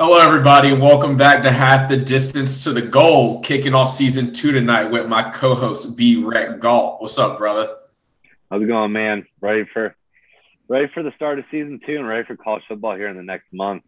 Hello, 0.00 0.18
everybody. 0.18 0.70
and 0.70 0.82
Welcome 0.82 1.16
back 1.16 1.44
to 1.44 1.52
Half 1.52 1.88
the 1.88 1.96
Distance 1.96 2.64
to 2.64 2.72
the 2.72 2.82
Goal, 2.82 3.40
kicking 3.42 3.74
off 3.74 3.92
season 3.92 4.32
two 4.32 4.50
tonight 4.50 4.90
with 4.90 5.06
my 5.06 5.30
co-host 5.30 5.96
B 5.96 6.16
Rec 6.16 6.58
Galt. 6.58 7.00
What's 7.00 7.16
up, 7.16 7.38
brother? 7.38 7.76
How's 8.50 8.60
it 8.60 8.66
going, 8.66 8.90
man? 8.90 9.24
Ready 9.40 9.64
for 9.72 9.94
ready 10.66 10.88
for 10.92 11.04
the 11.04 11.12
start 11.14 11.38
of 11.38 11.44
season 11.48 11.78
two 11.86 11.94
and 11.94 12.08
ready 12.08 12.24
for 12.26 12.36
college 12.36 12.64
football 12.66 12.96
here 12.96 13.06
in 13.06 13.16
the 13.16 13.22
next 13.22 13.52
month. 13.52 13.84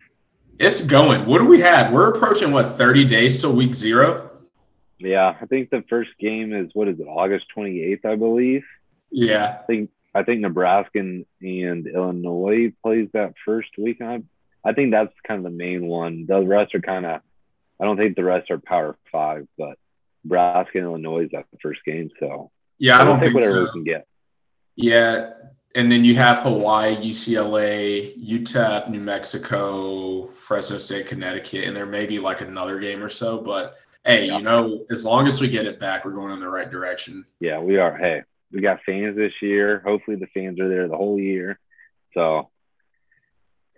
It's 0.60 0.84
going. 0.84 1.26
What 1.26 1.38
do 1.38 1.46
we 1.46 1.58
have? 1.62 1.92
We're 1.92 2.12
approaching 2.12 2.52
what 2.52 2.78
30 2.78 3.06
days 3.06 3.40
till 3.40 3.56
week 3.56 3.74
zero. 3.74 4.30
Yeah, 4.98 5.34
I 5.40 5.46
think 5.46 5.70
the 5.70 5.82
first 5.88 6.10
game 6.20 6.52
is 6.54 6.70
what 6.74 6.86
is 6.86 7.00
it, 7.00 7.08
August 7.08 7.46
28th, 7.56 8.04
I 8.04 8.14
believe. 8.14 8.62
Yeah, 9.10 9.58
I 9.60 9.66
think 9.66 9.90
I 10.14 10.22
think 10.22 10.40
Nebraska 10.40 11.00
and, 11.00 11.26
and 11.40 11.88
Illinois 11.88 12.72
plays 12.80 13.08
that 13.12 13.34
first 13.44 13.70
week. 13.76 14.00
I 14.00 14.22
I 14.66 14.72
think 14.72 14.90
that's 14.90 15.12
kind 15.26 15.38
of 15.38 15.44
the 15.44 15.56
main 15.56 15.86
one. 15.86 16.26
The 16.26 16.40
rest 16.40 16.74
are 16.74 16.80
kind 16.80 17.06
of, 17.06 17.20
I 17.80 17.84
don't 17.84 17.96
think 17.96 18.16
the 18.16 18.24
rest 18.24 18.50
are 18.50 18.58
Power 18.58 18.96
Five, 19.12 19.46
but 19.56 19.78
Nebraska 20.24 20.78
and 20.78 20.86
Illinois 20.86 21.24
is 21.24 21.30
that 21.32 21.46
the 21.52 21.58
first 21.62 21.84
game. 21.84 22.10
So 22.18 22.50
yeah, 22.78 23.00
I, 23.00 23.04
don't 23.04 23.16
take 23.20 23.26
think 23.26 23.36
whatever 23.36 23.54
so. 23.54 23.62
we 23.64 23.70
can 23.70 23.84
get. 23.84 24.06
Yeah, 24.74 25.30
and 25.76 25.90
then 25.90 26.04
you 26.04 26.16
have 26.16 26.38
Hawaii, 26.38 26.96
UCLA, 26.96 28.16
UTEP, 28.22 28.90
New 28.90 29.00
Mexico, 29.00 30.26
Fresno 30.34 30.78
State, 30.78 31.06
Connecticut, 31.06 31.64
and 31.64 31.76
there 31.76 31.86
may 31.86 32.06
be 32.06 32.18
like 32.18 32.40
another 32.40 32.80
game 32.80 33.02
or 33.02 33.08
so. 33.08 33.38
But 33.38 33.76
hey, 34.04 34.26
Yeah. 34.26 34.38
you 34.38 34.42
know, 34.42 34.84
as 34.90 35.04
long 35.04 35.26
as 35.26 35.40
we 35.40 35.48
get 35.48 35.66
it 35.66 35.78
back, 35.78 36.04
we're 36.04 36.10
going 36.12 36.32
in 36.32 36.40
the 36.40 36.48
right 36.48 36.70
direction. 36.70 37.24
Yeah, 37.40 37.60
we 37.60 37.78
are. 37.78 37.96
Hey, 37.96 38.22
we 38.50 38.60
got 38.60 38.82
fans 38.84 39.16
this 39.16 39.32
year. 39.40 39.80
Hopefully, 39.84 40.16
the 40.16 40.26
fans 40.28 40.58
are 40.60 40.68
there 40.68 40.88
the 40.88 40.96
whole 40.96 41.20
year. 41.20 41.58
So 42.14 42.50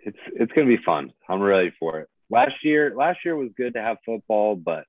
it's 0.03 0.17
it's 0.33 0.51
gonna 0.53 0.67
be 0.67 0.79
fun. 0.85 1.11
I'm 1.27 1.41
ready 1.41 1.71
for 1.79 1.99
it. 1.99 2.09
Last 2.29 2.63
year, 2.63 2.93
last 2.95 3.19
year 3.25 3.35
was 3.35 3.49
good 3.57 3.73
to 3.73 3.81
have 3.81 3.97
football, 4.05 4.55
but 4.55 4.85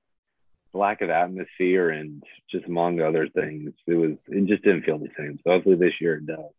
the 0.71 0.77
lack 0.77 1.01
of 1.01 1.09
atmosphere 1.09 1.89
and 1.89 2.23
just 2.49 2.65
among 2.65 3.01
other 3.01 3.27
things, 3.27 3.73
it 3.87 3.95
was 3.95 4.11
it 4.27 4.45
just 4.45 4.63
didn't 4.63 4.83
feel 4.83 4.97
the 4.97 5.09
same. 5.17 5.39
So 5.43 5.51
hopefully 5.51 5.75
this 5.75 5.93
year 5.99 6.15
it 6.15 6.25
does. 6.25 6.51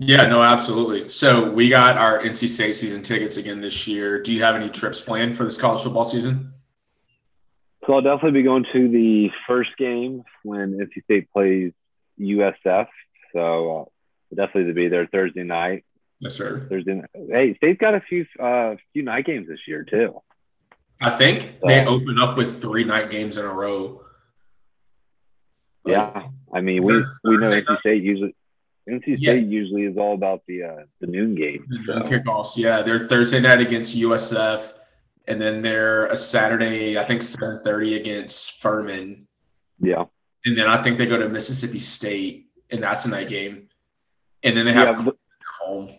Yeah, 0.00 0.26
no, 0.26 0.42
absolutely. 0.42 1.08
So 1.08 1.50
we 1.50 1.68
got 1.68 1.96
our 1.96 2.20
NC 2.20 2.48
State 2.48 2.74
season 2.74 3.02
tickets 3.02 3.36
again 3.36 3.60
this 3.60 3.88
year. 3.88 4.22
Do 4.22 4.32
you 4.32 4.44
have 4.44 4.54
any 4.54 4.68
trips 4.68 5.00
planned 5.00 5.36
for 5.36 5.42
this 5.42 5.56
college 5.56 5.82
football 5.82 6.04
season? 6.04 6.52
So 7.84 7.94
I'll 7.94 8.02
definitely 8.02 8.40
be 8.40 8.44
going 8.44 8.64
to 8.72 8.88
the 8.88 9.30
first 9.48 9.70
game 9.76 10.22
when 10.44 10.78
NC 10.78 11.02
State 11.02 11.32
plays 11.32 11.72
USF. 12.20 12.86
So 13.32 13.88
uh, 14.32 14.34
definitely 14.36 14.66
to 14.66 14.74
be 14.74 14.88
there 14.88 15.08
Thursday 15.08 15.42
night. 15.42 15.84
Yes, 16.20 16.34
sir. 16.34 16.66
Thursday. 16.68 16.94
Night. 16.94 17.10
Hey, 17.30 17.54
State's 17.56 17.80
got 17.80 17.94
a 17.94 18.00
few 18.00 18.26
uh, 18.40 18.74
few 18.92 19.02
night 19.02 19.24
games 19.26 19.46
this 19.48 19.60
year 19.66 19.84
too. 19.84 20.20
I 21.00 21.10
think 21.10 21.60
they 21.64 21.84
open 21.86 22.18
up 22.18 22.36
with 22.36 22.60
three 22.60 22.82
night 22.84 23.08
games 23.10 23.36
in 23.36 23.44
a 23.44 23.52
row. 23.52 24.02
Yeah, 25.86 26.28
I 26.52 26.60
mean 26.60 26.82
we 26.82 26.94
we 27.24 27.36
know 27.38 27.50
NC 27.50 27.78
State 27.80 28.02
usually 28.02 28.34
NC 28.88 29.02
State 29.02 29.18
Yeah. 29.20 29.32
usually 29.34 29.84
is 29.84 29.96
all 29.96 30.14
about 30.14 30.42
the 30.48 30.64
uh, 30.64 30.76
the 31.00 31.06
noon 31.06 31.34
game. 31.34 31.64
The 31.68 31.78
So 31.86 32.00
kickoffs, 32.00 32.56
yeah, 32.56 32.82
they're 32.82 33.06
Thursday 33.06 33.40
night 33.40 33.60
against 33.60 33.96
USF, 33.96 34.72
and 35.28 35.40
then 35.40 35.62
they're 35.62 36.06
a 36.06 36.16
Saturday, 36.16 36.98
I 36.98 37.04
think 37.04 37.22
seven 37.22 37.60
thirty 37.62 37.94
against 37.94 38.60
Furman, 38.60 39.28
yeah, 39.80 40.04
and 40.44 40.58
then 40.58 40.66
I 40.66 40.82
think 40.82 40.98
they 40.98 41.06
go 41.06 41.16
to 41.16 41.28
Mississippi 41.28 41.78
State, 41.78 42.48
and 42.70 42.82
that's 42.82 43.04
a 43.04 43.08
night 43.08 43.28
game, 43.28 43.68
and 44.42 44.56
then 44.56 44.66
they 44.66 44.72
have 44.72 44.88
yeah, 44.88 44.94
Clemson 44.96 45.04
but- 45.04 45.14
at 45.14 45.66
home. 45.66 45.90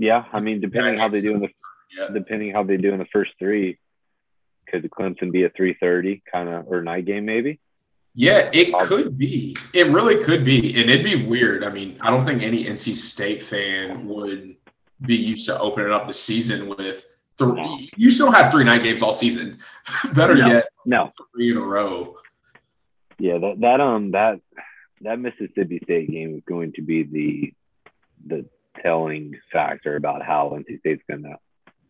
Yeah. 0.00 0.24
I 0.32 0.40
mean, 0.40 0.60
depending 0.60 0.98
how 0.98 1.08
they 1.08 1.20
do 1.20 1.34
in 1.34 1.40
the 1.40 1.48
Yeah, 1.96 2.08
depending 2.12 2.52
how 2.52 2.62
they 2.64 2.76
do 2.76 2.92
in 2.92 2.98
the 2.98 3.10
first 3.12 3.32
three, 3.38 3.78
could 4.68 4.88
Clemson 4.90 5.30
be 5.30 5.44
a 5.44 5.50
three 5.50 5.74
thirty 5.78 6.22
kind 6.32 6.48
of 6.48 6.66
or 6.68 6.82
night 6.82 7.04
game 7.04 7.24
maybe? 7.24 7.60
yeah, 8.14 8.50
it 8.52 8.74
could 8.88 9.16
be. 9.16 9.56
It 9.72 9.86
really 9.88 10.22
could 10.24 10.44
be, 10.44 10.58
and 10.80 10.90
it'd 10.90 11.04
be 11.04 11.26
weird. 11.26 11.62
I 11.62 11.70
mean, 11.70 11.96
I 12.00 12.10
don't 12.10 12.24
think 12.24 12.42
any 12.42 12.64
NC 12.64 12.96
State 12.96 13.40
fan 13.42 14.06
would 14.08 14.56
be 15.02 15.16
used 15.16 15.46
to 15.46 15.58
opening 15.60 15.92
up 15.92 16.06
the 16.06 16.12
season 16.12 16.68
with. 16.68 17.06
Three, 17.38 17.90
you 17.96 18.10
still 18.10 18.30
have 18.30 18.50
three 18.52 18.64
night 18.64 18.82
games 18.82 19.02
all 19.02 19.12
season. 19.12 19.58
Better 20.12 20.34
No. 20.34 20.46
yet, 20.48 20.64
No, 20.84 21.10
three 21.34 21.50
in 21.52 21.56
a 21.56 21.60
row. 21.60 22.16
yeah, 23.18 23.38
that 23.38 23.60
that 23.60 23.80
um 23.80 24.10
that 24.10 24.40
that 25.02 25.18
Mississippi 25.18 25.80
State 25.84 26.10
game 26.10 26.34
is 26.36 26.42
going 26.46 26.72
to 26.74 26.82
be 26.82 27.02
the 27.04 27.52
the 28.26 28.46
telling 28.82 29.38
factor 29.52 29.96
about 29.96 30.22
how 30.22 30.50
NC 30.50 30.78
State's 30.80 31.02
gonna 31.08 31.36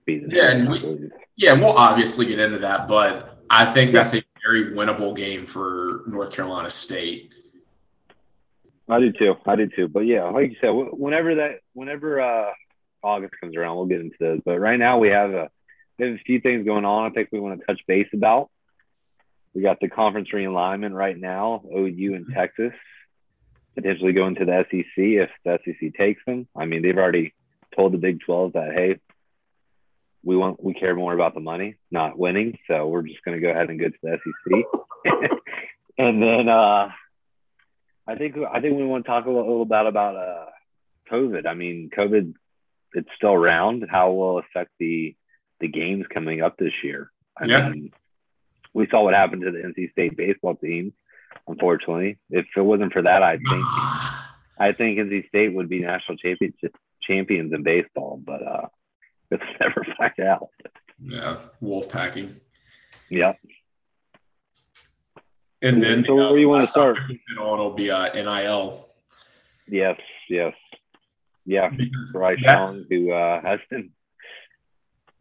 be. 0.07 0.21
The 0.21 0.35
Yeah, 0.37 0.51
and 0.51 0.69
we- 0.71 1.11
Yeah, 1.37 1.55
we'll 1.55 1.77
obviously 1.77 2.27
get 2.27 2.39
into 2.39 2.59
that, 2.59 2.89
but 2.89 3.39
I 3.49 3.65
think 3.65 3.93
that's 3.93 4.15
a 4.15 4.23
very 4.45 4.73
winnable 4.73 5.15
game 5.17 5.47
for 5.47 6.05
North 6.07 6.33
Carolina 6.33 6.71
State. 6.71 7.33
I 8.89 8.99
do 8.99 9.13
too. 9.13 9.37
I 9.47 9.57
do 9.57 9.69
too. 9.69 9.89
But 9.89 10.01
yeah, 10.01 10.25
like 10.25 10.51
you 10.51 10.57
said, 10.61 10.71
whenever 10.71 11.37
that, 11.37 11.61
whenever 11.75 12.21
uh, 12.21 12.51
August 13.03 13.35
comes 13.41 13.57
around, 13.57 13.77
we'll 13.77 13.87
get 13.87 14.01
into 14.01 14.17
those. 14.19 14.41
But 14.45 14.59
right 14.59 14.79
now, 14.79 14.99
we 14.99 15.09
have 15.09 15.31
a 15.31 15.51
we 15.99 16.07
have 16.07 16.15
a 16.17 16.19
few 16.19 16.41
things 16.41 16.65
going 16.65 16.85
on. 16.85 17.11
I 17.11 17.15
think 17.15 17.29
we 17.31 17.41
want 17.41 17.61
to 17.61 17.67
touch 17.67 17.81
base 17.87 18.09
about. 18.13 18.51
We 19.55 19.63
got 19.63 19.81
the 19.81 19.89
conference 19.89 20.29
realignment 20.33 20.95
right 20.95 21.17
now. 21.17 21.63
OU 21.77 22.15
and 22.15 22.27
Texas 22.33 22.73
potentially 23.75 24.13
going 24.13 24.35
to 24.37 24.45
the 24.45 24.65
SEC 24.71 24.87
if 24.97 25.31
the 25.45 25.59
SEC 25.65 25.95
takes 25.95 26.23
them. 26.27 26.47
I 26.57 26.65
mean, 26.67 26.83
they've 26.83 26.97
already 26.97 27.35
told 27.77 27.93
the 27.93 27.99
Big 27.99 28.21
Twelve 28.21 28.55
that 28.55 28.73
hey, 28.73 28.99
we 30.23 30.37
want 30.37 30.63
we 30.63 30.75
care 30.75 30.95
more 30.95 31.15
about 31.15 31.35
the 31.35 31.41
money, 31.41 31.77
not 31.91 32.19
winning. 32.19 32.59
So 32.67 32.89
we're 32.89 33.03
just 33.03 33.25
going 33.25 33.41
to 33.41 33.43
go 33.47 33.51
ahead 33.51 33.71
and 33.71 33.81
go 33.81 33.89
to 33.89 33.95
the 34.03 34.19
SEC. 34.23 35.31
and 35.99 36.23
then 36.23 36.49
uh, 36.49 36.91
I 38.07 38.15
think 38.17 38.37
I 38.37 38.61
think 38.61 38.77
we 38.77 38.85
want 38.85 39.05
to 39.05 39.09
talk 39.11 39.27
a 39.27 39.31
little, 39.31 39.47
little 39.47 39.63
about 39.63 39.87
about 39.87 40.17
uh, 40.17 40.47
COVID. 41.11 41.47
I 41.47 41.55
mean, 41.55 41.91
COVID 41.97 42.35
it's 42.93 43.09
still 43.17 43.33
around. 43.33 43.87
How 43.91 44.11
will 44.13 44.39
it 44.39 44.45
affect 44.51 44.73
the 44.79 45.15
the 45.61 45.69
games 45.69 46.07
coming 46.13 46.43
up 46.43 46.57
this 46.57 46.73
year? 46.83 47.11
I 47.37 47.47
Yeah. 47.47 47.69
mean, 47.69 47.93
we 48.75 48.87
saw 48.89 49.05
what 49.05 49.15
happened 49.15 49.43
to 49.43 49.51
the 49.51 49.59
NC 49.59 49.93
State 49.93 50.17
baseball 50.17 50.57
team. 50.57 50.93
Unfortunately, 51.51 52.19
if 52.31 52.47
it 52.57 52.61
wasn't 52.61 52.93
for 52.93 53.03
that, 53.03 53.23
I 53.23 53.37
think 53.51 53.65
I 54.59 54.73
think 54.73 54.99
NC 54.99 55.29
State 55.29 55.55
would 55.55 55.69
be 55.69 55.81
national 55.81 56.17
championship 56.19 56.75
champions 57.03 57.53
in 57.53 57.63
baseball. 57.63 58.21
But 58.25 58.41
uh, 58.47 58.67
let's 59.31 59.45
never 59.61 59.85
find 59.99 60.21
out. 60.21 60.49
Yeah, 61.03 61.37
wolf 61.61 61.89
packing. 61.89 62.37
Yeah. 63.09 63.33
And 65.63 65.83
then 65.83 66.05
So 66.07 66.15
where 66.15 66.39
you 66.39 66.49
wanna 66.49 66.67
start? 66.67 66.99
we'll 67.37 67.47
on 67.53 67.59
will 67.59 67.75
be 67.75 67.91
uh, 67.91 68.13
NIL. 68.15 68.89
Yes. 69.69 69.99
Yes. 70.29 70.55
Yeah. 71.45 71.69
Because 71.71 72.13
Bryce 72.13 72.39
that- 72.45 72.59
Young, 72.59 72.85
who 72.89 73.13
uh, 73.13 73.41
has 73.43 73.61
been 73.69 73.91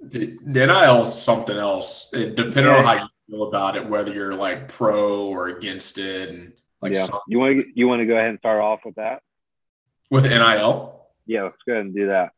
the 0.02 0.38
the 0.46 0.66
NIL 0.66 1.02
is 1.04 1.14
something 1.14 1.58
else. 1.58 2.10
It, 2.14 2.36
depending 2.36 2.68
on 2.68 2.86
how 2.86 2.94
you 2.94 3.08
feel 3.30 3.44
about 3.48 3.76
it, 3.76 3.88
whether 3.88 4.14
you're 4.14 4.34
like 4.36 4.68
pro 4.68 5.26
or 5.26 5.50
against 5.50 5.98
it, 5.98 6.30
and 6.30 6.54
like 6.82 6.94
yeah. 6.94 7.06
some- 7.06 7.20
You 7.28 7.40
want 7.40 7.58
to 7.58 7.66
you 7.76 7.88
want 7.88 8.00
to 8.02 8.06
go 8.06 8.16
ahead 8.16 8.30
and 8.30 8.40
start 8.40 8.62
off 8.62 8.82
with 8.86 8.96
that? 8.96 9.22
with 10.12 10.24
NIL. 10.26 11.06
Yeah, 11.28 11.44
let's 11.44 11.58
go 11.68 11.74
ahead 11.74 11.86
and 11.86 11.94
do 11.94 12.08
that. 12.08 12.32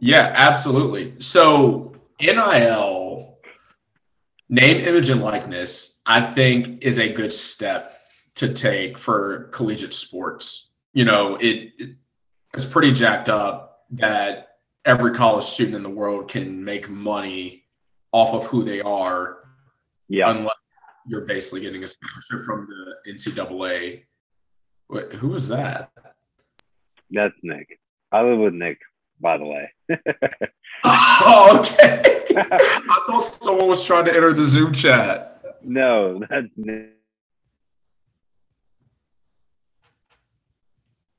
Yeah, 0.00 0.32
absolutely. 0.34 1.20
So 1.20 1.92
NIL, 2.18 3.36
name, 4.48 4.80
image, 4.80 5.10
and 5.10 5.20
likeness, 5.22 6.00
I 6.06 6.22
think 6.22 6.82
is 6.82 6.98
a 6.98 7.12
good 7.12 7.30
step 7.32 7.98
to 8.36 8.54
take 8.54 8.98
for 8.98 9.44
collegiate 9.52 9.92
sports. 9.92 10.70
You 10.94 11.04
know, 11.04 11.36
it, 11.36 11.72
it- 11.78 11.96
it's 12.54 12.64
pretty 12.66 12.92
jacked 12.92 13.28
up 13.30 13.84
that 13.92 14.56
every 14.84 15.12
college 15.14 15.44
student 15.44 15.76
in 15.76 15.82
the 15.82 15.88
world 15.90 16.28
can 16.28 16.62
make 16.64 16.88
money 16.90 17.64
off 18.12 18.34
of 18.34 18.44
who 18.46 18.62
they 18.62 18.82
are, 18.82 19.38
Yeah. 20.12 20.30
unless 20.30 20.54
you're 21.06 21.22
basically 21.22 21.60
getting 21.62 21.82
a 21.84 21.88
scholarship 21.88 22.44
from 22.44 22.68
the 22.68 23.12
NCAA. 23.12 24.02
Wait, 24.90 25.12
who 25.14 25.28
was 25.28 25.48
that? 25.48 25.90
That's 27.10 27.34
Nick. 27.42 27.80
I 28.12 28.20
live 28.22 28.38
with 28.38 28.52
Nick, 28.52 28.78
by 29.20 29.38
the 29.38 29.46
way. 29.46 29.72
Oh, 30.84 31.60
okay. 31.60 32.02
I 32.36 33.04
thought 33.06 33.20
someone 33.20 33.68
was 33.68 33.84
trying 33.84 34.04
to 34.06 34.12
enter 34.14 34.32
the 34.32 34.44
Zoom 34.44 34.72
chat. 34.72 35.40
no, 35.62 36.18
that's 36.28 36.48
Nick. 36.56 36.90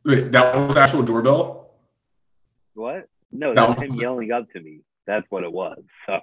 Wait, 0.06 0.32
that 0.34 0.56
was 0.56 0.76
the 0.76 0.82
actual 0.82 1.02
doorbell? 1.04 1.70
What? 2.74 3.08
No, 3.32 3.54
That 3.56 3.70
that's 3.70 3.84
was- 3.86 3.94
him 3.96 4.02
yelling 4.02 4.32
up 4.34 4.52
to 4.52 4.60
me. 4.60 4.82
That's 5.08 5.26
what 5.30 5.44
it 5.44 5.52
was. 5.52 5.82
So 6.08 6.20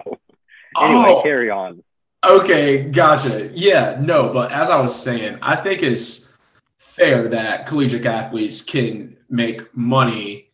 oh. 0.77 0.85
anyway, 0.85 1.13
Oh, 1.17 1.23
carry 1.23 1.49
on. 1.49 1.83
Okay, 2.27 2.83
gotcha. 2.83 3.49
Yeah, 3.53 3.97
no, 4.01 4.31
but 4.31 4.51
as 4.51 4.69
I 4.69 4.79
was 4.79 4.95
saying, 4.99 5.37
I 5.41 5.55
think 5.55 5.83
it's 5.83 6.33
fair 6.77 7.27
that 7.29 7.65
collegiate 7.67 8.05
athletes 8.05 8.61
can 8.61 9.17
make 9.29 9.75
money 9.75 10.49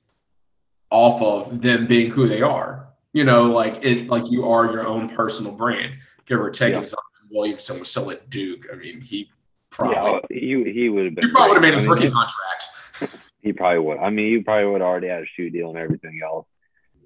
off 0.90 1.22
of 1.22 1.62
them 1.62 1.88
being 1.88 2.12
who 2.12 2.28
they 2.28 2.42
are. 2.42 2.88
You 3.14 3.24
know, 3.24 3.44
like 3.46 3.84
it, 3.84 4.08
like 4.08 4.30
you 4.30 4.48
are 4.48 4.66
your 4.72 4.86
own 4.86 5.10
personal 5.10 5.52
brand. 5.52 5.94
Give 6.26 6.40
or 6.40 6.50
take, 6.52 6.74
Yeah. 6.76 6.86
Zion 6.86 7.00
Williamson 7.32 7.80
was 7.80 7.90
still 7.90 8.12
at 8.12 8.30
Duke. 8.30 8.68
I 8.72 8.76
mean, 8.76 9.02
he 9.02 9.30
probably 9.72 9.96
Yeah, 9.96 10.20
he 10.30 10.72
he 10.72 10.90
would 10.90 11.06
have 11.06 11.16
been. 11.16 11.26
he 11.26 11.32
probably 11.32 11.50
would 11.56 11.64
have 11.64 11.72
made 11.72 11.74
his 11.74 11.86
I 11.86 11.90
mean, 11.90 11.96
rookie 11.96 12.12
contract. 12.12 12.68
He 13.42 13.54
probably 13.54 13.80
would. 13.80 14.00
I 14.00 14.10
mean, 14.10 14.36
he 14.36 14.44
probably 14.44 14.66
would 14.70 14.82
already 14.82 15.08
had 15.08 15.22
a 15.22 15.26
shoe 15.26 15.50
deal 15.50 15.70
and 15.70 15.78
everything 15.78 16.20
else. 16.24 16.46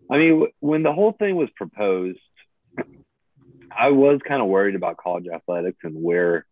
I 0.09 0.17
mean, 0.17 0.47
when 0.59 0.81
the 0.81 0.91
whole 0.91 1.11
thing 1.11 1.35
was 1.35 1.49
proposed, 1.55 2.19
I 3.77 3.89
was 3.89 4.19
kind 4.27 4.41
of 4.41 4.47
worried 4.47 4.75
about 4.75 4.97
college 4.97 5.25
athletics 5.33 5.79
and 5.83 6.01
where 6.01 6.45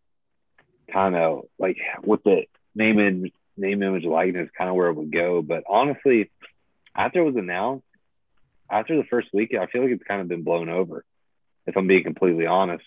kind 0.91 1.15
of 1.15 1.45
like 1.57 1.77
with 2.03 2.23
the 2.23 2.43
name 2.75 2.99
and 2.99 3.31
name 3.57 3.83
image 3.83 4.05
likeness 4.05 4.49
kind 4.57 4.69
of 4.69 4.75
where 4.75 4.87
it 4.87 4.95
would 4.95 5.11
go. 5.11 5.41
But 5.41 5.63
honestly, 5.67 6.31
after 6.95 7.19
it 7.19 7.25
was 7.25 7.35
announced, 7.35 7.85
after 8.69 8.97
the 8.97 9.03
first 9.03 9.29
week, 9.33 9.53
I 9.53 9.67
feel 9.67 9.83
like 9.83 9.91
it's 9.91 10.03
kind 10.03 10.21
of 10.21 10.27
been 10.27 10.43
blown 10.43 10.69
over. 10.69 11.03
If 11.67 11.75
I'm 11.77 11.87
being 11.87 12.03
completely 12.03 12.45
honest, 12.45 12.85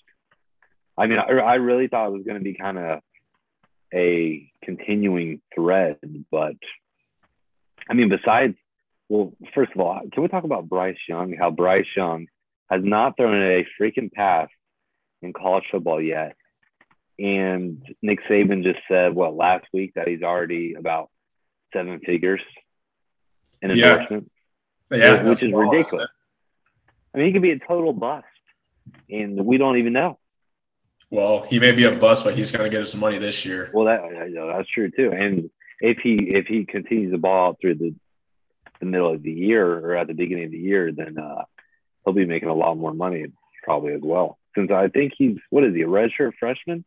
I 0.96 1.06
mean, 1.06 1.18
I, 1.18 1.32
I 1.32 1.54
really 1.54 1.88
thought 1.88 2.08
it 2.08 2.12
was 2.12 2.24
going 2.24 2.38
to 2.38 2.44
be 2.44 2.54
kind 2.54 2.78
of 2.78 3.00
a 3.94 4.50
continuing 4.62 5.40
thread, 5.54 5.98
but 6.30 6.56
I 7.88 7.94
mean, 7.94 8.08
besides, 8.08 8.54
well, 9.08 9.32
first 9.54 9.72
of 9.74 9.80
all, 9.80 10.00
can 10.12 10.22
we 10.22 10.28
talk 10.28 10.44
about 10.44 10.68
Bryce 10.68 10.96
Young? 11.08 11.34
How 11.34 11.50
Bryce 11.50 11.86
Young 11.96 12.26
has 12.72 12.82
not 12.82 13.16
thrown 13.18 13.42
a 13.42 13.66
freaking 13.78 14.10
pass 14.10 14.48
in 15.20 15.34
college 15.34 15.64
football 15.70 16.00
yet. 16.00 16.36
And 17.18 17.84
Nick 18.00 18.20
Saban 18.28 18.62
just 18.64 18.80
said, 18.88 19.14
what, 19.14 19.34
last 19.34 19.66
week 19.74 19.92
that 19.94 20.08
he's 20.08 20.22
already 20.22 20.74
about 20.74 21.10
seven 21.74 22.00
figures 22.00 22.40
in 23.60 23.70
Yeah. 23.70 23.92
endorsement. 23.92 24.30
Yeah, 24.90 25.22
which 25.22 25.42
is 25.42 25.52
ridiculous. 25.52 26.08
I 27.14 27.18
mean, 27.18 27.26
he 27.26 27.32
could 27.32 27.42
be 27.42 27.50
a 27.50 27.58
total 27.58 27.92
bust, 27.92 28.26
and 29.10 29.44
we 29.44 29.58
don't 29.58 29.76
even 29.78 29.92
know. 29.92 30.18
Well, 31.10 31.42
he 31.42 31.58
may 31.58 31.72
be 31.72 31.84
a 31.84 31.94
bust, 31.94 32.24
but 32.24 32.34
he's 32.34 32.50
going 32.50 32.64
to 32.64 32.70
get 32.70 32.82
us 32.82 32.92
some 32.92 33.00
money 33.00 33.18
this 33.18 33.44
year. 33.44 33.70
Well, 33.74 33.84
that 33.84 34.00
that's 34.34 34.68
true 34.68 34.90
too. 34.90 35.12
And 35.12 35.50
if 35.80 35.98
he 35.98 36.14
if 36.14 36.46
he 36.46 36.64
continues 36.64 37.12
to 37.12 37.18
ball 37.18 37.48
out 37.48 37.58
through 37.60 37.76
the 37.76 37.94
the 38.80 38.86
middle 38.86 39.12
of 39.12 39.22
the 39.22 39.32
year 39.32 39.66
or 39.66 39.96
at 39.96 40.08
the 40.08 40.14
beginning 40.14 40.46
of 40.46 40.50
the 40.50 40.58
year, 40.58 40.90
then 40.92 41.18
uh, 41.18 41.44
he'll 42.04 42.14
be 42.14 42.26
making 42.26 42.48
a 42.48 42.54
lot 42.54 42.76
more 42.76 42.94
money 42.94 43.26
probably 43.62 43.92
as 43.94 44.00
well. 44.02 44.38
Since 44.56 44.70
I 44.70 44.88
think 44.88 45.12
he's 45.16 45.38
what 45.50 45.64
is 45.64 45.74
he 45.74 45.82
a 45.82 45.86
redshirt 45.86 46.32
freshman? 46.38 46.84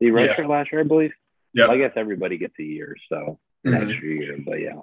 The 0.00 0.06
Yeah. 0.06 0.12
redshirt 0.12 0.48
last 0.48 0.72
year, 0.72 0.82
I 0.82 0.84
believe. 0.84 1.12
Yeah. 1.54 1.68
I 1.68 1.78
guess 1.78 1.92
everybody 1.96 2.38
gets 2.38 2.54
a 2.58 2.62
year, 2.62 2.96
so 3.08 3.38
an 3.64 3.72
Mhm. 3.72 3.90
extra 3.90 4.08
year. 4.08 4.38
But 4.44 4.60
yeah, 4.60 4.80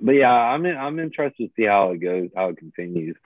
but 0.00 0.12
yeah, 0.12 0.32
I'm 0.32 0.66
in, 0.66 0.76
I'm 0.76 0.98
interested 0.98 1.46
to 1.48 1.52
see 1.56 1.64
how 1.66 1.92
it 1.92 1.98
goes, 1.98 2.30
how 2.34 2.48
it 2.48 2.56
continues, 2.58 3.16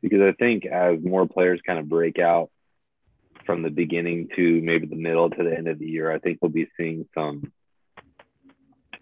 because 0.00 0.20
I 0.22 0.32
think 0.32 0.64
as 0.64 1.00
more 1.02 1.26
players 1.26 1.60
kind 1.66 1.78
of 1.78 1.88
break 1.88 2.18
out 2.18 2.50
from 3.44 3.62
the 3.62 3.70
beginning 3.70 4.28
to 4.36 4.60
maybe 4.62 4.86
the 4.86 4.96
middle 4.96 5.28
to 5.28 5.42
the 5.42 5.56
end 5.56 5.66
of 5.66 5.78
the 5.78 5.86
year, 5.88 6.10
I 6.10 6.18
think 6.18 6.38
we'll 6.40 6.50
be 6.50 6.68
seeing 6.76 7.08
some, 7.14 7.52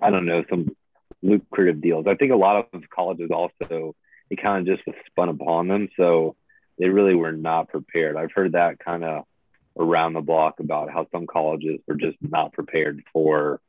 I 0.00 0.10
don't 0.10 0.26
know, 0.26 0.44
some 0.48 0.74
lucrative 1.22 1.80
deals. 1.80 2.06
I 2.06 2.14
think 2.14 2.32
a 2.32 2.36
lot 2.36 2.68
of 2.72 2.88
colleges 2.88 3.30
also 3.30 3.94
it 4.30 4.42
kind 4.42 4.66
of 4.68 4.76
just 4.76 4.86
was 4.86 4.96
spun 5.06 5.28
upon 5.28 5.68
them, 5.68 5.88
so 5.96 6.36
they 6.78 6.88
really 6.88 7.14
were 7.14 7.32
not 7.32 7.68
prepared. 7.68 8.16
I've 8.16 8.32
heard 8.32 8.52
that 8.52 8.78
kind 8.78 9.04
of 9.04 9.24
around 9.78 10.12
the 10.12 10.20
block 10.20 10.60
about 10.60 10.90
how 10.90 11.06
some 11.12 11.26
colleges 11.26 11.80
were 11.86 11.94
just 11.94 12.16
not 12.20 12.52
prepared 12.52 13.02
for 13.12 13.60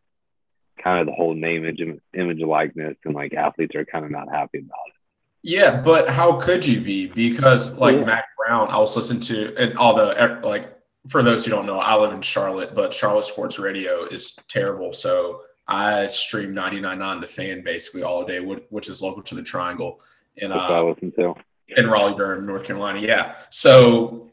kind 0.84 1.00
of 1.00 1.06
the 1.08 1.14
whole 1.14 1.34
name 1.34 1.66
image, 1.66 1.82
image 2.14 2.40
likeness 2.40 2.98
and 3.06 3.14
like 3.14 3.34
athletes 3.34 3.76
are 3.76 3.86
kind 3.86 4.06
of 4.06 4.12
not 4.12 4.30
happy 4.30 4.60
about 4.60 4.88
it. 4.88 4.94
Yeah, 5.42 5.82
but 5.82 6.10
how 6.10 6.40
could 6.40 6.66
you 6.66 6.82
be? 6.82 7.08
Because 7.08 7.78
like 7.78 7.96
Yeah. 7.96 8.06
Mack 8.06 8.26
Brown, 8.38 8.70
I 8.70 8.78
was 8.80 8.96
listening 8.96 9.22
to 9.22 9.56
and 9.58 9.78
all 9.78 9.96
the 9.96 10.22
er, 10.22 10.42
like 10.44 10.74
for 11.08 11.24
those 11.24 11.46
who 11.46 11.52
don't 11.52 11.66
know, 11.66 11.80
I 11.80 11.96
live 11.96 12.12
in 12.12 12.22
Charlotte, 12.22 12.76
but 12.76 12.94
Charlotte 12.94 13.24
sports 13.24 13.58
radio 13.58 14.06
is 14.06 14.36
terrible. 14.50 14.92
So 14.94 15.42
I 15.68 16.08
stream 16.08 16.54
99.9 16.54 17.22
the 17.22 17.28
fan 17.28 17.64
basically 17.64 18.04
all 18.04 18.26
day, 18.26 18.40
which 18.40 18.90
is 18.90 19.02
local 19.02 19.22
to 19.24 19.36
the 19.36 19.44
Triangle 19.44 20.02
in 20.38 20.52
uh, 20.52 20.94
in 21.78 21.88
Raleigh, 21.88 22.16
Durham, 22.16 22.46
North 22.46 22.64
Carolina. 22.64 23.00
Yeah. 23.00 23.36
So 23.50 24.31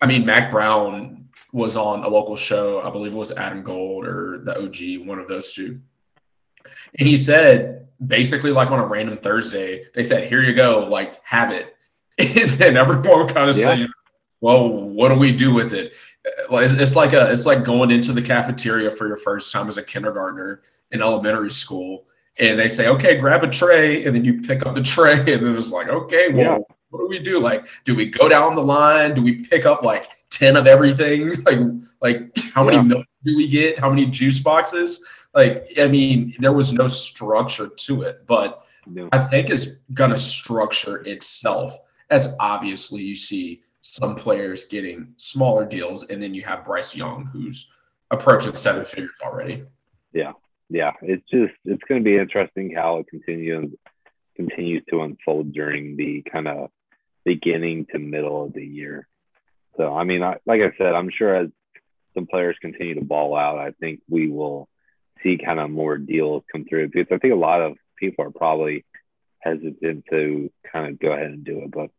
I 0.00 0.06
mean, 0.06 0.26
Mack 0.26 0.50
Brown 0.50 1.28
was 1.52 1.76
on 1.76 2.04
a 2.04 2.08
local 2.08 2.36
show. 2.36 2.82
I 2.82 2.90
believe 2.90 3.12
it 3.12 3.16
was 3.16 3.30
Adam 3.32 3.62
Gold 3.62 4.06
or 4.06 4.40
the 4.44 4.58
OG, 4.58 5.06
one 5.06 5.18
of 5.18 5.28
those 5.28 5.52
two. 5.54 5.80
And 6.98 7.08
he 7.08 7.16
said, 7.16 7.88
basically, 8.04 8.50
like 8.50 8.70
on 8.70 8.80
a 8.80 8.86
random 8.86 9.16
Thursday, 9.16 9.84
they 9.94 10.02
said, 10.02 10.28
"Here 10.28 10.42
you 10.42 10.54
go, 10.54 10.86
like 10.90 11.24
have 11.24 11.52
it." 11.52 11.76
And 12.18 12.50
then 12.50 12.76
everyone 12.76 13.28
kind 13.28 13.48
of 13.50 13.56
Yeah. 13.56 13.62
said, 13.62 13.86
"Well, 14.40 14.68
what 14.70 15.08
do 15.08 15.14
we 15.14 15.32
do 15.32 15.52
with 15.54 15.72
it?" 15.72 15.94
It's 16.50 16.96
like 16.96 17.12
a, 17.12 17.30
it's 17.32 17.46
like 17.46 17.64
going 17.64 17.90
into 17.90 18.12
the 18.12 18.22
cafeteria 18.22 18.90
for 18.90 19.06
your 19.06 19.16
first 19.16 19.52
time 19.52 19.68
as 19.68 19.76
a 19.76 19.82
kindergartner 19.82 20.62
in 20.90 21.02
elementary 21.02 21.50
school, 21.50 22.06
and 22.38 22.58
they 22.58 22.68
say, 22.68 22.88
"Okay, 22.88 23.16
grab 23.16 23.44
a 23.44 23.48
tray," 23.48 24.04
and 24.04 24.14
then 24.14 24.24
you 24.24 24.40
pick 24.42 24.64
up 24.66 24.74
the 24.74 24.82
tray, 24.82 25.14
and 25.34 25.46
then 25.46 25.56
it's 25.56 25.72
like, 25.72 25.88
"Okay, 25.88 26.28
well." 26.32 26.38
Yeah. 26.42 26.58
What 26.90 27.00
do 27.00 27.08
we 27.08 27.18
do? 27.18 27.40
Like, 27.40 27.66
do 27.84 27.92
we 27.96 28.06
go 28.06 28.28
down 28.28 28.54
the 28.54 28.62
line? 28.62 29.14
Do 29.14 29.22
we 29.22 29.44
pick 29.44 29.66
up 29.66 29.82
like 29.82 30.06
ten 30.30 30.56
of 30.56 30.68
everything? 30.68 31.32
Like, 31.44 31.58
like 32.00 32.38
how 32.54 32.62
many 32.62 32.80
milk 32.80 33.04
do 33.24 33.36
we 33.36 33.48
get? 33.48 33.80
How 33.80 33.90
many 33.90 34.06
juice 34.06 34.38
boxes? 34.38 35.04
Like, 35.34 35.72
I 35.76 35.88
mean, 35.88 36.34
there 36.38 36.52
was 36.52 36.72
no 36.72 36.86
structure 36.86 37.66
to 37.66 38.02
it, 38.02 38.24
but 38.28 38.64
No. 38.86 39.08
I 39.10 39.18
think 39.18 39.50
it's 39.50 39.78
gonna 39.92 40.16
structure 40.16 40.98
itself 40.98 41.76
as 42.10 42.36
obviously 42.38 43.02
you 43.02 43.16
see 43.16 43.62
some 43.80 44.14
players 44.14 44.66
getting 44.66 45.14
smaller 45.16 45.64
deals, 45.66 46.04
and 46.04 46.22
then 46.22 46.32
you 46.32 46.42
have 46.44 46.64
Bryce 46.64 46.94
Young 46.94 47.24
who's 47.32 47.70
approaching 48.12 48.54
seven 48.54 48.84
figures 48.84 49.10
already. 49.20 49.64
yeah, 50.12 50.30
it's 51.02 51.24
just 51.30 51.54
it's 51.64 51.82
going 51.88 52.00
to 52.00 52.04
be 52.04 52.16
interesting 52.16 52.74
how 52.74 52.98
it 52.98 53.08
continues 53.08 53.72
continues 54.36 54.82
to 54.90 55.02
unfold 55.02 55.52
during 55.52 55.96
the 55.96 56.22
kind 56.30 56.48
of 56.48 56.70
beginning 57.24 57.86
to 57.92 57.98
middle 57.98 58.44
of 58.44 58.52
the 58.52 58.64
year. 58.64 59.06
So 59.76 59.94
I 59.94 60.04
mean, 60.04 60.22
I, 60.22 60.36
like 60.46 60.60
I 60.60 60.76
said, 60.76 60.94
I'm 60.94 61.10
sure 61.10 61.34
as 61.34 61.48
some 62.14 62.26
players 62.26 62.56
continue 62.60 62.94
to 62.94 63.04
ball 63.04 63.36
out, 63.36 63.58
I 63.58 63.72
think 63.72 64.00
we 64.08 64.28
will 64.28 64.68
see 65.22 65.38
kind 65.44 65.58
of 65.58 65.70
more 65.70 65.98
deals 65.98 66.44
come 66.50 66.64
through 66.64 66.88
because 66.88 67.06
I 67.12 67.18
think 67.18 67.32
a 67.32 67.36
lot 67.36 67.60
of 67.60 67.76
people 67.96 68.24
are 68.24 68.30
probably 68.30 68.84
hesitant 69.40 70.04
to 70.10 70.50
kind 70.70 70.92
of 70.92 70.98
go 70.98 71.12
ahead 71.12 71.26
and 71.26 71.44
do 71.44 71.60
it, 71.60 71.70
but 71.70 71.90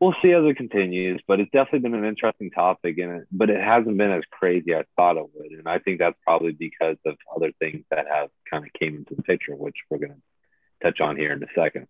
we'll 0.00 0.14
see 0.22 0.32
as 0.32 0.44
it 0.44 0.56
continues. 0.56 1.20
But 1.26 1.40
it's 1.40 1.50
definitely 1.50 1.80
been 1.80 1.94
an 1.94 2.04
interesting 2.04 2.50
topic, 2.50 2.98
and 2.98 3.22
it, 3.22 3.28
but 3.30 3.50
it 3.50 3.60
hasn't 3.60 3.96
been 3.96 4.10
as 4.10 4.22
crazy 4.30 4.72
as 4.72 4.84
I 4.84 5.00
thought 5.00 5.16
it 5.16 5.26
would, 5.34 5.52
and 5.52 5.68
I 5.68 5.78
think 5.78 5.98
that's 5.98 6.18
probably 6.24 6.52
because 6.52 6.96
of 7.04 7.16
other 7.34 7.52
things 7.58 7.84
that 7.90 8.06
have 8.08 8.30
kind 8.50 8.64
of 8.64 8.72
came 8.72 8.96
into 8.96 9.14
the 9.14 9.22
picture, 9.22 9.54
which 9.54 9.76
we're 9.90 9.98
going 9.98 10.12
to 10.12 10.20
touch 10.82 11.00
on 11.00 11.16
here 11.16 11.32
in 11.32 11.42
a 11.42 11.46
second. 11.54 11.86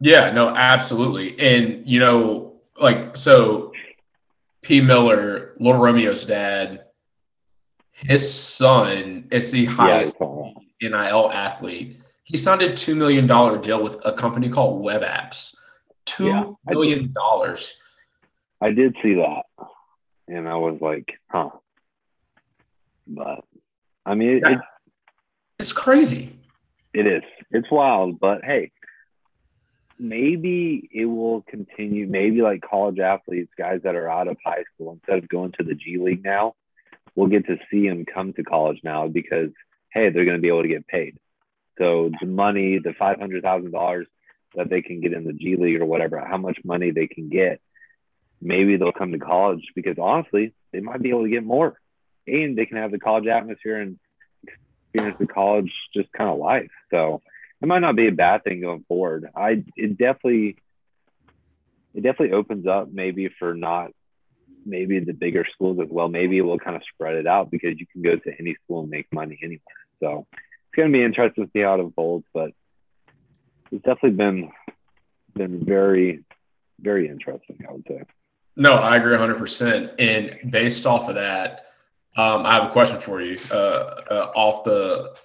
Yeah, 0.00 0.30
no, 0.32 0.48
absolutely. 0.48 1.38
And 1.38 1.86
you 1.88 2.00
know, 2.00 2.54
like 2.78 3.16
so 3.16 3.72
P. 4.62 4.80
Miller, 4.80 5.54
Little 5.58 5.80
Romeo's 5.80 6.24
dad, 6.24 6.84
his 7.92 8.32
son 8.32 9.28
is 9.30 9.50
the 9.52 9.66
highest 9.66 10.16
all- 10.20 10.54
NIL 10.80 11.30
athlete. 11.30 12.00
He 12.24 12.36
signed 12.36 12.62
a 12.62 12.74
two 12.74 12.94
million 12.94 13.26
dollar 13.26 13.58
deal 13.58 13.82
with 13.82 13.96
a 14.04 14.12
company 14.12 14.48
called 14.48 14.82
Web 14.82 15.02
Apps. 15.02 15.54
Two 16.04 16.26
Yeah, 16.26 16.44
million 16.66 17.12
dollars. 17.12 17.74
I 18.60 18.70
did 18.70 18.96
see 19.02 19.14
that, 19.14 19.42
and 20.28 20.48
I 20.48 20.56
was 20.56 20.78
like, 20.80 21.08
huh. 21.30 21.50
But 23.06 23.44
I 24.06 24.14
mean, 24.14 24.36
it, 24.36 24.42
Yeah. 24.42 24.60
It's 25.58 25.72
crazy. 25.72 26.36
It 26.92 27.06
is. 27.06 27.22
It's 27.50 27.70
wild, 27.70 28.18
but 28.18 28.44
hey, 28.44 28.72
maybe 29.98 30.88
it 30.92 31.06
will 31.06 31.42
continue. 31.42 32.06
Maybe 32.06 32.42
like 32.42 32.62
college 32.62 32.98
athletes, 32.98 33.52
guys 33.56 33.80
that 33.84 33.94
are 33.94 34.08
out 34.08 34.28
of 34.28 34.36
high 34.44 34.64
school, 34.74 34.92
instead 34.92 35.18
of 35.18 35.28
going 35.28 35.52
to 35.52 35.64
the 35.64 35.74
G 35.74 35.98
League 35.98 36.24
now, 36.24 36.54
we'll 37.14 37.28
get 37.28 37.46
to 37.46 37.58
see 37.70 37.88
them 37.88 38.04
come 38.04 38.32
to 38.34 38.42
college 38.42 38.80
now 38.82 39.08
because 39.08 39.50
hey, 39.92 40.10
they're 40.10 40.24
going 40.24 40.36
to 40.36 40.42
be 40.42 40.48
able 40.48 40.62
to 40.62 40.68
get 40.68 40.86
paid. 40.86 41.16
So 41.78 42.10
the 42.20 42.26
money, 42.26 42.78
the 42.78 42.94
five 42.98 43.18
hundred 43.18 43.42
thousand 43.42 43.70
dollars 43.70 44.06
that 44.54 44.68
they 44.68 44.82
can 44.82 45.00
get 45.00 45.12
in 45.12 45.24
the 45.24 45.32
G 45.32 45.56
League 45.56 45.80
or 45.80 45.86
whatever, 45.86 46.18
how 46.18 46.36
much 46.36 46.58
money 46.64 46.90
they 46.90 47.06
can 47.06 47.28
get, 47.28 47.60
maybe 48.40 48.76
they'll 48.76 48.92
come 48.92 49.12
to 49.12 49.18
college 49.18 49.64
because 49.74 49.96
honestly, 49.98 50.52
they 50.72 50.80
might 50.80 51.02
be 51.02 51.10
able 51.10 51.24
to 51.24 51.30
get 51.30 51.44
more, 51.44 51.78
and 52.26 52.56
they 52.56 52.66
can 52.66 52.76
have 52.76 52.90
the 52.90 52.98
college 52.98 53.26
atmosphere 53.26 53.80
and 53.80 53.98
experience 54.92 55.16
the 55.18 55.26
college 55.26 55.72
just 55.94 56.12
kind 56.12 56.30
of 56.30 56.38
life. 56.38 56.70
So 56.90 57.22
it 57.60 57.66
might 57.68 57.80
not 57.80 57.96
be 57.96 58.08
a 58.08 58.12
bad 58.12 58.44
thing 58.44 58.60
going 58.60 58.84
forward. 58.88 59.28
I 59.34 59.64
it 59.76 59.96
definitely 59.98 60.56
it 61.94 62.02
definitely 62.02 62.32
opens 62.32 62.66
up 62.66 62.88
maybe 62.92 63.28
for 63.38 63.54
not 63.54 63.92
maybe 64.64 65.00
the 65.00 65.12
bigger 65.12 65.46
schools 65.52 65.78
as 65.82 65.88
well. 65.90 66.08
Maybe 66.08 66.38
it 66.38 66.42
will 66.42 66.58
kind 66.58 66.76
of 66.76 66.82
spread 66.92 67.16
it 67.16 67.26
out 67.26 67.50
because 67.50 67.78
you 67.78 67.86
can 67.86 68.02
go 68.02 68.16
to 68.16 68.32
any 68.38 68.56
school 68.64 68.82
and 68.82 68.90
make 68.90 69.06
money 69.12 69.38
anywhere. 69.42 69.60
So 70.00 70.26
it's 70.32 70.76
going 70.76 70.92
to 70.92 70.96
be 70.96 71.04
interesting 71.04 71.44
to 71.44 71.50
see 71.52 71.60
how 71.60 71.74
it 71.74 71.80
unfolds, 71.80 72.24
but 72.32 72.52
it's 73.72 73.84
definitely 73.84 74.10
been 74.10 74.52
been 75.34 75.64
very, 75.64 76.24
very 76.80 77.08
interesting. 77.08 77.58
I 77.68 77.72
would 77.72 77.84
say. 77.88 78.02
No, 78.54 78.74
I 78.74 78.96
agree 78.96 79.16
100%. 79.16 79.94
And 79.98 80.52
based 80.52 80.84
off 80.84 81.08
of 81.08 81.14
that, 81.14 81.72
um, 82.18 82.44
I 82.44 82.52
have 82.52 82.64
a 82.68 82.70
question 82.70 83.00
for 83.00 83.22
you 83.22 83.38
uh, 83.50 83.54
uh, 84.10 84.32
off 84.36 84.64
the 84.64 85.16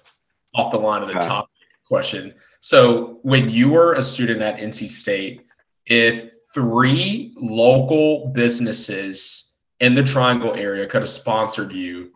off 0.54 0.72
the 0.72 0.78
line 0.78 1.02
of 1.02 1.08
the 1.08 1.18
okay. 1.18 1.26
topic 1.26 1.50
question. 1.86 2.34
So, 2.60 3.18
when 3.22 3.50
you 3.50 3.68
were 3.68 3.92
a 3.92 4.02
student 4.02 4.40
at 4.40 4.58
NC 4.58 4.88
State, 4.88 5.46
if 5.86 6.30
three 6.54 7.34
local 7.36 8.28
businesses 8.28 9.52
in 9.80 9.94
the 9.94 10.02
Triangle 10.02 10.54
area 10.54 10.86
could 10.86 11.02
have 11.02 11.10
sponsored 11.10 11.72
you 11.72 12.12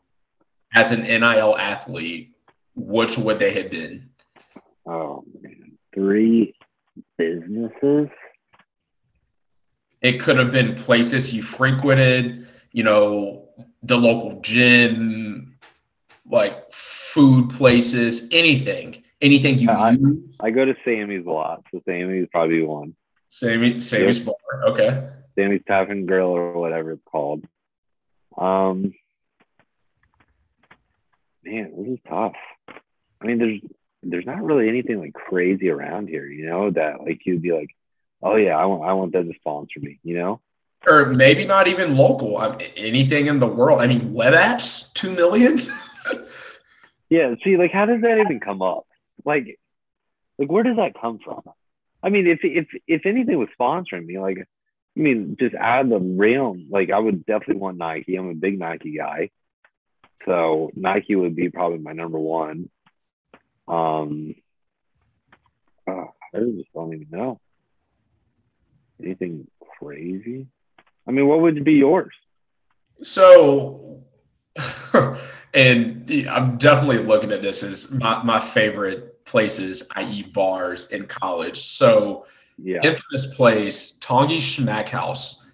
as 0.75 0.91
an 0.91 1.03
NIL 1.03 1.57
athlete, 1.59 2.35
which 2.75 3.19
would 3.19 3.39
they 3.39 3.53
have 3.53 3.71
been? 3.71 4.09
Oh 4.87 5.25
three 5.95 6.55
businesses. 7.17 8.09
It 10.01 10.21
could 10.21 10.37
have 10.37 10.51
been 10.51 10.75
places 10.75 11.33
you 11.33 11.43
frequented, 11.43 12.49
you 12.73 12.83
know, 12.83 13.49
the 13.83 13.97
local 13.97 14.41
gym, 14.41 15.59
like 16.29 16.73
food 16.73 17.51
places, 17.51 18.29
anything, 18.33 19.03
anything 19.21 19.59
you. 19.59 19.71
I, 19.71 19.97
I 20.41 20.51
go 20.51 20.65
to 20.65 20.75
Sammy's 20.85 21.27
a 21.27 21.31
lot, 21.31 21.65
so 21.71 21.81
Sammy's 21.87 22.29
probably 22.33 22.63
one. 22.63 22.95
Sammy, 23.29 23.81
Sammy's 23.81 24.19
bar, 24.19 24.35
okay. 24.67 25.09
Sammy's 25.39 25.63
Tavern 25.67 26.05
Grill 26.05 26.29
or 26.29 26.53
whatever 26.53 26.93
it's 26.93 27.03
called. 27.05 27.45
Um, 28.37 28.93
man, 31.45 31.73
this 31.79 31.95
is 31.95 31.99
tough. 32.09 32.35
I 32.69 33.27
mean, 33.27 33.39
there's 33.39 33.61
there's 34.03 34.27
not 34.27 34.43
really 34.43 34.69
anything 34.69 34.99
like 34.99 35.13
crazy 35.13 35.71
around 35.71 36.09
here, 36.09 36.27
you 36.27 36.47
know, 36.47 36.71
that 36.71 37.03
like 37.03 37.25
you'd 37.25 37.43
be 37.43 37.53
like, 37.53 37.71
oh 38.23 38.37
yeah, 38.37 38.57
I 38.57 38.67
want 38.67 38.85
I 38.85 38.93
want 38.95 39.13
them 39.13 39.33
to 39.33 39.39
sponsor 39.39 39.81
me, 39.81 39.99
you 40.03 40.19
know. 40.19 40.41
Or 40.87 41.07
maybe 41.07 41.45
not 41.45 41.69
even 41.69 41.97
local. 41.97 42.39
I 42.39 42.57
mean, 42.57 42.69
anything 42.77 43.27
in 43.27 43.39
the 43.39 43.47
world. 43.47 43.81
I 43.81 43.87
mean, 43.87 44.13
web 44.13 44.35
apps, 44.35 44.93
two 44.95 45.13
million. 45.13 45.61
yeah. 47.09 47.35
See, 47.45 47.57
like, 47.57 47.71
how 47.71 47.87
does 47.87 48.03
that 48.03 48.19
even 48.19 48.41
come 48.41 48.63
up? 48.63 48.87
Like, 49.25 49.61
like 50.39 50.51
where 50.51 50.65
does 50.65 50.77
that 50.77 51.01
come 51.01 51.21
from? 51.25 51.43
I 52.03 52.09
mean, 52.09 52.27
if 52.27 52.41
if 52.43 52.67
if 52.89 53.07
anything 53.07 53.39
was 53.39 53.49
sponsoring 53.59 54.07
me, 54.07 54.19
like, 54.19 54.39
I 54.39 55.01
mean, 55.01 55.37
just 55.39 55.55
out 55.55 55.85
of 55.85 55.91
the 55.91 56.01
realm, 56.01 56.67
like, 56.69 56.91
I 56.91 56.99
would 56.99 57.25
definitely 57.25 57.61
want 57.63 57.79
Nike. 57.79 58.17
I'm 58.17 58.29
a 58.29 58.35
big 58.35 58.59
Nike 58.59 58.97
guy, 58.97 59.31
so 60.27 60.73
Nike 60.75 61.15
would 61.15 61.37
be 61.37 61.49
probably 61.49 61.79
my 61.79 61.93
number 61.93 62.19
one. 62.19 62.71
Um, 63.69 64.35
oh, 65.89 66.15
I 66.35 66.39
just 66.39 66.73
don't 66.75 66.95
even 66.95 67.09
know 67.11 67.41
anything 69.03 69.47
crazy. 69.79 70.47
I 71.07 71.11
mean, 71.11 71.27
what 71.27 71.41
would 71.41 71.65
be 71.65 71.75
yours? 71.75 72.15
So, 73.03 74.05
and 75.55 76.27
I'm 76.31 76.57
definitely 76.59 76.99
looking 76.99 77.33
at 77.33 77.43
this 77.43 77.63
as 77.63 77.93
my, 77.93 78.23
my 78.23 78.41
favorite 78.41 79.25
places, 79.25 79.87
i.e., 79.97 80.23
bars 80.23 80.91
in 80.91 81.07
college. 81.07 81.61
So, 81.61 82.27
yeah. 82.63 82.81
infamous 82.83 83.35
place, 83.35 83.99
Tongi 83.99 84.39
Schmack 84.39 84.89
House. 84.89 85.45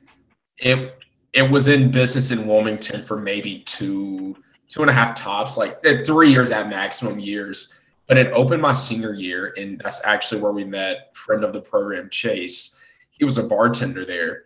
It 0.59 0.95
it 1.33 1.43
was 1.43 1.69
in 1.69 1.91
business 1.91 2.31
in 2.31 2.47
Wilmington 2.47 3.03
for 3.03 3.17
maybe 3.17 3.61
two 3.61 4.35
two 4.69 4.81
and 4.81 4.91
a 4.91 4.93
half 4.93 5.15
tops, 5.15 5.57
like 5.57 5.79
eh, 5.85 6.03
three 6.05 6.31
years 6.31 6.51
at 6.51 6.69
maximum 6.69 7.19
years. 7.19 7.73
But 8.09 8.17
it 8.17 8.33
opened 8.33 8.63
my 8.63 8.73
senior 8.73 9.15
year, 9.15 9.55
and 9.57 9.81
that's 9.85 10.05
actually 10.05 10.41
where 10.41 10.53
we 10.53 10.65
met 10.65 11.15
friend 11.15 11.45
of 11.45 11.53
the 11.53 11.61
program, 11.61 12.09
Chase. 12.11 12.77
He 13.11 13.25
was 13.25 13.39
a 13.39 13.43
bartender 13.43 14.05
there 14.05 14.45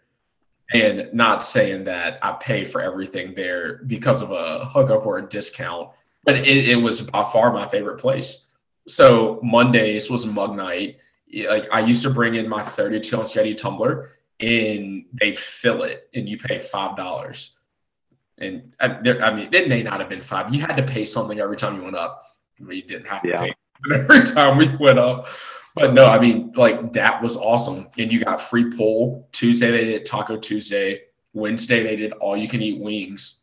and 0.73 1.09
not 1.13 1.43
saying 1.43 1.85
that 1.85 2.19
I 2.23 2.33
pay 2.33 2.65
for 2.65 2.81
everything 2.81 3.35
there 3.35 3.81
because 3.87 4.23
of 4.23 4.33
a 4.33 4.65
hookup 4.65 5.07
or 5.07 5.19
a 5.19 5.29
discount, 5.29 5.91
but 6.25 6.37
it, 6.37 6.69
it 6.71 6.77
was 6.77 7.03
by 7.03 7.23
far 7.31 7.53
my 7.53 7.69
favorite 7.69 7.99
place. 7.99 8.47
So 8.89 9.39
Mondays 9.43 10.11
was 10.11 10.27
mug 10.27 10.57
night. 10.57 10.99
Like 11.49 11.69
I 11.73 11.81
used 11.81 12.03
to 12.03 12.11
bring 12.11 12.35
in 12.35 12.49
my 12.49 12.63
32 12.63 13.19
ounce 13.19 13.35
Yeti 13.35 13.57
tumbler 13.57 14.13
and 14.41 15.05
they'd 15.13 15.39
fill 15.39 15.83
it 15.83 16.09
and 16.15 16.29
you 16.29 16.39
pay 16.39 16.59
five 16.59 16.97
dollars. 16.97 17.57
And 18.39 18.75
I, 18.81 18.89
there, 19.03 19.23
I, 19.23 19.33
mean, 19.33 19.51
it 19.53 19.69
may 19.69 19.83
not 19.83 20.01
have 20.01 20.09
been 20.09 20.23
five. 20.23 20.53
You 20.53 20.63
had 20.63 20.77
to 20.77 20.83
pay 20.83 21.05
something 21.05 21.39
every 21.39 21.57
time 21.57 21.77
you 21.77 21.85
went 21.85 21.97
up. 21.97 22.25
You 22.71 22.83
didn't 22.83 23.07
have 23.07 23.23
to 23.23 23.29
yeah. 23.29 23.41
pay 23.41 23.55
every 23.95 24.25
time 24.27 24.59
we 24.59 24.75
went 24.77 24.99
up. 24.99 25.29
But 25.75 25.95
no, 25.95 26.07
I 26.07 26.19
mean, 26.19 26.53
like 26.55 26.93
that 26.93 27.23
was 27.23 27.37
awesome. 27.37 27.89
And 27.99 28.13
you 28.13 28.23
got 28.23 28.41
free 28.41 28.71
pull. 28.71 29.29
Tuesday 29.33 29.71
they 29.71 29.85
did 29.85 30.05
Taco 30.05 30.37
Tuesday. 30.37 31.03
Wednesday 31.33 31.83
they 31.83 31.97
did 31.97 32.13
all 32.13 32.37
you 32.37 32.49
can 32.49 32.61
eat 32.61 32.79
wings. 32.79 33.41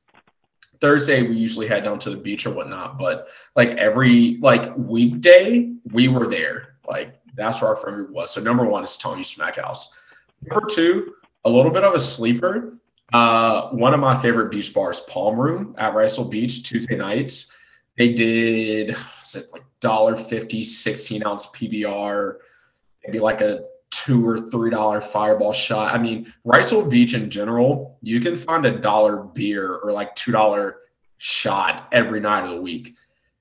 Thursday 0.79 1.23
we 1.23 1.35
usually 1.35 1.67
head 1.67 1.83
down 1.83 1.99
to 1.99 2.09
the 2.09 2.17
beach 2.17 2.45
or 2.45 2.51
whatnot. 2.51 2.97
But 2.97 3.27
like 3.55 3.69
every 3.71 4.38
like 4.41 4.71
weekday 4.77 5.73
we 5.91 6.07
were 6.07 6.27
there. 6.27 6.75
Like 6.88 7.19
that's 7.35 7.61
where 7.61 7.69
our 7.69 7.75
friend 7.75 7.97
group 7.97 8.11
was. 8.11 8.31
So 8.31 8.41
number 8.41 8.63
one 8.63 8.83
is 8.83 8.95
Tony 8.95 9.23
Smackhouse. 9.23 9.88
Number 10.43 10.67
two, 10.69 11.13
a 11.45 11.49
little 11.49 11.71
bit 11.71 11.83
of 11.83 11.93
a 11.93 11.99
sleeper. 11.99 12.77
Uh, 13.11 13.69
one 13.69 13.93
of 13.93 13.99
my 13.99 14.19
favorite 14.21 14.51
beach 14.51 14.73
bars, 14.73 14.99
Palm 15.01 15.39
Room 15.39 15.73
at 15.77 15.93
Wrightsville 15.93 16.29
Beach, 16.29 16.63
Tuesday 16.63 16.95
nights. 16.95 17.51
They 17.99 18.13
did 18.13 18.95
it 19.35 19.51
like 19.51 19.65
dollar 19.81 20.15
fifty, 20.15 20.63
16 20.63 21.21
ounce 21.25 21.47
PBR, 21.47 22.37
maybe 23.05 23.19
like 23.19 23.41
a 23.41 23.65
two 23.91 24.25
or 24.25 24.39
three 24.49 24.69
dollar 24.69 25.01
fireball 25.01 25.51
shot. 25.51 25.93
I 25.93 25.97
mean, 25.97 26.33
Wrightsville 26.47 26.89
Beach 26.89 27.13
in 27.13 27.29
general, 27.29 27.97
you 28.01 28.21
can 28.21 28.37
find 28.37 28.65
a 28.65 28.79
dollar 28.79 29.17
beer 29.17 29.75
or 29.75 29.91
like 29.91 30.15
two 30.15 30.31
dollar 30.31 30.77
shot 31.17 31.89
every 31.91 32.21
night 32.21 32.45
of 32.45 32.51
the 32.51 32.61
week. 32.61 32.95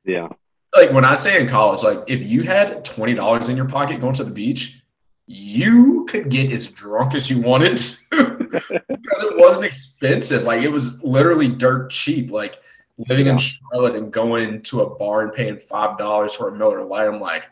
Yeah. 0.04 0.26
Like 0.74 0.90
when 0.90 1.04
I 1.04 1.14
say 1.14 1.40
in 1.40 1.46
college, 1.46 1.84
like 1.84 2.02
if 2.08 2.24
you 2.24 2.42
had 2.42 2.84
twenty 2.84 3.14
dollars 3.14 3.48
in 3.48 3.56
your 3.56 3.68
pocket 3.68 4.00
going 4.00 4.14
to 4.14 4.24
the 4.24 4.32
beach, 4.32 4.82
you 5.26 6.04
could 6.08 6.30
get 6.30 6.50
as 6.50 6.66
drunk 6.66 7.14
as 7.14 7.30
you 7.30 7.40
wanted 7.40 7.74
because 8.10 9.22
it 9.22 9.36
wasn't 9.36 9.66
expensive. 9.66 10.42
Like 10.42 10.62
it 10.62 10.72
was 10.72 11.00
literally 11.04 11.46
dirt 11.46 11.90
cheap. 11.90 12.32
Like 12.32 12.58
living 12.99 13.26
yeah. 13.26 13.33
in 13.33 13.38
Charlotte 13.38 13.97
and 13.97 14.12
going 14.12 14.62
to 14.62 14.83
a 14.83 14.97
bar 14.97 15.23
and 15.23 15.33
paying 15.33 15.59
five 15.59 15.99
dollars 15.99 16.35
for 16.35 16.49
a 16.49 16.57
Miller 16.57 16.85
Lite, 16.85 17.07
I'm 17.07 17.21
like, 17.21 17.49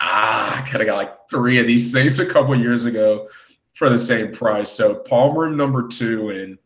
ah, 0.00 0.58
I 0.58 0.62
could 0.62 0.80
have 0.80 0.86
got 0.86 0.96
like 0.96 1.28
three 1.28 1.58
of 1.58 1.66
these 1.66 1.92
things 1.92 2.18
a 2.18 2.26
couple 2.26 2.58
years 2.58 2.84
ago 2.84 3.28
for 3.74 3.90
the 3.90 3.98
same 3.98 4.32
price. 4.32 4.70
So 4.70 4.94
Palm 4.94 5.36
Room 5.36 5.56
number 5.56 5.86
two 5.86 6.30
and 6.30 6.58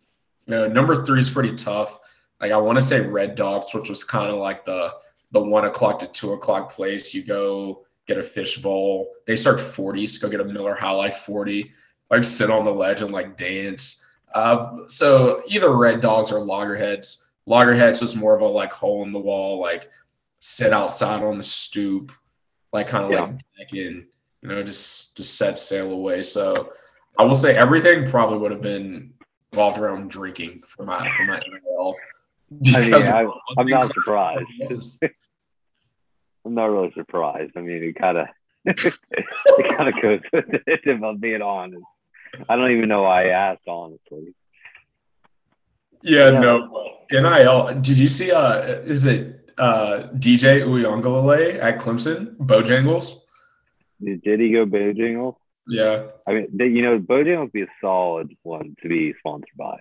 uh, 0.52 0.68
number 0.68 1.04
three 1.04 1.21
is 1.21 1.30
pretty 1.30 1.54
tough. 1.54 1.99
Like 2.40 2.52
I 2.52 2.56
want 2.56 2.78
to 2.78 2.85
say 2.85 3.00
Red 3.00 3.35
Dogs, 3.35 3.75
which 3.75 3.88
was 3.88 4.04
kind 4.04 4.30
of 4.30 4.38
like 4.38 4.64
the 4.64 4.92
the 5.33 5.40
one 5.40 5.64
o'clock 5.64 5.99
to 6.00 6.06
two 6.06 6.33
o'clock 6.33 6.73
place. 6.73 7.12
You 7.12 7.25
go 7.25 7.85
get 8.06 8.18
a 8.18 8.23
fish 8.23 8.59
bowl. 8.59 9.09
They 9.26 9.35
start 9.35 9.59
40s. 9.59 10.21
Go 10.21 10.28
get 10.28 10.40
a 10.40 10.44
Miller 10.44 10.75
High 10.75 10.90
Life 10.90 11.18
40. 11.18 11.73
Like 12.11 12.23
sit 12.23 12.50
on 12.50 12.64
the 12.64 12.71
ledge 12.71 13.00
and 13.00 13.11
like 13.11 13.37
dance. 13.37 14.04
Uh, 14.35 14.87
so 14.88 15.42
either 15.49 15.76
Red 15.76 16.00
Dogs 16.00 16.30
or 16.30 16.40
Loggerheads 16.40 17.23
Loggerheads 17.46 18.00
was 18.00 18.16
more 18.16 18.34
of 18.34 18.40
a 18.40 18.46
like 18.46 18.72
hole 18.72 19.02
in 19.04 19.12
the 19.12 19.18
wall, 19.18 19.60
like 19.60 19.90
sit 20.40 20.72
outside 20.72 21.22
on 21.22 21.36
the 21.36 21.42
stoop, 21.42 22.12
like 22.72 22.88
kind 22.88 23.04
of 23.04 23.10
yeah. 23.10 23.20
like 23.22 23.38
deck 23.58 23.72
in, 23.72 24.06
you 24.42 24.48
know, 24.48 24.62
just 24.62 25.16
just 25.16 25.36
set 25.36 25.58
sail 25.58 25.90
away. 25.90 26.22
So 26.22 26.72
I 27.18 27.24
will 27.24 27.34
say 27.34 27.56
everything 27.56 28.06
probably 28.06 28.38
would 28.38 28.50
have 28.50 28.62
been 28.62 29.12
involved 29.52 29.78
around 29.78 30.10
drinking 30.10 30.62
for 30.66 30.84
my 30.84 31.10
for 31.16 31.24
my. 31.24 31.40
I 32.74 32.80
mean, 32.80 32.94
I, 32.94 33.26
I'm 33.58 33.68
not 33.68 33.92
surprised. 33.92 34.46
I'm 36.44 36.54
not 36.54 36.66
really 36.66 36.92
surprised. 36.92 37.52
I 37.56 37.60
mean, 37.60 37.82
it 37.82 37.94
kind 37.94 38.18
of 38.18 38.28
it 38.64 39.76
kind 39.76 39.88
of 39.88 40.02
goes 40.02 40.20
with 40.32 40.44
it. 40.66 40.80
If 40.84 41.02
I'm 41.02 41.18
being 41.18 41.42
honest, 41.42 41.84
I 42.48 42.56
don't 42.56 42.70
even 42.72 42.88
know 42.88 43.02
why 43.02 43.26
I 43.26 43.52
asked. 43.52 43.66
Honestly, 43.66 44.34
yeah, 46.04 46.30
yeah. 46.30 46.40
no. 46.40 46.70
NIL. 47.11 47.80
Did 47.80 47.99
you 47.99 48.08
see? 48.08 48.32
Uh, 48.32 48.61
is 48.82 49.06
it 49.06 49.50
uh 49.58 50.08
DJ 50.14 50.62
Uiagalelei 50.62 51.62
at 51.62 51.78
Clemson? 51.78 52.37
Bojangles. 52.37 53.20
Did 54.02 54.40
he 54.40 54.52
go 54.52 54.66
Bojangles? 54.66 55.37
Yeah. 55.66 56.06
I 56.26 56.34
mean, 56.34 56.49
they, 56.52 56.66
you 56.66 56.82
know, 56.82 56.99
Bojangles 56.99 57.40
would 57.40 57.52
be 57.52 57.62
a 57.62 57.68
solid 57.80 58.37
one 58.42 58.76
to 58.82 58.88
be 58.88 59.14
sponsored 59.18 59.49
by. 59.56 59.80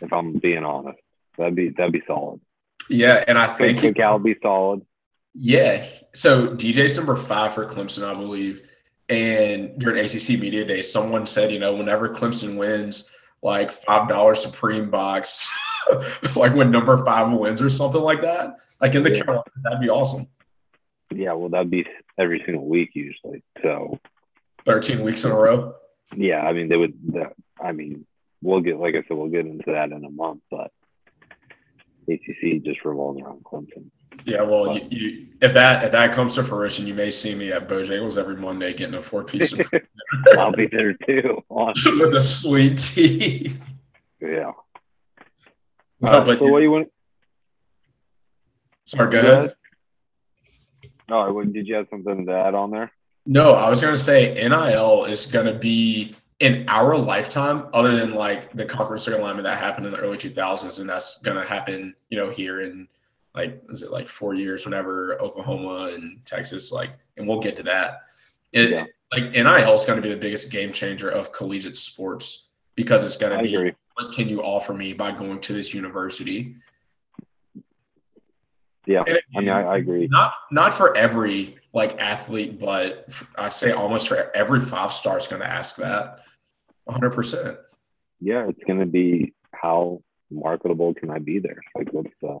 If 0.00 0.12
I'm 0.12 0.34
being 0.34 0.64
honest, 0.64 0.98
that'd 1.38 1.54
be 1.54 1.70
that'd 1.70 1.92
be 1.92 2.02
solid. 2.06 2.40
Yeah, 2.88 3.24
and 3.28 3.38
I 3.38 3.46
think 3.46 3.78
Cookout 3.78 4.14
would 4.14 4.24
be 4.24 4.36
solid. 4.42 4.84
Yeah. 5.34 5.86
So 6.14 6.48
DJ's 6.48 6.96
number 6.96 7.16
five 7.16 7.54
for 7.54 7.64
Clemson, 7.64 8.04
I 8.04 8.12
believe. 8.12 8.68
And 9.08 9.78
during 9.78 10.04
ACC 10.04 10.40
Media 10.40 10.64
Day, 10.64 10.82
someone 10.82 11.26
said, 11.26 11.52
you 11.52 11.58
know, 11.58 11.74
whenever 11.74 12.08
Clemson 12.08 12.56
wins, 12.56 13.10
like 13.42 13.70
five 13.70 14.08
dollar 14.08 14.34
Supreme 14.34 14.90
box, 14.90 15.48
like 16.36 16.54
when 16.54 16.70
number 16.70 17.04
five 17.04 17.32
wins 17.32 17.60
or 17.60 17.68
something 17.68 18.00
like 18.00 18.22
that. 18.22 18.56
Like 18.80 18.94
in 18.94 19.02
the 19.02 19.10
yeah. 19.10 19.22
Carolinas, 19.22 19.62
that'd 19.62 19.80
be 19.80 19.88
awesome. 19.88 20.26
Yeah, 21.10 21.32
well, 21.34 21.48
that'd 21.48 21.70
be 21.70 21.86
every 22.18 22.42
single 22.44 22.66
week 22.66 22.90
usually. 22.94 23.42
So 23.62 23.98
13 24.64 25.02
weeks 25.02 25.24
in 25.24 25.30
a 25.30 25.36
row. 25.36 25.74
Yeah, 26.16 26.40
I 26.40 26.52
mean 26.52 26.68
they 26.68 26.76
would. 26.76 26.94
I 27.60 27.72
mean, 27.72 28.06
we'll 28.42 28.60
get 28.60 28.78
like 28.78 28.94
I 28.94 29.02
said, 29.02 29.16
we'll 29.16 29.28
get 29.28 29.46
into 29.46 29.72
that 29.72 29.92
in 29.92 30.04
a 30.04 30.10
month, 30.10 30.42
but 30.50 30.70
ACC 32.08 32.62
just 32.62 32.84
revolves 32.84 33.20
around 33.20 33.44
Clemson. 33.44 33.90
Yeah, 34.24 34.42
well, 34.42 34.76
you, 34.76 34.86
you, 34.90 35.26
if 35.40 35.52
that 35.54 35.84
if 35.84 35.92
that 35.92 36.12
comes 36.12 36.36
to 36.36 36.44
fruition, 36.44 36.86
you 36.86 36.94
may 36.94 37.10
see 37.10 37.34
me 37.34 37.52
at 37.52 37.68
Bojangles 37.68 38.16
every 38.16 38.36
Monday 38.36 38.72
getting 38.72 38.94
a 38.94 39.02
four 39.02 39.24
piece. 39.24 39.52
of 39.52 39.60
I'll 40.38 40.52
be 40.52 40.66
there 40.66 40.94
too 40.94 41.42
with 41.50 42.14
a 42.14 42.20
sweet 42.20 42.78
tea. 42.78 43.56
Yeah. 44.20 44.52
Uh, 46.02 46.24
but 46.24 46.38
so 46.38 46.46
what 46.46 46.62
you 46.62 46.70
want? 46.70 46.92
Sorry, 48.84 49.10
go 49.10 49.18
ahead. 49.18 49.54
No, 51.08 51.26
oh, 51.26 51.44
did 51.44 51.66
you 51.66 51.74
have 51.74 51.88
something 51.90 52.26
to 52.26 52.32
add 52.32 52.54
on 52.54 52.70
there? 52.70 52.90
No, 53.26 53.50
I 53.50 53.68
was 53.68 53.80
going 53.80 53.94
to 53.94 54.00
say 54.00 54.34
NIL 54.34 55.04
is 55.04 55.26
going 55.26 55.46
to 55.46 55.58
be 55.58 56.14
in 56.40 56.64
our 56.68 56.96
lifetime, 56.96 57.68
other 57.72 57.94
than 57.94 58.14
like 58.14 58.52
the 58.52 58.64
conference 58.64 59.06
alignment 59.06 59.44
that 59.44 59.58
happened 59.58 59.86
in 59.86 59.92
the 59.92 59.98
early 59.98 60.18
2000s, 60.18 60.80
and 60.80 60.88
that's 60.88 61.20
going 61.20 61.36
to 61.36 61.46
happen, 61.46 61.94
you 62.10 62.18
know, 62.18 62.30
here 62.30 62.62
in 62.62 62.88
like 63.34 63.62
is 63.70 63.82
it 63.82 63.90
like 63.90 64.08
four 64.08 64.34
years 64.34 64.64
whenever 64.64 65.20
Oklahoma 65.20 65.92
and 65.94 66.24
Texas 66.24 66.70
like, 66.70 66.90
and 67.16 67.26
we'll 67.26 67.40
get 67.40 67.56
to 67.56 67.62
that. 67.64 68.02
It, 68.52 68.70
yeah. 68.70 68.84
Like 69.10 69.32
NIL 69.32 69.74
is 69.74 69.84
going 69.84 70.00
to 70.00 70.02
be 70.02 70.12
the 70.12 70.20
biggest 70.20 70.50
game 70.50 70.72
changer 70.72 71.10
of 71.10 71.32
collegiate 71.32 71.76
sports 71.76 72.46
because 72.74 73.04
it's 73.04 73.16
going 73.16 73.36
to 73.36 73.42
be 73.42 73.54
agree. 73.54 73.74
what 73.94 74.14
can 74.14 74.28
you 74.28 74.42
offer 74.42 74.72
me 74.72 74.92
by 74.92 75.12
going 75.12 75.40
to 75.40 75.52
this 75.52 75.74
university? 75.74 76.56
Yeah, 78.86 79.04
I 79.06 79.38
mean, 79.38 79.48
I, 79.48 79.62
I, 79.62 79.76
agree. 79.76 80.08
Not 80.08 80.32
not 80.50 80.74
for 80.74 80.96
every 80.96 81.56
like 81.72 82.00
athlete, 82.00 82.58
but 82.58 83.08
I 83.36 83.48
say 83.48 83.70
almost 83.70 84.08
for 84.08 84.34
every 84.34 84.60
five 84.60 84.92
star 84.92 85.18
is 85.18 85.28
going 85.28 85.40
to 85.40 85.48
ask 85.48 85.76
that. 85.76 86.20
100. 86.84 87.10
percent 87.10 87.58
Yeah, 88.20 88.48
it's 88.48 88.62
going 88.66 88.80
to 88.80 88.86
be 88.86 89.34
how 89.52 90.02
marketable 90.32 90.94
can 90.94 91.10
I 91.10 91.18
be 91.18 91.38
there? 91.38 91.60
Like, 91.76 91.92
what's 91.92 92.10
the 92.20 92.40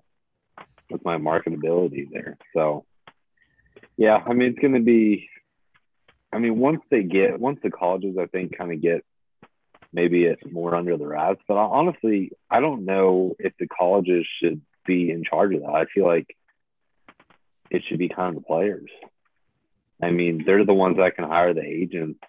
with 0.92 1.04
my 1.04 1.16
marketability 1.16 2.10
there. 2.10 2.36
So, 2.54 2.84
yeah, 3.96 4.18
I 4.24 4.32
mean, 4.32 4.54
it's 4.56 4.60
to 4.60 4.80
be, 4.80 5.28
I 6.32 6.38
mean, 6.38 6.58
once 6.58 6.80
they 6.90 7.02
get, 7.02 7.38
once 7.38 7.58
the 7.62 7.70
colleges, 7.70 8.16
I 8.18 8.26
think, 8.26 8.56
kind 8.56 8.72
of 8.72 8.80
get 8.80 9.04
maybe 9.92 10.24
it's 10.24 10.42
more 10.50 10.74
under 10.74 10.96
the 10.96 11.06
wraps. 11.06 11.42
But 11.46 11.56
honestly, 11.56 12.32
I 12.50 12.60
don't 12.60 12.84
know 12.84 13.36
if 13.38 13.52
the 13.58 13.68
colleges 13.68 14.26
should 14.40 14.62
be 14.86 15.10
in 15.10 15.24
charge 15.24 15.54
of 15.54 15.60
that. 15.60 15.70
I 15.70 15.84
feel 15.86 16.06
like 16.06 16.36
it 17.70 17.82
should 17.88 17.98
be 17.98 18.08
kind 18.08 18.36
of 18.36 18.42
the 18.42 18.46
players. 18.46 18.90
I 20.02 20.10
mean, 20.10 20.42
they're 20.44 20.64
the 20.64 20.74
ones 20.74 20.96
that 20.96 21.16
can 21.16 21.24
hire 21.24 21.54
the 21.54 21.64
agents 21.64 22.20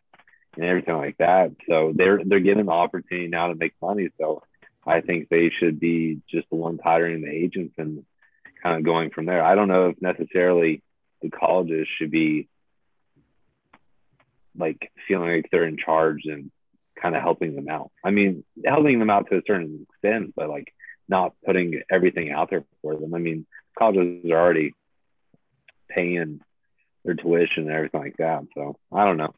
and 0.56 0.66
everything 0.66 0.96
like 0.96 1.18
that. 1.18 1.52
So 1.68 1.94
they're 1.96 2.22
they're 2.24 2.40
getting 2.40 2.66
the 2.66 2.72
opportunity 2.72 3.28
now 3.28 3.48
to 3.48 3.56
make 3.56 3.74
money. 3.82 4.10
So 4.20 4.44
I 4.86 5.02
think 5.02 5.30
they 5.30 5.50
should 5.50 5.80
be 5.80 6.22
just 6.30 6.50
the 6.50 6.56
ones 6.56 6.80
hiring 6.84 7.22
the 7.22 7.32
agents 7.32 7.74
and 7.78 8.06
kind 8.64 8.78
of 8.78 8.84
going 8.84 9.10
from 9.10 9.26
there. 9.26 9.44
I 9.44 9.56
don't 9.56 9.68
know 9.68 9.90
if 9.90 10.02
necessarily 10.02 10.82
the 11.22 11.30
colleges 11.30 11.88
should 11.98 12.12
be 12.12 12.48
like 14.58 14.92
feeling 15.08 15.36
like 15.36 15.50
they're 15.52 15.66
in 15.66 15.78
charge 15.78 16.22
and 16.26 16.50
kind 17.00 17.16
of 17.16 17.22
helping 17.22 17.56
them 17.56 17.68
out. 17.68 17.92
I 18.04 18.12
mean, 18.12 18.46
helping 18.66 19.00
them 19.00 19.10
out 19.10 19.30
to 19.30 19.38
a 19.38 19.42
certain 19.46 19.86
extent, 19.90 20.34
but 20.36 20.50
like 20.50 20.74
not 21.10 21.34
putting 21.46 21.82
everything 21.92 22.32
out 22.32 22.50
there 22.50 22.64
for 22.82 22.96
them. 22.96 23.14
I 23.14 23.18
mean, 23.18 23.46
colleges 23.78 24.24
are 24.32 24.40
already 24.40 24.74
paying 25.90 26.40
their 27.04 27.16
tuition 27.16 27.64
and 27.64 27.72
everything 27.72 28.02
like 28.02 28.18
that. 28.18 28.44
So 28.56 28.78
I 28.92 29.06
don't 29.06 29.18
know. 29.18 29.34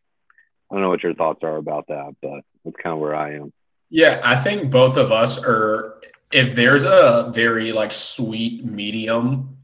I 0.70 0.76
don't 0.76 0.82
know 0.82 0.90
what 0.90 1.04
your 1.04 1.16
thoughts 1.16 1.44
are 1.44 1.58
about 1.58 1.88
that, 1.88 2.16
but 2.22 2.42
that's 2.64 2.78
kind 2.82 2.94
of 2.94 3.00
where 3.00 3.16
I 3.16 3.36
am. 3.36 3.54
Yeah, 3.90 4.20
I 4.24 4.36
think 4.36 4.72
both 4.72 4.98
of 4.98 5.12
us 5.12 5.44
are 5.44 6.02
if 6.32 6.56
there's 6.56 6.86
a 6.86 7.32
very 7.34 7.72
like 7.72 7.94
sweet 7.94 8.66
medium, 8.66 9.58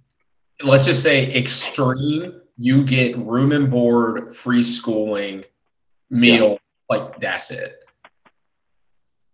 let's 0.64 0.86
just 0.86 1.04
say 1.04 1.34
extreme, 1.36 2.42
you 2.58 2.84
get 2.84 3.18
room 3.18 3.52
and 3.52 3.70
board, 3.70 4.34
free 4.36 4.64
schooling, 4.64 5.44
meal, 6.10 6.52
yeah. 6.52 6.58
like 6.90 7.20
that's 7.20 7.52
it. 7.52 7.78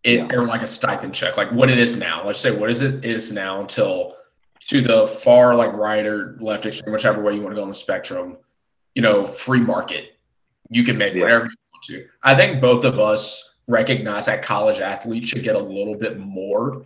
It 0.03 0.19
yeah. 0.19 0.29
or 0.33 0.45
like 0.45 0.61
a 0.61 0.67
stipend 0.67 1.13
check, 1.13 1.37
like 1.37 1.51
what 1.51 1.69
it 1.69 1.77
is 1.77 1.97
now. 1.97 2.25
Let's 2.25 2.39
say 2.39 2.51
what 2.51 2.69
is 2.69 2.81
it 2.81 3.03
is 3.03 3.31
now 3.31 3.59
until 3.61 4.15
to 4.61 4.81
the 4.81 5.07
far 5.07 5.55
like 5.55 5.73
right 5.73 6.05
or 6.05 6.37
left 6.39 6.65
extreme, 6.65 6.93
whichever 6.93 7.21
way 7.21 7.33
you 7.33 7.41
want 7.41 7.51
to 7.51 7.55
go 7.55 7.63
on 7.63 7.69
the 7.69 7.75
spectrum, 7.75 8.37
you 8.95 9.01
know, 9.01 9.25
free 9.25 9.59
market. 9.59 10.17
You 10.69 10.83
can 10.83 10.97
make 10.97 11.13
yeah. 11.13 11.21
whatever 11.21 11.45
you 11.45 11.55
want 11.73 11.83
to. 11.87 12.07
I 12.23 12.35
think 12.35 12.61
both 12.61 12.83
of 12.83 12.99
us 12.99 13.59
recognize 13.67 14.27
that 14.27 14.41
college 14.41 14.79
athletes 14.79 15.27
should 15.27 15.43
get 15.43 15.55
a 15.55 15.59
little 15.59 15.95
bit 15.95 16.19
more 16.19 16.85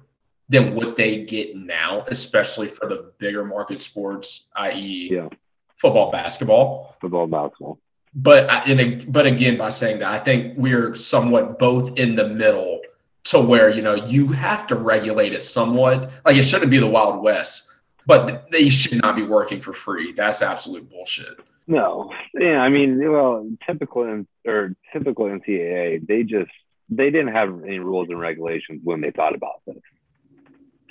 than 0.51 0.75
what 0.75 0.97
they 0.97 1.23
get 1.23 1.55
now, 1.55 2.03
especially 2.07 2.67
for 2.67 2.85
the 2.85 3.11
bigger 3.17 3.45
market 3.45 3.79
sports, 3.79 4.49
i.e., 4.57 5.09
yeah. 5.09 5.29
football, 5.77 6.11
basketball, 6.11 6.97
football, 6.99 7.25
basketball. 7.25 7.79
But 8.13 8.49
uh, 8.49 8.61
and 8.67 9.11
but 9.11 9.25
again, 9.25 9.57
by 9.57 9.69
saying 9.69 9.99
that, 9.99 10.11
I 10.11 10.19
think 10.19 10.57
we're 10.57 10.93
somewhat 10.93 11.57
both 11.57 11.97
in 11.97 12.15
the 12.15 12.27
middle 12.27 12.81
to 13.25 13.39
where 13.39 13.69
you 13.69 13.81
know 13.81 13.95
you 13.95 14.27
have 14.27 14.67
to 14.67 14.75
regulate 14.75 15.31
it 15.31 15.43
somewhat. 15.43 16.11
Like 16.25 16.35
it 16.35 16.43
shouldn't 16.43 16.69
be 16.69 16.79
the 16.79 16.87
Wild 16.87 17.23
West, 17.23 17.71
but 18.05 18.51
they 18.51 18.67
should 18.67 19.01
not 19.01 19.15
be 19.15 19.23
working 19.23 19.61
for 19.61 19.71
free. 19.71 20.11
That's 20.11 20.41
absolute 20.41 20.89
bullshit. 20.89 21.39
No, 21.67 22.11
yeah, 22.33 22.57
I 22.57 22.67
mean, 22.67 22.99
well, 23.09 23.49
typical 23.65 24.25
or 24.45 24.75
typical 24.91 25.27
NCAA, 25.27 26.05
they 26.05 26.23
just 26.23 26.51
they 26.89 27.09
didn't 27.09 27.33
have 27.33 27.63
any 27.63 27.79
rules 27.79 28.09
and 28.09 28.19
regulations 28.19 28.81
when 28.83 28.99
they 28.99 29.11
thought 29.11 29.35
about 29.35 29.61
this. 29.65 29.77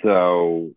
So, 0.02 0.72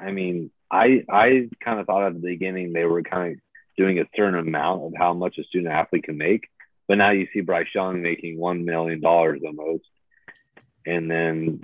I 0.00 0.10
mean, 0.10 0.50
I 0.70 1.04
I 1.08 1.48
kind 1.64 1.80
of 1.80 1.86
thought 1.86 2.06
at 2.06 2.14
the 2.14 2.20
beginning 2.20 2.72
they 2.72 2.84
were 2.84 3.02
kind 3.02 3.32
of 3.32 3.38
doing 3.76 3.98
a 3.98 4.06
certain 4.16 4.38
amount 4.38 4.82
of 4.82 4.92
how 4.96 5.12
much 5.14 5.38
a 5.38 5.44
student 5.44 5.72
athlete 5.72 6.04
can 6.04 6.18
make, 6.18 6.48
but 6.88 6.98
now 6.98 7.10
you 7.10 7.28
see 7.32 7.40
Bryce 7.40 7.68
Young 7.74 8.02
making 8.02 8.38
one 8.38 8.64
million 8.64 9.00
dollars 9.00 9.40
almost, 9.46 9.84
and 10.86 11.10
then 11.10 11.60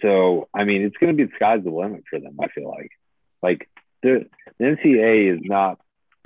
so 0.00 0.48
I 0.54 0.64
mean 0.64 0.82
it's 0.82 0.96
going 0.96 1.16
to 1.16 1.16
be 1.16 1.24
the 1.24 1.36
sky's 1.36 1.64
the 1.64 1.70
limit 1.70 2.04
for 2.08 2.18
them. 2.18 2.36
I 2.42 2.48
feel 2.48 2.68
like, 2.68 2.90
like 3.42 3.68
the, 4.02 4.26
NCAA 4.60 5.34
is 5.34 5.40
not 5.42 5.78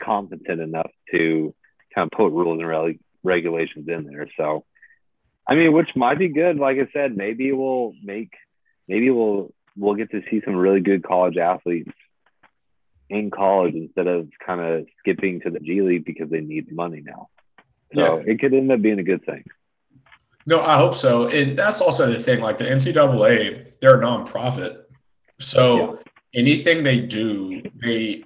competent 0.02 0.60
enough 0.60 0.90
to 1.12 1.54
kind 1.94 2.10
of 2.10 2.16
put 2.16 2.32
rules 2.32 2.60
and 2.60 2.68
reg- 2.68 3.00
regulations 3.22 3.88
in 3.88 4.04
there. 4.04 4.28
So, 4.36 4.64
I 5.48 5.54
mean, 5.54 5.72
which 5.72 5.88
might 5.94 6.18
be 6.18 6.28
good. 6.28 6.56
Like 6.56 6.78
I 6.78 6.88
said, 6.92 7.16
maybe 7.16 7.52
we'll 7.52 7.92
make 8.02 8.32
maybe 8.88 9.10
we'll 9.10 9.52
we'll 9.76 9.94
get 9.94 10.10
to 10.10 10.22
see 10.30 10.40
some 10.44 10.56
really 10.56 10.80
good 10.80 11.02
college 11.02 11.36
athletes 11.36 11.92
in 13.08 13.30
college 13.30 13.74
instead 13.74 14.06
of 14.06 14.28
kind 14.44 14.60
of 14.60 14.86
skipping 14.98 15.40
to 15.40 15.50
the 15.50 15.60
G 15.60 15.82
League 15.82 16.04
because 16.04 16.30
they 16.30 16.40
need 16.40 16.72
money 16.72 17.02
now. 17.04 17.28
So 17.94 18.16
yeah. 18.16 18.32
it 18.32 18.40
could 18.40 18.52
end 18.52 18.72
up 18.72 18.82
being 18.82 18.98
a 18.98 19.04
good 19.04 19.24
thing. 19.24 19.44
No, 20.46 20.60
I 20.60 20.76
hope 20.76 20.94
so. 20.94 21.28
And 21.28 21.58
that's 21.58 21.80
also 21.80 22.10
the 22.10 22.20
thing. 22.20 22.40
Like 22.40 22.58
the 22.58 22.64
NCAA, 22.64 23.72
they're 23.80 24.00
a 24.00 24.04
nonprofit. 24.04 24.82
So 25.38 25.76
yeah. 25.76 26.40
anything 26.40 26.82
they 26.82 27.00
do, 27.00 27.62
they 27.74 28.24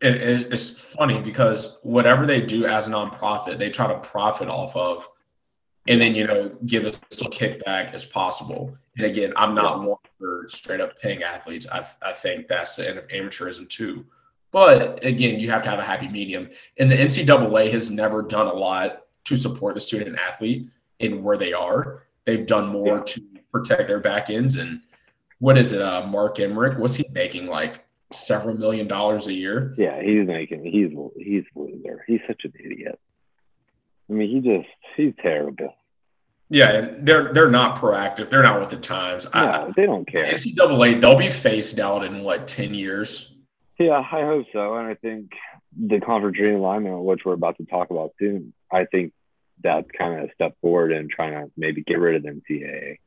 it 0.00 0.16
is 0.16 0.46
it's 0.46 0.80
funny 0.94 1.20
because 1.20 1.78
whatever 1.82 2.26
they 2.26 2.40
do 2.40 2.66
as 2.66 2.88
a 2.88 2.90
nonprofit, 2.90 3.58
they 3.58 3.70
try 3.70 3.86
to 3.86 3.98
profit 4.00 4.48
off 4.48 4.74
of 4.76 5.08
and 5.88 6.00
then 6.00 6.14
you 6.14 6.26
know 6.26 6.50
give 6.66 6.84
as 6.84 7.00
little 7.10 7.30
kickback 7.30 7.92
as 7.92 8.04
possible. 8.04 8.76
And 8.96 9.06
again, 9.06 9.32
I'm 9.36 9.54
not 9.54 9.80
one 9.80 9.98
for 10.18 10.29
straight 10.48 10.80
up 10.80 10.98
paying 11.00 11.22
athletes. 11.22 11.66
I, 11.70 11.86
I 12.02 12.12
think 12.12 12.48
that's 12.48 12.76
the 12.76 12.88
end 12.88 12.98
of 12.98 13.08
amateurism 13.08 13.68
too. 13.68 14.04
But 14.50 15.04
again, 15.04 15.38
you 15.38 15.50
have 15.50 15.62
to 15.62 15.70
have 15.70 15.78
a 15.78 15.84
happy 15.84 16.08
medium. 16.08 16.50
And 16.78 16.90
the 16.90 16.96
NCAA 16.96 17.70
has 17.70 17.90
never 17.90 18.22
done 18.22 18.46
a 18.46 18.52
lot 18.52 19.04
to 19.24 19.36
support 19.36 19.74
the 19.74 19.80
student 19.80 20.18
athlete 20.18 20.68
in 20.98 21.22
where 21.22 21.36
they 21.36 21.52
are. 21.52 22.04
They've 22.24 22.46
done 22.46 22.68
more 22.68 22.98
yeah. 22.98 23.02
to 23.04 23.22
protect 23.52 23.86
their 23.88 24.00
back 24.00 24.30
ends. 24.30 24.56
And 24.56 24.80
what 25.38 25.56
is 25.56 25.72
it? 25.72 25.82
Uh, 25.82 26.06
Mark 26.06 26.40
Emmert? 26.40 26.78
What's 26.78 26.96
he 26.96 27.04
making? 27.12 27.46
Like 27.46 27.84
several 28.12 28.56
million 28.56 28.88
dollars 28.88 29.26
a 29.26 29.32
year? 29.32 29.74
Yeah, 29.78 30.02
he's 30.02 30.26
making. 30.26 30.64
He's 30.64 30.90
he's 31.16 31.44
loser. 31.54 32.04
He's 32.06 32.20
such 32.26 32.44
an 32.44 32.52
idiot. 32.58 32.98
I 34.08 34.12
mean, 34.12 34.28
he 34.28 34.40
just 34.40 34.68
he's 34.96 35.14
terrible. 35.22 35.74
Yeah, 36.50 36.72
and 36.72 37.06
they're 37.06 37.32
they're 37.32 37.50
not 37.50 37.78
proactive. 37.78 38.28
They're 38.28 38.42
not 38.42 38.60
with 38.60 38.70
the 38.70 38.76
times. 38.76 39.24
No, 39.32 39.40
I, 39.40 39.72
they 39.76 39.86
don't 39.86 40.06
care. 40.06 40.34
NCAA, 40.34 41.00
they'll 41.00 41.16
be 41.16 41.30
phased 41.30 41.78
out 41.78 42.04
in 42.04 42.22
what 42.22 42.48
ten 42.48 42.74
years. 42.74 43.32
Yeah, 43.78 44.00
I 44.00 44.22
hope 44.22 44.46
so. 44.52 44.74
And 44.74 44.88
I 44.88 44.94
think 44.94 45.30
the 45.78 46.00
conference 46.00 46.36
realignment, 46.38 47.02
which 47.04 47.20
we're 47.24 47.34
about 47.34 47.56
to 47.58 47.64
talk 47.64 47.90
about 47.90 48.12
soon, 48.18 48.52
I 48.70 48.84
think 48.84 49.12
that's 49.62 49.86
kind 49.96 50.18
of 50.18 50.28
a 50.28 50.34
step 50.34 50.56
forward 50.60 50.90
in 50.90 51.08
trying 51.08 51.32
to 51.32 51.50
maybe 51.56 51.82
get 51.82 52.00
rid 52.00 52.16
of 52.16 52.22
the 52.24 52.28
NCAA. 52.30 52.98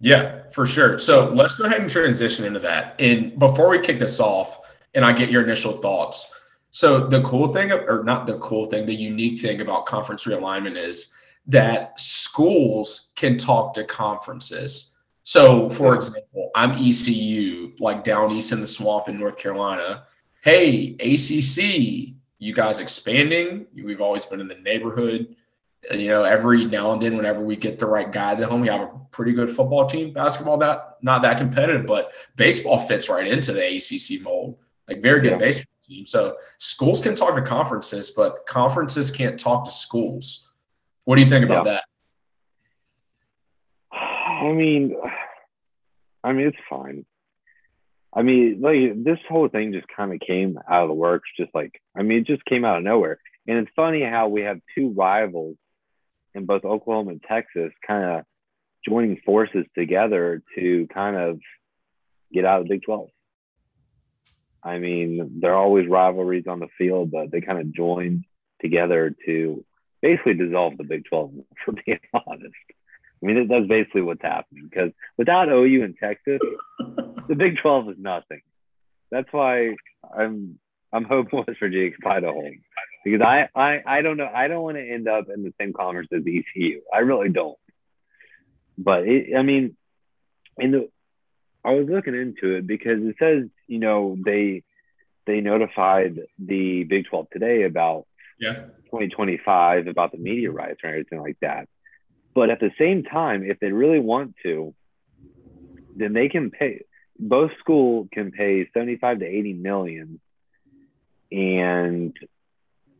Yeah, 0.00 0.42
for 0.52 0.66
sure. 0.66 0.98
So 0.98 1.30
let's 1.30 1.54
go 1.54 1.64
ahead 1.64 1.80
and 1.80 1.90
transition 1.90 2.44
into 2.44 2.60
that. 2.60 2.96
And 3.00 3.36
before 3.38 3.68
we 3.70 3.80
kick 3.80 3.98
this 3.98 4.20
off, 4.20 4.60
and 4.94 5.04
I 5.04 5.12
get 5.12 5.30
your 5.30 5.42
initial 5.42 5.72
thoughts. 5.72 6.32
So 6.70 7.06
the 7.06 7.22
cool 7.22 7.52
thing, 7.52 7.72
or 7.72 8.04
not 8.04 8.26
the 8.26 8.38
cool 8.38 8.66
thing, 8.66 8.86
the 8.86 8.94
unique 8.94 9.40
thing 9.40 9.60
about 9.60 9.86
conference 9.86 10.24
realignment 10.24 10.76
is 10.76 11.12
that 11.48 11.98
schools 11.98 13.10
can 13.16 13.36
talk 13.38 13.74
to 13.74 13.84
conferences. 13.84 14.96
So, 15.24 15.68
for 15.70 15.94
example, 15.94 16.50
I'm 16.54 16.72
ECU, 16.72 17.72
like 17.80 18.04
down 18.04 18.30
east 18.30 18.52
in 18.52 18.60
the 18.60 18.66
swamp 18.66 19.08
in 19.08 19.18
North 19.18 19.36
Carolina. 19.36 20.04
Hey, 20.42 20.94
ACC, 21.00 22.14
you 22.38 22.54
guys 22.54 22.80
expanding? 22.80 23.66
We've 23.74 24.00
always 24.00 24.24
been 24.26 24.40
in 24.40 24.48
the 24.48 24.56
neighborhood. 24.56 25.34
You 25.90 26.08
know, 26.08 26.24
every 26.24 26.64
now 26.64 26.92
and 26.92 27.00
then, 27.00 27.16
whenever 27.16 27.40
we 27.40 27.56
get 27.56 27.78
the 27.78 27.86
right 27.86 28.10
guy 28.10 28.32
at 28.32 28.42
home, 28.42 28.60
we 28.60 28.68
have 28.68 28.80
a 28.80 28.90
pretty 29.10 29.32
good 29.32 29.48
football 29.48 29.86
team. 29.86 30.12
Basketball, 30.12 30.58
that 30.58 30.96
not 31.02 31.22
that 31.22 31.38
competitive, 31.38 31.86
but 31.86 32.12
baseball 32.36 32.78
fits 32.78 33.08
right 33.08 33.26
into 33.26 33.52
the 33.52 33.76
ACC 33.76 34.22
mold. 34.22 34.58
Like 34.88 35.02
very 35.02 35.20
good 35.20 35.32
yeah. 35.32 35.38
baseball 35.38 35.72
team. 35.82 36.06
So 36.06 36.36
schools 36.58 37.00
can 37.00 37.14
talk 37.14 37.36
to 37.36 37.42
conferences, 37.42 38.10
but 38.10 38.46
conferences 38.46 39.10
can't 39.10 39.38
talk 39.38 39.64
to 39.64 39.70
schools. 39.70 40.47
What 41.08 41.16
do 41.16 41.22
you 41.22 41.28
think 41.28 41.46
about 41.46 41.64
yeah. 41.64 41.72
that? 41.72 41.84
I 43.98 44.52
mean, 44.52 44.94
I 46.22 46.34
mean, 46.34 46.48
it's 46.48 46.58
fine. 46.68 47.06
I 48.12 48.20
mean, 48.20 48.60
like 48.60 49.04
this 49.04 49.18
whole 49.26 49.48
thing 49.48 49.72
just 49.72 49.86
kind 49.88 50.12
of 50.12 50.20
came 50.20 50.58
out 50.68 50.82
of 50.82 50.88
the 50.88 50.94
works, 50.94 51.30
just 51.34 51.48
like 51.54 51.80
I 51.96 52.02
mean, 52.02 52.18
it 52.18 52.26
just 52.26 52.44
came 52.44 52.62
out 52.66 52.76
of 52.76 52.82
nowhere. 52.82 53.20
And 53.46 53.56
it's 53.56 53.70
funny 53.74 54.02
how 54.02 54.28
we 54.28 54.42
have 54.42 54.60
two 54.74 54.90
rivals 54.90 55.56
in 56.34 56.44
both 56.44 56.66
Oklahoma 56.66 57.12
and 57.12 57.22
Texas, 57.22 57.72
kind 57.86 58.04
of 58.04 58.24
joining 58.86 59.18
forces 59.24 59.64
together 59.74 60.42
to 60.56 60.88
kind 60.92 61.16
of 61.16 61.40
get 62.34 62.44
out 62.44 62.60
of 62.60 62.68
the 62.68 62.74
Big 62.74 62.82
Twelve. 62.82 63.08
I 64.62 64.78
mean, 64.78 65.40
there 65.40 65.54
are 65.54 65.62
always 65.62 65.88
rivalries 65.88 66.46
on 66.46 66.60
the 66.60 66.68
field, 66.76 67.10
but 67.10 67.30
they 67.30 67.40
kind 67.40 67.60
of 67.60 67.72
joined 67.72 68.26
together 68.60 69.16
to 69.24 69.64
basically 70.00 70.34
dissolve 70.34 70.76
the 70.76 70.84
Big 70.84 71.04
12, 71.06 71.32
for 71.64 71.74
being 71.84 72.00
honest. 72.14 72.54
I 73.22 73.26
mean, 73.26 73.48
that's 73.48 73.66
basically 73.66 74.02
what's 74.02 74.22
happening 74.22 74.68
because 74.70 74.92
without 75.16 75.48
OU 75.48 75.84
and 75.84 75.96
Texas, 75.98 76.40
the 76.78 77.34
Big 77.36 77.58
12 77.60 77.90
is 77.90 77.96
nothing. 77.98 78.42
That's 79.10 79.28
why 79.32 79.74
I'm 80.16 80.58
I'm 80.92 81.04
hoping 81.04 81.44
West 81.46 81.58
Virginia 81.60 81.90
can 81.90 82.00
find 82.02 82.24
a 82.24 82.32
home 82.32 82.60
because 83.04 83.20
I, 83.26 83.48
I 83.54 83.82
I 83.86 84.02
don't 84.02 84.16
know 84.16 84.30
I 84.32 84.48
don't 84.48 84.62
want 84.62 84.76
to 84.76 84.88
end 84.88 85.08
up 85.08 85.26
in 85.34 85.42
the 85.42 85.52
same 85.60 85.72
conference 85.72 86.08
as 86.12 86.20
ECU. 86.20 86.80
I 86.92 86.98
really 86.98 87.30
don't. 87.30 87.58
But 88.76 89.08
it, 89.08 89.34
I 89.36 89.42
mean, 89.42 89.76
in 90.58 90.70
the 90.70 90.88
I 91.64 91.72
was 91.72 91.88
looking 91.88 92.14
into 92.14 92.56
it 92.56 92.66
because 92.66 93.02
it 93.02 93.16
says 93.18 93.48
you 93.66 93.78
know 93.78 94.16
they 94.24 94.62
they 95.26 95.40
notified 95.40 96.20
the 96.38 96.84
Big 96.84 97.06
12 97.06 97.30
today 97.30 97.64
about 97.64 98.06
yeah 98.38 98.66
2025 98.90 99.86
about 99.86 100.12
the 100.12 100.18
media 100.18 100.50
rights 100.50 100.80
or 100.82 100.90
anything 100.90 101.20
like 101.20 101.36
that. 101.40 101.68
But 102.34 102.50
at 102.50 102.60
the 102.60 102.70
same 102.78 103.02
time, 103.02 103.42
if 103.42 103.58
they 103.60 103.72
really 103.72 104.00
want 104.00 104.34
to, 104.44 104.74
then 105.96 106.12
they 106.12 106.28
can 106.28 106.50
pay. 106.50 106.84
Both 107.18 107.50
school 107.58 108.08
can 108.12 108.30
pay 108.30 108.68
75 108.72 109.20
to 109.20 109.26
80 109.26 109.52
million 109.54 110.20
and 111.32 112.16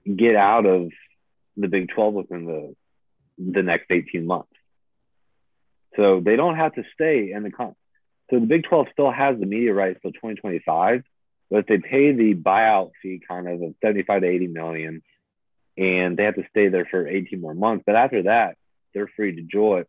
get 0.04 0.36
out 0.36 0.66
of 0.66 0.90
the 1.56 1.68
Big 1.68 1.88
12 1.88 2.14
within 2.14 2.44
the 2.46 2.74
the 3.38 3.62
next 3.62 3.86
18 3.90 4.26
months. 4.26 4.50
So 5.96 6.20
they 6.20 6.36
don't 6.36 6.56
have 6.56 6.74
to 6.74 6.82
stay 6.94 7.32
in 7.32 7.44
the 7.44 7.50
con. 7.50 7.74
So 8.30 8.40
the 8.40 8.46
Big 8.46 8.64
12 8.64 8.88
still 8.92 9.10
has 9.10 9.38
the 9.38 9.46
media 9.46 9.72
rights 9.72 10.00
till 10.02 10.12
2025, 10.12 11.02
but 11.50 11.58
if 11.60 11.66
they 11.66 11.78
pay 11.78 12.12
the 12.12 12.34
buyout 12.34 12.90
fee 13.00 13.20
kind 13.26 13.48
of 13.48 13.62
of 13.62 13.74
75 13.82 14.22
to 14.22 14.28
80 14.28 14.46
million, 14.48 15.02
and 15.78 16.16
they 16.16 16.24
have 16.24 16.34
to 16.34 16.46
stay 16.50 16.68
there 16.68 16.86
for 16.90 17.06
18 17.06 17.40
more 17.40 17.54
months. 17.54 17.84
But 17.86 17.94
after 17.94 18.24
that, 18.24 18.56
they're 18.92 19.10
free 19.16 19.36
to 19.36 19.42
join, 19.42 19.84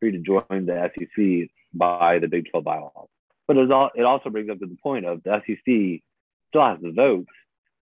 free 0.00 0.12
to 0.12 0.18
join 0.18 0.66
the 0.66 0.90
SEC 0.94 1.50
by 1.72 2.18
the 2.18 2.26
Big 2.26 2.50
12 2.50 2.64
bylaws. 2.64 3.08
But 3.46 3.56
it, 3.56 3.70
all, 3.70 3.90
it 3.94 4.02
also 4.02 4.30
brings 4.30 4.50
up 4.50 4.58
to 4.58 4.66
the 4.66 4.76
point 4.82 5.06
of 5.06 5.22
the 5.22 5.40
SEC 5.46 6.02
still 6.48 6.66
has 6.66 6.80
the 6.80 6.92
votes 6.92 7.30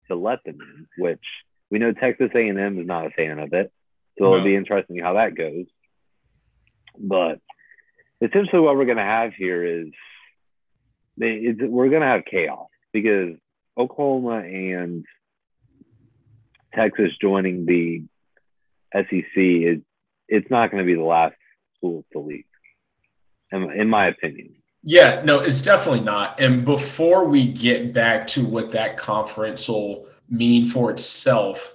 to 0.09 0.15
let 0.15 0.45
them 0.45 0.59
in, 0.61 0.87
which 1.03 1.25
we 1.71 1.79
know 1.79 1.93
Texas 1.93 2.31
A&M 2.35 2.79
is 2.79 2.87
not 2.87 3.07
a 3.07 3.11
fan 3.11 3.39
of 3.39 3.53
it. 3.55 3.73
So 4.19 4.25
no. 4.25 4.35
it'll 4.35 4.45
be 4.45 4.55
interesting 4.55 4.99
how 4.99 5.15
that 5.15 5.35
goes. 5.35 5.67
But 6.99 7.41
essentially, 8.21 8.61
what 8.61 8.77
we're 8.77 8.85
going 8.85 8.99
to 8.99 9.03
have 9.03 9.33
here 9.33 9.65
is 9.65 9.89
they, 11.17 11.55
we're 11.59 11.89
going 11.89 12.03
to 12.03 12.09
have 12.09 12.25
chaos 12.31 12.69
because 12.93 13.37
Oklahoma 13.77 14.39
and 14.41 15.05
Texas 16.75 17.13
joining 17.21 17.67
the 17.67 18.03
SEC 18.95 19.37
is 19.37 19.79
it's 20.29 20.51
not 20.51 20.71
going 20.71 20.83
to 20.83 20.87
be 20.87 20.95
the 20.95 21.03
last 21.03 21.35
school 21.77 22.05
to 22.13 22.19
leave, 22.19 22.45
in, 23.53 23.71
in 23.73 23.89
my 23.89 24.07
opinion. 24.07 24.55
Yeah, 24.83 25.23
no, 25.25 25.41
it's 25.41 25.63
definitely 25.63 26.01
not. 26.01 26.41
And 26.41 26.65
before 26.65 27.25
we 27.25 27.49
get 27.49 27.93
back 27.93 28.27
to 28.29 28.45
what 28.45 28.71
that 28.73 28.97
conference 28.97 29.69
will 29.69 30.07
mean 30.29 30.67
for 30.67 30.91
itself, 30.91 31.75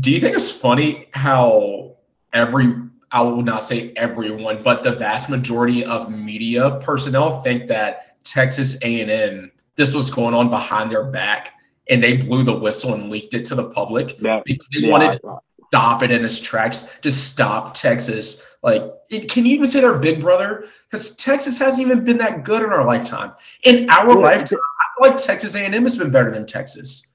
do 0.00 0.10
you 0.10 0.20
think 0.20 0.34
it's 0.34 0.50
funny 0.50 1.08
how 1.12 1.96
every 2.32 2.74
I 3.14 3.20
will 3.20 3.42
not 3.42 3.62
say 3.62 3.92
everyone, 3.94 4.62
but 4.62 4.82
the 4.82 4.92
vast 4.92 5.28
majority 5.28 5.84
of 5.84 6.10
media 6.10 6.80
personnel 6.82 7.42
think 7.42 7.68
that 7.68 8.22
Texas 8.24 8.78
A&M 8.82 9.52
this 9.76 9.94
was 9.94 10.10
going 10.10 10.34
on 10.34 10.50
behind 10.50 10.90
their 10.90 11.04
back 11.04 11.52
and 11.88 12.02
they 12.02 12.16
blew 12.16 12.44
the 12.44 12.56
whistle 12.56 12.94
and 12.94 13.10
leaked 13.10 13.34
it 13.34 13.44
to 13.46 13.54
the 13.54 13.64
public 13.64 14.20
yeah. 14.20 14.40
because 14.44 14.66
they 14.72 14.80
yeah, 14.80 14.90
wanted 14.90 15.20
to 15.20 15.38
stop 15.68 16.02
it 16.02 16.10
in 16.10 16.24
its 16.24 16.38
tracks 16.40 16.84
to 17.00 17.10
stop 17.10 17.74
Texas. 17.74 18.46
Like, 18.62 18.82
it, 19.10 19.30
can 19.30 19.46
you 19.46 19.54
even 19.54 19.66
say 19.66 19.80
they're 19.80 19.98
big 19.98 20.20
brother? 20.20 20.66
Because 20.84 21.16
Texas 21.16 21.58
hasn't 21.58 21.86
even 21.86 22.04
been 22.04 22.18
that 22.18 22.44
good 22.44 22.62
in 22.62 22.70
our 22.70 22.84
lifetime. 22.84 23.32
In 23.64 23.88
our 23.90 24.14
lifetime, 24.14 24.58
I 24.58 25.02
feel 25.02 25.10
like 25.12 25.22
Texas 25.22 25.54
A&M 25.56 25.82
has 25.82 25.96
been 25.96 26.10
better 26.10 26.30
than 26.30 26.46
Texas. 26.46 27.06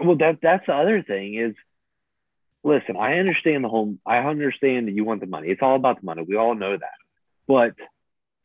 Well, 0.00 0.16
that 0.16 0.38
that's 0.40 0.66
the 0.66 0.74
other 0.74 1.02
thing 1.02 1.34
is, 1.34 1.54
listen, 2.64 2.96
I 2.96 3.18
understand 3.18 3.64
the 3.64 3.68
whole. 3.68 3.96
I 4.06 4.18
understand 4.18 4.88
that 4.88 4.92
you 4.92 5.04
want 5.04 5.20
the 5.20 5.26
money. 5.26 5.48
It's 5.48 5.62
all 5.62 5.76
about 5.76 6.00
the 6.00 6.06
money. 6.06 6.24
We 6.26 6.36
all 6.36 6.54
know 6.54 6.76
that, 6.76 6.98
but 7.46 7.74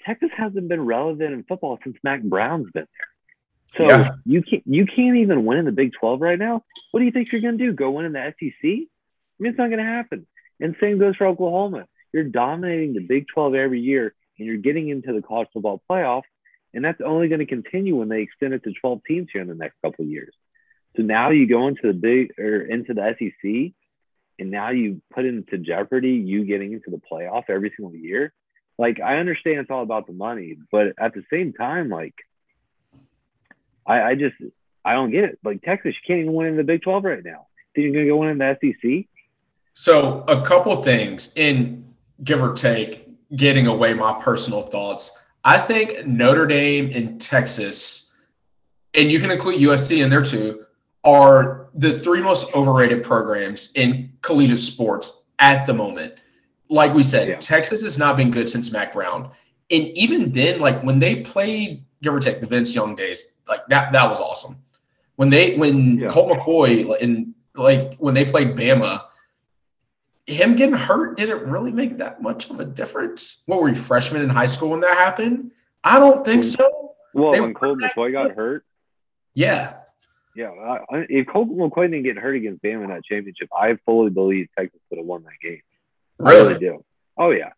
Texas 0.06 0.30
hasn't 0.36 0.68
been 0.68 0.86
relevant 0.86 1.34
in 1.34 1.44
football 1.44 1.80
since 1.84 1.96
Mack 2.04 2.22
Brown's 2.22 2.72
been 2.74 2.88
there. 2.98 3.13
So 3.78 3.88
yeah. 3.88 4.12
you 4.26 4.44
can't 4.44 4.64
you 4.66 4.86
can't 4.86 5.18
even 5.18 5.46
win 5.46 5.58
in 5.58 5.66
the 5.66 5.72
Big 5.72 5.94
12 6.00 6.22
right 6.22 6.38
now. 6.38 6.64
What 6.92 7.00
do 7.00 7.06
you 7.06 7.12
think 7.12 7.32
you're 7.32 7.42
going 7.42 7.58
to 7.58 7.66
do? 7.66 7.74
Go 7.74 7.92
win 7.92 8.06
in 8.06 8.14
the 8.14 8.34
SEC? 8.40 8.64
I 8.64 8.88
mean, 9.40 9.50
it's 9.52 9.58
not 9.58 9.70
going 9.70 9.80
to 9.80 9.84
happen. 9.84 10.28
And 10.60 10.76
same 10.80 11.00
goes 11.00 11.16
for 11.16 11.26
Oklahoma. 11.28 11.88
You're 12.14 12.26
dominating 12.26 12.94
the 12.94 13.02
Big 13.02 13.26
12 13.34 13.56
every 13.56 13.82
year, 13.82 14.14
and 14.38 14.48
you're 14.48 14.58
getting 14.58 14.90
into 14.90 15.12
the 15.12 15.22
college 15.22 15.48
football 15.52 15.82
playoff, 15.90 16.22
and 16.74 16.86
that's 16.86 17.02
only 17.02 17.28
going 17.28 17.40
to 17.40 17.46
continue 17.48 17.96
when 17.96 18.10
they 18.10 18.22
extend 18.22 18.54
it 18.54 18.64
to 18.64 18.74
12 18.80 19.02
teams 19.08 19.30
here 19.34 19.42
in 19.42 19.48
the 19.48 19.56
next 19.56 19.76
couple 19.82 20.06
of 20.06 20.12
years. 20.12 20.34
So 20.96 21.02
now 21.02 21.32
you 21.32 21.48
go 21.48 21.68
into 21.68 21.88
the 21.88 21.94
big 21.94 22.38
or 22.38 22.62
into 22.62 22.94
the 22.94 23.16
SEC, 23.18 23.74
and 24.40 24.52
now 24.52 24.70
you 24.70 25.02
put 25.12 25.26
into 25.26 25.58
jeopardy 25.58 26.12
you 26.12 26.46
getting 26.46 26.74
into 26.74 26.92
the 26.92 27.02
playoff 27.12 27.46
every 27.50 27.74
single 27.76 27.96
year. 27.96 28.32
Like 28.78 29.00
I 29.00 29.18
understand 29.18 29.60
it's 29.60 29.72
all 29.72 29.84
about 29.84 30.08
the 30.08 30.14
money, 30.14 30.58
but 30.72 30.94
at 31.00 31.14
the 31.14 31.24
same 31.32 31.54
time, 31.54 31.90
like 31.90 32.16
I, 33.86 34.02
I 34.02 34.16
just 34.16 34.36
I 34.86 34.94
don't 34.94 35.12
get 35.12 35.24
it. 35.24 35.40
Like 35.44 35.62
Texas, 35.62 35.96
you 35.96 36.08
can't 36.08 36.22
even 36.22 36.34
win 36.34 36.48
in 36.48 36.58
the 36.58 36.64
Big 36.64 36.82
12 36.82 37.04
right 37.04 37.24
now. 37.24 37.48
Think 37.76 37.86
you're 37.86 37.94
gonna 37.94 38.08
go 38.08 38.18
win 38.18 38.30
in 38.30 38.38
the 38.38 38.58
SEC? 38.62 39.08
So 39.74 40.24
a 40.28 40.42
couple 40.44 40.84
things 40.84 41.34
in 41.36 41.94
give 42.24 42.42
or 42.42 42.54
take, 42.54 43.08
getting 43.36 43.68
away 43.68 43.94
my 43.94 44.14
personal 44.22 44.62
thoughts. 44.62 45.18
I 45.44 45.58
think 45.58 46.06
Notre 46.06 46.46
Dame 46.46 46.92
and 46.94 47.20
Texas, 47.20 48.12
and 48.94 49.12
you 49.12 49.20
can 49.20 49.32
include 49.32 49.60
USC 49.62 50.04
in 50.04 50.10
there 50.10 50.22
too, 50.22 50.66
are 51.04 51.68
the 51.74 52.00
three 52.00 52.22
most 52.22 52.54
overrated 52.56 53.04
programs 53.04 53.72
in 53.76 54.14
collegiate 54.22 54.60
sports 54.60 55.24
at 55.40 55.66
the 55.66 55.74
moment. 55.74 56.14
Like 56.70 56.94
we 56.94 57.04
said, 57.04 57.28
yeah. 57.28 57.36
Texas 57.38 57.82
has 57.82 57.98
not 57.98 58.16
been 58.16 58.32
good 58.32 58.48
since 58.48 58.72
Mack 58.72 58.94
Brown. 58.94 59.32
And 59.70 59.88
even 59.90 60.32
then, 60.32 60.60
like 60.60 60.82
when 60.84 61.00
they 61.00 61.22
played 61.22 61.84
give 62.04 62.14
or 62.14 62.20
take 62.20 62.42
the 62.42 62.48
Vince 62.48 62.76
Young 62.76 62.96
days, 62.96 63.36
like 63.48 63.62
that 63.70 63.94
that 63.94 64.08
was 64.08 64.20
awesome. 64.20 64.58
When 65.16 65.30
they 65.30 65.56
when 65.56 65.98
yeah. 65.98 66.10
Colt 66.10 66.38
McCoy 66.38 67.02
and 67.02 67.34
like 67.56 67.96
when 67.98 68.14
they 68.14 68.26
played 68.26 68.56
Bama, 68.56 69.04
him 70.26 70.56
getting 70.56 70.76
hurt 70.76 71.18
didn't 71.18 71.50
really 71.50 71.72
make 71.72 71.98
that 71.98 72.22
much 72.22 72.50
of 72.50 72.60
a 72.60 72.66
difference. 72.66 73.44
What 73.46 73.62
were 73.62 73.70
you 73.70 73.76
freshman 73.76 74.22
in 74.22 74.30
high 74.30 74.46
school 74.46 74.70
when 74.70 74.82
that 74.82 74.98
happened? 74.98 75.52
I 75.84 76.00
don't 76.00 76.24
think 76.24 76.44
so. 76.44 76.96
Well, 77.14 77.32
they 77.32 77.42
when 77.42 77.54
Colt 77.54 77.80
McCoy 77.80 78.12
got 78.12 78.36
hurt, 78.36 78.66
yeah, 79.34 79.76
yeah. 80.36 80.50
I, 80.50 81.06
if 81.10 81.28
Colt 81.28 81.50
McCoy 81.50 81.90
didn't 81.90 82.04
get 82.04 82.18
hurt 82.18 82.36
against 82.36 82.62
Bama 82.62 82.84
in 82.84 82.90
that 82.90 83.04
championship, 83.06 83.50
I 83.58 83.78
fully 83.86 84.10
believe 84.10 84.50
Texas 84.58 84.82
would 84.90 84.98
have 84.98 85.06
won 85.06 85.24
that 85.24 85.40
game. 85.42 85.62
Really? 86.18 86.38
I 86.38 86.40
really 86.40 86.60
do. 86.60 86.86
Oh 87.18 87.32
yeah. 87.32 87.52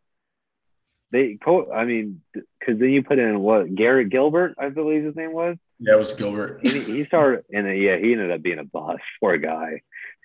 They, 1.12 1.38
I 1.74 1.86
mean, 1.86 2.22
because 2.34 2.80
then 2.80 2.90
you 2.90 3.04
put 3.04 3.20
in 3.20 3.40
what 3.40 3.74
Garrett 3.74 4.10
Gilbert, 4.10 4.56
I 4.58 4.70
believe 4.70 5.04
his 5.04 5.16
name 5.16 5.34
was. 5.34 5.58
Yeah, 5.80 5.94
it 5.94 6.00
was 6.00 6.14
Gilbert. 6.14 6.60
he, 6.62 6.80
he 6.82 7.06
started, 7.06 7.46
and 7.54 7.68
yeah, 7.68 7.98
he 7.98 8.12
ended 8.12 8.32
up 8.32 8.42
being 8.42 8.60
a 8.60 8.64
boss, 8.64 9.00
poor 9.20 9.38
guy. 9.38 9.82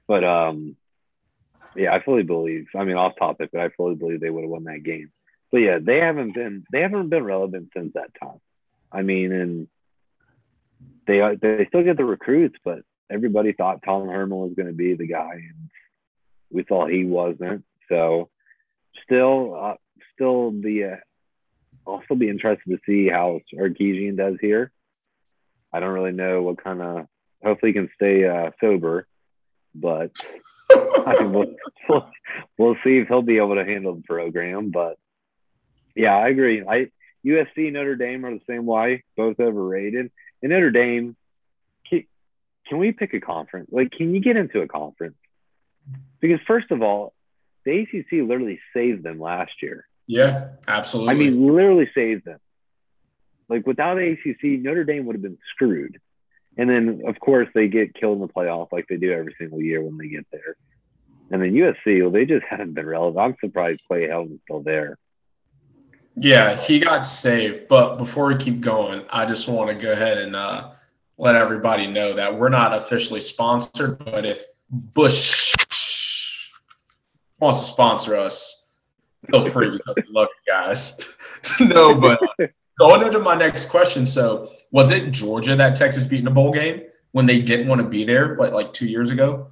But 0.08 0.24
um, 0.24 0.76
Yeah, 1.76 1.94
I 1.94 2.02
fully 2.02 2.22
believe. 2.22 2.66
I 2.74 2.84
mean, 2.84 2.96
off 2.96 3.14
topic, 3.18 3.50
but 3.52 3.60
I 3.60 3.68
fully 3.70 3.94
believe 3.94 4.20
they 4.20 4.30
would 4.30 4.42
have 4.42 4.50
won 4.50 4.64
that 4.64 4.82
game. 4.82 5.12
But 5.52 5.58
yeah, 5.58 5.78
they 5.80 5.98
haven't 5.98 6.34
been 6.34 6.64
they 6.72 6.80
haven't 6.80 7.08
been 7.08 7.24
relevant 7.24 7.70
since 7.76 7.94
that 7.94 8.10
time. 8.20 8.40
I 8.92 9.02
mean, 9.02 9.32
and 9.32 9.68
they 11.06 11.20
are, 11.20 11.36
they 11.36 11.66
still 11.68 11.82
get 11.82 11.96
the 11.96 12.04
recruits, 12.04 12.56
but 12.64 12.80
everybody 13.10 13.52
thought 13.52 13.82
Tom 13.84 14.08
Herman 14.08 14.38
was 14.38 14.54
going 14.54 14.68
to 14.68 14.72
be 14.72 14.94
the 14.94 15.06
guy, 15.06 15.34
and 15.34 15.70
we 16.50 16.62
thought 16.62 16.90
he 16.90 17.04
wasn't. 17.04 17.64
So, 17.88 18.30
still, 19.04 19.54
uh, 19.54 19.74
still 20.14 20.50
the 20.50 20.84
uh, 20.84 20.96
I'll 21.86 22.02
still 22.04 22.16
be 22.16 22.28
interested 22.28 22.70
to 22.70 22.78
see 22.86 23.08
how 23.08 23.40
Sarkisian 23.52 24.16
does 24.16 24.36
here. 24.40 24.70
I 25.72 25.80
don't 25.80 25.94
really 25.94 26.12
know 26.12 26.42
what 26.42 26.62
kind 26.62 26.82
of. 26.82 27.06
Hopefully, 27.42 27.72
he 27.72 27.78
can 27.78 27.90
stay 27.94 28.26
uh, 28.26 28.50
sober, 28.60 29.06
but 29.74 30.12
I 30.70 31.22
mean, 31.22 31.32
we'll, 31.32 31.54
we'll, 31.88 32.10
we'll 32.58 32.76
see 32.84 32.98
if 32.98 33.08
he'll 33.08 33.22
be 33.22 33.38
able 33.38 33.54
to 33.54 33.64
handle 33.64 33.94
the 33.94 34.02
program. 34.02 34.70
But 34.70 34.98
yeah, 35.94 36.16
I 36.16 36.28
agree. 36.28 36.62
I 36.66 36.90
USC 37.24 37.56
and 37.56 37.74
Notre 37.74 37.96
Dame 37.96 38.24
are 38.24 38.32
the 38.32 38.40
same 38.48 38.66
way, 38.66 39.04
both 39.16 39.40
overrated. 39.40 40.10
And 40.42 40.50
Notre 40.50 40.70
Dame, 40.70 41.16
can, 41.88 42.04
can 42.66 42.78
we 42.78 42.92
pick 42.92 43.14
a 43.14 43.20
conference? 43.20 43.68
Like, 43.70 43.90
can 43.90 44.14
you 44.14 44.20
get 44.20 44.36
into 44.36 44.60
a 44.60 44.68
conference? 44.68 45.16
Because 46.20 46.40
first 46.46 46.70
of 46.70 46.82
all, 46.82 47.12
the 47.64 47.80
ACC 47.80 48.26
literally 48.26 48.60
saved 48.74 49.02
them 49.02 49.20
last 49.20 49.52
year. 49.62 49.86
Yeah, 50.10 50.48
absolutely. 50.66 51.14
I 51.14 51.14
mean, 51.14 51.54
literally 51.54 51.88
saved 51.94 52.24
them. 52.24 52.40
Like 53.48 53.64
without 53.64 53.94
the 53.94 54.10
ACC, 54.10 54.60
Notre 54.60 54.82
Dame 54.82 55.06
would 55.06 55.14
have 55.14 55.22
been 55.22 55.38
screwed. 55.54 56.00
And 56.56 56.68
then, 56.68 57.02
of 57.06 57.20
course, 57.20 57.48
they 57.54 57.68
get 57.68 57.94
killed 57.94 58.20
in 58.20 58.26
the 58.26 58.32
playoff 58.32 58.72
like 58.72 58.86
they 58.88 58.96
do 58.96 59.12
every 59.12 59.36
single 59.38 59.62
year 59.62 59.80
when 59.80 59.98
they 59.98 60.08
get 60.08 60.26
there. 60.32 60.56
And 61.30 61.40
then 61.40 61.52
USC, 61.52 62.02
well, 62.02 62.10
they 62.10 62.26
just 62.26 62.44
haven't 62.50 62.74
been 62.74 62.86
relevant. 62.86 63.24
I'm 63.24 63.36
surprised 63.40 63.82
Clay 63.86 64.08
Helton's 64.08 64.40
still 64.42 64.62
there. 64.62 64.98
Yeah, 66.16 66.56
he 66.56 66.80
got 66.80 67.06
saved. 67.06 67.68
But 67.68 67.96
before 67.96 68.26
we 68.26 68.36
keep 68.36 68.60
going, 68.60 69.04
I 69.10 69.26
just 69.26 69.46
want 69.46 69.70
to 69.70 69.80
go 69.80 69.92
ahead 69.92 70.18
and 70.18 70.34
uh, 70.34 70.72
let 71.18 71.36
everybody 71.36 71.86
know 71.86 72.14
that 72.14 72.36
we're 72.36 72.48
not 72.48 72.76
officially 72.76 73.20
sponsored, 73.20 74.04
but 74.04 74.26
if 74.26 74.44
Busch 74.68 75.54
wants 77.38 77.60
to 77.60 77.72
sponsor 77.72 78.16
us, 78.16 78.59
feel 79.28 79.50
free 79.50 79.70
because 79.70 79.96
we 79.96 80.12
love 80.12 80.28
you 80.46 80.52
guys. 80.52 81.00
no, 81.60 81.94
but 81.94 82.20
uh, 82.40 82.46
going 82.78 83.06
into 83.06 83.18
my 83.18 83.34
next 83.34 83.66
question. 83.66 84.06
So, 84.06 84.52
was 84.70 84.90
it 84.90 85.10
Georgia 85.10 85.56
that 85.56 85.76
Texas 85.76 86.06
beat 86.06 86.20
in 86.20 86.26
a 86.26 86.30
bowl 86.30 86.52
game 86.52 86.82
when 87.12 87.26
they 87.26 87.40
didn't 87.40 87.68
want 87.68 87.80
to 87.80 87.86
be 87.86 88.04
there, 88.04 88.36
like, 88.36 88.52
like 88.52 88.72
two 88.72 88.86
years 88.86 89.10
ago? 89.10 89.50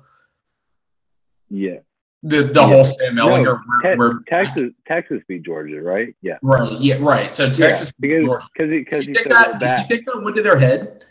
Yeah. 1.51 1.79
The 2.23 2.43
the 2.43 2.61
yeah. 2.61 2.67
whole 2.67 2.85
Sam 2.85 3.15
Ehlinger. 3.15 3.61
No, 3.85 4.19
te- 4.19 4.25
Texas 4.29 4.73
Texas 4.87 5.23
beat 5.29 5.45
Georgia, 5.45 5.81
right? 5.81 6.17
Yeah. 6.21 6.39
Right. 6.43 6.81
Yeah. 6.81 6.97
Right. 7.01 7.33
So 7.33 7.49
Texas 7.49 7.93
yeah, 7.99 8.19
because 8.19 8.49
because 8.53 8.73
he, 8.73 8.85
cause 8.85 9.05
you 9.07 9.15
think 9.15 9.29
that, 9.29 9.61
that. 9.61 9.83
you 9.83 9.87
think 9.87 10.07
that 10.07 10.21
went 10.23 10.35
to 10.37 10.43
their 10.43 10.59
head? 10.59 11.05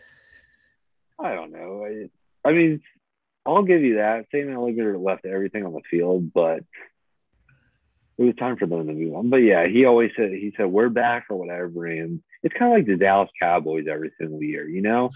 I 1.18 1.34
don't 1.34 1.52
know. 1.52 1.86
I, 1.86 2.10
I 2.48 2.52
mean, 2.52 2.82
I'll 3.46 3.64
give 3.64 3.82
you 3.82 3.96
that. 3.96 4.26
Sam 4.32 4.48
Ehlinger 4.48 5.02
left 5.02 5.26
everything 5.26 5.66
on 5.66 5.74
the 5.74 5.82
field, 5.90 6.34
but 6.34 6.64
it 8.18 8.24
was 8.24 8.36
time 8.36 8.58
for 8.58 8.66
them 8.66 8.88
to 8.88 8.94
move 8.94 9.16
on. 9.16 9.30
But 9.30 9.38
yeah, 9.38 9.68
he 9.68 9.86
always 9.86 10.12
said 10.16 10.32
he 10.32 10.54
said 10.58 10.68
we're 10.68 10.90
back 10.90 11.26
or 11.30 11.38
whatever, 11.38 11.86
and 11.86 12.22
it's 12.44 12.56
kind 12.58 12.72
of 12.72 12.78
like 12.78 12.88
the 12.88 12.98
Dallas 12.98 13.30
Cowboys 13.40 13.86
every 13.90 14.12
single 14.20 14.42
year. 14.42 14.68
You 14.68 14.82
know, 14.82 15.12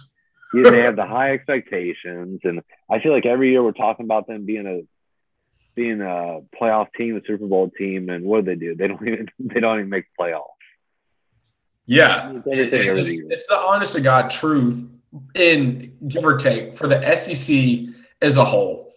they 0.53 0.81
have 0.81 0.95
the 0.95 1.05
high 1.05 1.33
expectations, 1.33 2.41
and 2.43 2.61
I 2.89 2.99
feel 2.99 3.11
like 3.11 3.25
every 3.25 3.51
year 3.51 3.63
we're 3.63 3.71
talking 3.71 4.05
about 4.05 4.27
them 4.27 4.45
being 4.45 4.67
a 4.67 4.81
being 5.75 6.01
a 6.01 6.41
playoff 6.59 6.87
team, 6.97 7.15
a 7.15 7.21
Super 7.25 7.47
Bowl 7.47 7.71
team, 7.77 8.09
and 8.09 8.25
what 8.25 8.45
do 8.45 8.51
they 8.51 8.59
do? 8.59 8.75
They 8.75 8.87
don't 8.87 9.07
even 9.07 9.27
they 9.39 9.59
don't 9.59 9.79
even 9.79 9.89
make 9.89 10.05
playoffs. 10.19 10.45
Yeah, 11.87 12.33
it's, 12.45 12.71
it's, 12.71 13.09
it's 13.29 13.47
the 13.47 13.57
honest 13.57 13.95
to 13.95 14.01
God 14.01 14.29
truth. 14.29 14.87
In 15.35 15.97
give 16.07 16.23
or 16.23 16.37
take 16.37 16.77
for 16.77 16.87
the 16.87 17.01
SEC 17.15 17.93
as 18.21 18.37
a 18.37 18.45
whole, 18.45 18.90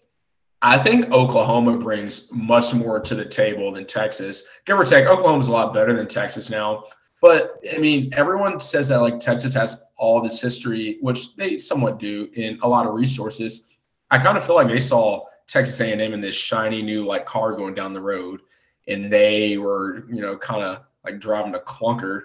I 0.65 0.79
think 0.79 1.13
Oklahoma 1.13 1.77
brings 1.77 2.33
much 2.33 2.73
more 2.73 2.99
to 2.99 3.15
the 3.15 3.27
table 3.27 3.71
than 3.73 3.85
Texas. 3.85 4.47
Give 4.65 4.79
or 4.79 4.85
take, 4.87 5.05
Oklahoma's 5.05 5.49
a 5.49 5.53
lot 5.53 5.75
better 5.75 5.93
than 5.93 6.09
Texas 6.09 6.49
now. 6.49 6.85
But 7.21 7.61
I 7.71 7.77
mean, 7.77 8.09
everyone 8.15 8.59
says 8.59 8.89
that 8.89 9.03
like 9.03 9.21
Texas 9.21 9.53
has 9.53 9.85
all 9.99 10.23
this 10.23 10.41
history, 10.41 10.97
which 11.03 11.37
they 11.37 11.59
somewhat 11.59 11.99
do, 11.99 12.31
in 12.33 12.59
a 12.63 12.69
lot 12.69 12.87
of 12.87 12.95
resources. 12.95 13.77
I 14.11 14.17
kind 14.17 14.39
of 14.39 14.47
feel 14.47 14.55
like 14.55 14.69
they 14.69 14.81
saw 14.81 15.27
Texas 15.47 15.79
A&M 15.83 16.01
in 16.01 16.21
this 16.23 16.35
shiny 16.35 16.81
new 16.81 17.05
like 17.05 17.27
car 17.27 17.53
going 17.53 17.75
down 17.75 17.93
the 17.93 18.01
road, 18.01 18.41
and 18.89 19.13
they 19.13 19.59
were 19.59 20.07
you 20.09 20.23
know 20.23 20.39
kind 20.39 20.63
of 20.63 20.81
like 21.05 21.21
driving 21.21 21.55
a 21.55 21.59
clunker. 21.59 22.23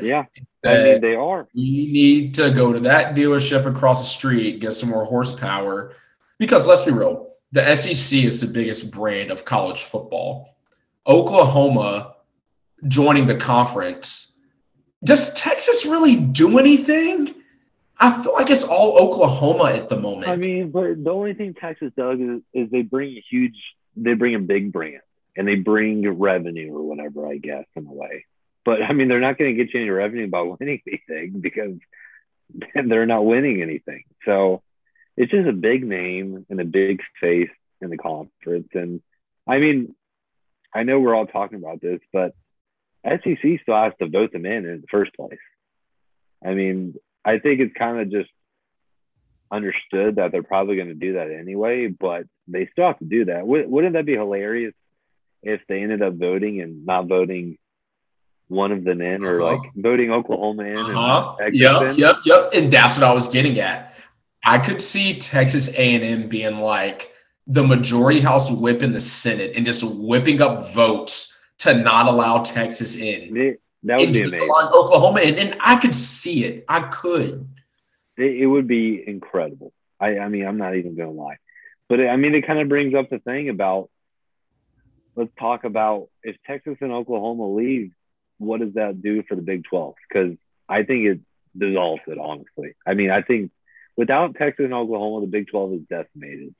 yeah, 0.00 0.24
I 0.64 0.82
mean 0.84 1.00
they 1.00 1.16
are. 1.16 1.48
You 1.52 1.92
need 1.92 2.32
to 2.34 2.52
go 2.52 2.72
to 2.72 2.78
that 2.78 3.16
dealership 3.16 3.66
across 3.66 4.02
the 4.02 4.06
street, 4.06 4.60
get 4.60 4.72
some 4.72 4.88
more 4.88 5.04
horsepower, 5.04 5.94
because 6.38 6.68
let's 6.68 6.84
be 6.84 6.92
real, 6.92 7.25
the 7.52 7.74
SEC 7.74 8.18
is 8.18 8.40
the 8.40 8.46
biggest 8.46 8.90
brand 8.90 9.30
of 9.30 9.44
college 9.44 9.82
football. 9.82 10.56
Oklahoma 11.06 12.16
joining 12.86 13.26
the 13.26 13.36
conference. 13.36 14.36
Does 15.04 15.32
Texas 15.34 15.86
really 15.86 16.16
do 16.16 16.58
anything? 16.58 17.34
I 17.98 18.22
feel 18.22 18.34
like 18.34 18.50
it's 18.50 18.64
all 18.64 18.98
Oklahoma 18.98 19.72
at 19.72 19.88
the 19.88 19.98
moment. 19.98 20.28
I 20.28 20.36
mean, 20.36 20.70
but 20.70 21.02
the 21.02 21.10
only 21.10 21.34
thing 21.34 21.54
Texas 21.54 21.92
does 21.96 22.20
is, 22.20 22.42
is 22.52 22.70
they 22.70 22.82
bring 22.82 23.16
a 23.16 23.24
huge, 23.30 23.56
they 23.96 24.14
bring 24.14 24.34
a 24.34 24.38
big 24.38 24.72
brand 24.72 25.00
and 25.36 25.48
they 25.48 25.54
bring 25.54 26.06
revenue 26.18 26.74
or 26.74 26.82
whatever, 26.82 27.26
I 27.26 27.38
guess, 27.38 27.64
in 27.74 27.86
a 27.86 27.92
way. 27.92 28.26
But 28.64 28.82
I 28.82 28.92
mean, 28.92 29.08
they're 29.08 29.20
not 29.20 29.38
going 29.38 29.56
to 29.56 29.64
get 29.64 29.72
you 29.72 29.80
any 29.80 29.90
revenue 29.90 30.28
by 30.28 30.40
winning 30.60 30.82
anything 30.86 31.40
because 31.40 31.78
they're 32.74 33.06
not 33.06 33.24
winning 33.24 33.62
anything. 33.62 34.04
So 34.24 34.62
it's 35.16 35.32
just 35.32 35.48
a 35.48 35.52
big 35.52 35.84
name 35.84 36.46
and 36.50 36.60
a 36.60 36.64
big 36.64 37.00
face 37.20 37.50
in 37.80 37.90
the 37.90 37.96
conference. 37.96 38.68
And 38.74 39.00
I 39.46 39.58
mean, 39.58 39.94
I 40.74 40.82
know 40.82 41.00
we're 41.00 41.14
all 41.14 41.26
talking 41.26 41.58
about 41.58 41.80
this, 41.80 42.00
but 42.12 42.34
SEC 43.04 43.60
still 43.62 43.76
has 43.76 43.92
to 44.00 44.08
vote 44.08 44.32
them 44.32 44.46
in 44.46 44.66
in 44.66 44.80
the 44.80 44.86
first 44.90 45.14
place. 45.14 45.38
I 46.44 46.54
mean, 46.54 46.94
I 47.24 47.38
think 47.38 47.60
it's 47.60 47.74
kind 47.76 48.00
of 48.00 48.10
just 48.10 48.30
understood 49.50 50.16
that 50.16 50.32
they're 50.32 50.42
probably 50.42 50.76
going 50.76 50.88
to 50.88 50.94
do 50.94 51.14
that 51.14 51.30
anyway, 51.30 51.86
but 51.86 52.24
they 52.48 52.68
still 52.72 52.86
have 52.86 52.98
to 52.98 53.04
do 53.04 53.26
that. 53.26 53.46
Wouldn't 53.46 53.94
that 53.94 54.06
be 54.06 54.14
hilarious 54.14 54.74
if 55.42 55.60
they 55.68 55.82
ended 55.82 56.02
up 56.02 56.14
voting 56.14 56.60
and 56.60 56.84
not 56.84 57.06
voting 57.06 57.58
one 58.48 58.70
of 58.72 58.84
them 58.84 59.00
in, 59.00 59.24
or 59.24 59.40
uh-huh. 59.40 59.56
like 59.56 59.72
voting 59.74 60.10
Oklahoma 60.10 60.64
in? 60.64 60.76
Uh-huh. 60.76 61.36
And 61.40 61.54
yep, 61.54 61.96
yep, 61.96 62.16
yep. 62.24 62.50
And 62.52 62.72
that's 62.72 62.96
what 62.96 63.04
I 63.04 63.12
was 63.12 63.28
getting 63.28 63.58
at. 63.58 63.94
I 64.46 64.58
could 64.58 64.80
see 64.80 65.18
Texas 65.18 65.68
A&M 65.68 66.28
being 66.28 66.60
like 66.60 67.12
the 67.48 67.64
majority 67.64 68.20
house 68.20 68.50
whip 68.50 68.82
in 68.82 68.92
the 68.92 69.00
Senate 69.00 69.56
and 69.56 69.66
just 69.66 69.82
whipping 69.84 70.40
up 70.40 70.72
votes 70.72 71.36
to 71.58 71.74
not 71.74 72.06
allow 72.06 72.42
Texas 72.42 72.96
in. 72.96 73.56
That 73.82 73.98
would 73.98 74.12
be 74.12 74.20
amazing. 74.20 74.48
Oklahoma, 74.50 75.20
and, 75.20 75.36
and 75.36 75.56
I 75.60 75.76
could 75.76 75.94
see 75.94 76.44
it. 76.44 76.64
I 76.68 76.80
could. 76.80 77.48
It, 78.16 78.42
it 78.42 78.46
would 78.46 78.68
be 78.68 79.02
incredible. 79.06 79.72
I, 80.00 80.18
I 80.18 80.28
mean, 80.28 80.46
I'm 80.46 80.58
not 80.58 80.76
even 80.76 80.96
going 80.96 81.14
to 81.14 81.20
lie, 81.20 81.38
but 81.88 82.00
I 82.00 82.16
mean, 82.16 82.34
it 82.34 82.46
kind 82.46 82.60
of 82.60 82.68
brings 82.68 82.94
up 82.94 83.10
the 83.10 83.18
thing 83.18 83.48
about. 83.48 83.90
Let's 85.14 85.30
talk 85.40 85.64
about 85.64 86.08
if 86.22 86.36
Texas 86.46 86.76
and 86.82 86.92
Oklahoma 86.92 87.48
leave, 87.48 87.92
what 88.36 88.60
does 88.60 88.74
that 88.74 89.00
do 89.00 89.22
for 89.22 89.34
the 89.34 89.40
Big 89.40 89.64
12? 89.64 89.94
Because 90.06 90.36
I 90.68 90.82
think 90.82 91.06
it 91.06 91.20
dissolves 91.56 92.02
it. 92.06 92.18
Honestly, 92.18 92.74
I 92.86 92.92
mean, 92.92 93.10
I 93.10 93.22
think 93.22 93.50
without 93.96 94.34
Texas 94.36 94.64
and 94.64 94.74
Oklahoma, 94.74 95.22
the 95.22 95.30
Big 95.30 95.48
12 95.48 95.72
is 95.72 95.80
decimated. 95.88 96.54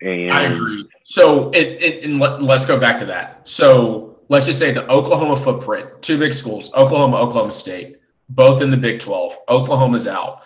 And 0.00 0.32
I 0.32 0.44
agree. 0.44 0.86
So, 1.04 1.50
it, 1.50 1.82
it, 1.82 2.04
and 2.04 2.20
let, 2.20 2.42
let's 2.42 2.64
go 2.64 2.78
back 2.78 2.98
to 3.00 3.04
that. 3.06 3.48
So, 3.48 4.20
let's 4.28 4.46
just 4.46 4.58
say 4.58 4.72
the 4.72 4.88
Oklahoma 4.90 5.36
footprint, 5.36 5.90
two 6.02 6.18
big 6.18 6.32
schools, 6.32 6.72
Oklahoma, 6.74 7.16
Oklahoma 7.16 7.50
State, 7.50 7.96
both 8.28 8.62
in 8.62 8.70
the 8.70 8.76
Big 8.76 9.00
12. 9.00 9.36
Oklahoma's 9.48 10.06
out. 10.06 10.44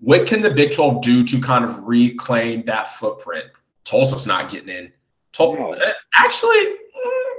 What 0.00 0.26
can 0.26 0.40
the 0.40 0.50
Big 0.50 0.72
12 0.72 1.02
do 1.02 1.24
to 1.24 1.40
kind 1.40 1.64
of 1.64 1.84
reclaim 1.84 2.64
that 2.64 2.88
footprint? 2.88 3.46
Tulsa's 3.84 4.26
not 4.26 4.50
getting 4.50 4.68
in. 4.68 4.92
Tul- 5.32 5.76
actually, 6.14 6.56
mm, 6.56 7.32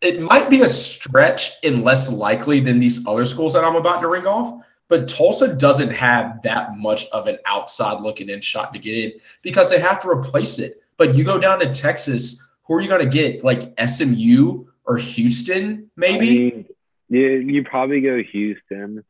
it 0.00 0.20
might 0.20 0.50
be 0.50 0.62
a 0.62 0.68
stretch 0.68 1.52
and 1.64 1.82
less 1.82 2.10
likely 2.10 2.60
than 2.60 2.78
these 2.78 3.06
other 3.06 3.24
schools 3.24 3.52
that 3.54 3.64
I'm 3.64 3.76
about 3.76 4.00
to 4.00 4.08
ring 4.08 4.26
off. 4.26 4.64
But 4.88 5.08
Tulsa 5.08 5.54
doesn't 5.54 5.90
have 5.90 6.42
that 6.42 6.76
much 6.76 7.06
of 7.08 7.26
an 7.26 7.38
outside 7.44 8.00
looking 8.00 8.28
in 8.28 8.40
shot 8.40 8.72
to 8.72 8.78
get 8.78 8.94
in 8.94 9.20
because 9.42 9.68
they 9.68 9.80
have 9.80 10.00
to 10.00 10.08
replace 10.08 10.58
it. 10.58 10.80
But 10.96 11.14
you 11.14 11.24
go 11.24 11.38
down 11.38 11.58
to 11.60 11.72
Texas, 11.72 12.40
who 12.64 12.74
are 12.74 12.80
you 12.80 12.88
going 12.88 13.04
to 13.04 13.10
get? 13.10 13.44
Like 13.44 13.74
SMU 13.84 14.66
or 14.84 14.96
Houston, 14.96 15.90
maybe? 15.96 16.28
I 16.28 16.30
mean, 16.30 16.66
yeah, 17.08 17.52
you 17.52 17.64
probably 17.64 18.00
go 18.00 18.22
Houston. 18.22 19.04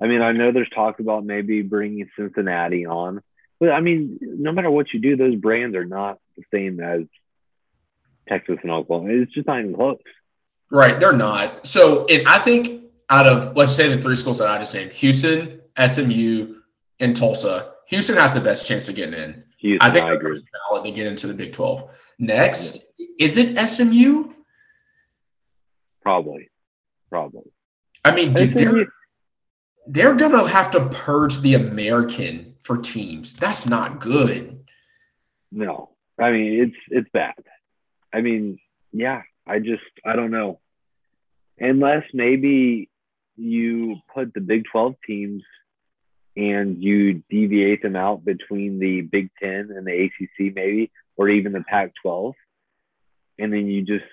I 0.00 0.06
mean, 0.06 0.22
I 0.22 0.32
know 0.32 0.52
there's 0.52 0.70
talk 0.70 1.00
about 1.00 1.24
maybe 1.24 1.62
bringing 1.62 2.08
Cincinnati 2.16 2.86
on, 2.86 3.22
but 3.58 3.70
I 3.70 3.80
mean, 3.80 4.18
no 4.20 4.52
matter 4.52 4.70
what 4.70 4.92
you 4.92 5.00
do, 5.00 5.16
those 5.16 5.34
brands 5.36 5.74
are 5.74 5.84
not 5.84 6.18
the 6.36 6.44
same 6.52 6.80
as 6.80 7.02
Texas 8.28 8.58
and 8.62 8.70
Oklahoma. 8.70 9.12
It's 9.12 9.32
just 9.32 9.46
not 9.46 9.60
even 9.60 9.74
close. 9.74 9.98
Right, 10.70 10.98
they're 10.98 11.12
not. 11.12 11.66
So, 11.66 12.06
and 12.06 12.26
I 12.28 12.40
think 12.40 12.82
out 13.10 13.26
of 13.26 13.56
let's 13.56 13.74
say 13.74 13.88
the 13.88 14.00
three 14.00 14.16
schools 14.16 14.38
that 14.38 14.48
I 14.48 14.58
just 14.58 14.74
named, 14.74 14.92
Houston, 14.92 15.60
SMU, 15.78 16.56
and 17.00 17.16
Tulsa, 17.16 17.72
Houston 17.88 18.16
has 18.16 18.34
the 18.34 18.40
best 18.40 18.66
chance 18.66 18.88
of 18.88 18.96
getting 18.96 19.14
in. 19.14 19.44
Houston, 19.58 19.88
I 19.88 19.92
think 19.92 20.04
I 20.04 20.14
agree. 20.14 20.40
ballot 20.70 20.84
to 20.84 20.90
get 20.90 21.06
into 21.06 21.26
the 21.26 21.34
Big 21.34 21.52
Twelve. 21.52 21.90
Next, 22.18 22.84
is 23.18 23.36
it 23.36 23.56
SMU? 23.68 24.32
Probably, 26.02 26.50
probably. 27.10 27.52
I 28.04 28.12
mean, 28.12 28.34
dude, 28.34 28.54
they're 28.56 28.86
they're 29.86 30.14
gonna 30.14 30.48
have 30.48 30.70
to 30.72 30.88
purge 30.88 31.40
the 31.40 31.54
American 31.54 32.54
for 32.62 32.78
teams. 32.78 33.36
That's 33.36 33.66
not 33.66 34.00
good. 34.00 34.64
No, 35.52 35.90
I 36.18 36.32
mean 36.32 36.62
it's 36.64 36.76
it's 36.88 37.10
bad. 37.12 37.34
I 38.12 38.20
mean, 38.20 38.58
yeah, 38.92 39.22
I 39.46 39.58
just 39.58 39.82
I 40.04 40.16
don't 40.16 40.30
know. 40.30 40.60
Unless 41.58 42.04
maybe 42.12 42.90
you 43.36 43.96
put 44.12 44.32
the 44.34 44.40
Big 44.40 44.64
Twelve 44.70 44.94
teams 45.06 45.42
and 46.36 46.82
you 46.82 47.22
deviate 47.30 47.82
them 47.82 47.96
out 47.96 48.24
between 48.24 48.78
the 48.78 49.00
Big 49.00 49.30
Ten 49.40 49.70
and 49.74 49.86
the 49.86 50.04
ACC, 50.04 50.54
maybe, 50.54 50.90
or 51.16 51.28
even 51.28 51.52
the 51.52 51.62
Pac 51.62 51.92
twelve, 52.00 52.34
and 53.38 53.52
then 53.52 53.66
you 53.66 53.82
just 53.82 54.04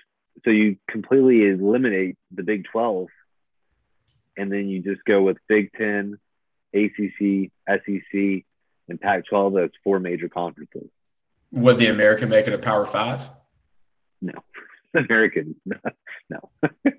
so 0.44 0.52
you 0.52 0.78
completely 0.90 1.48
eliminate 1.48 2.18
the 2.32 2.44
Big 2.44 2.66
Twelve, 2.72 3.08
and 4.38 4.52
then 4.52 4.68
you 4.70 4.82
just 4.82 5.04
go 5.06 5.22
with 5.22 5.38
Big 5.48 5.72
Ten, 5.74 6.18
ACC, 6.74 7.52
SEC, 7.68 8.44
and 8.90 9.02
Pac 9.02 9.26
twelve. 9.28 9.54
That's 9.54 9.74
four 9.84 10.00
major 10.00 10.30
conferences. 10.30 10.90
Would 11.52 11.78
the 11.78 11.88
American 11.88 12.30
make 12.30 12.48
it 12.48 12.54
a 12.54 12.58
Power 12.58 12.86
Five? 12.86 13.30
No, 14.22 14.34
American. 14.96 15.56
no. 16.30 16.50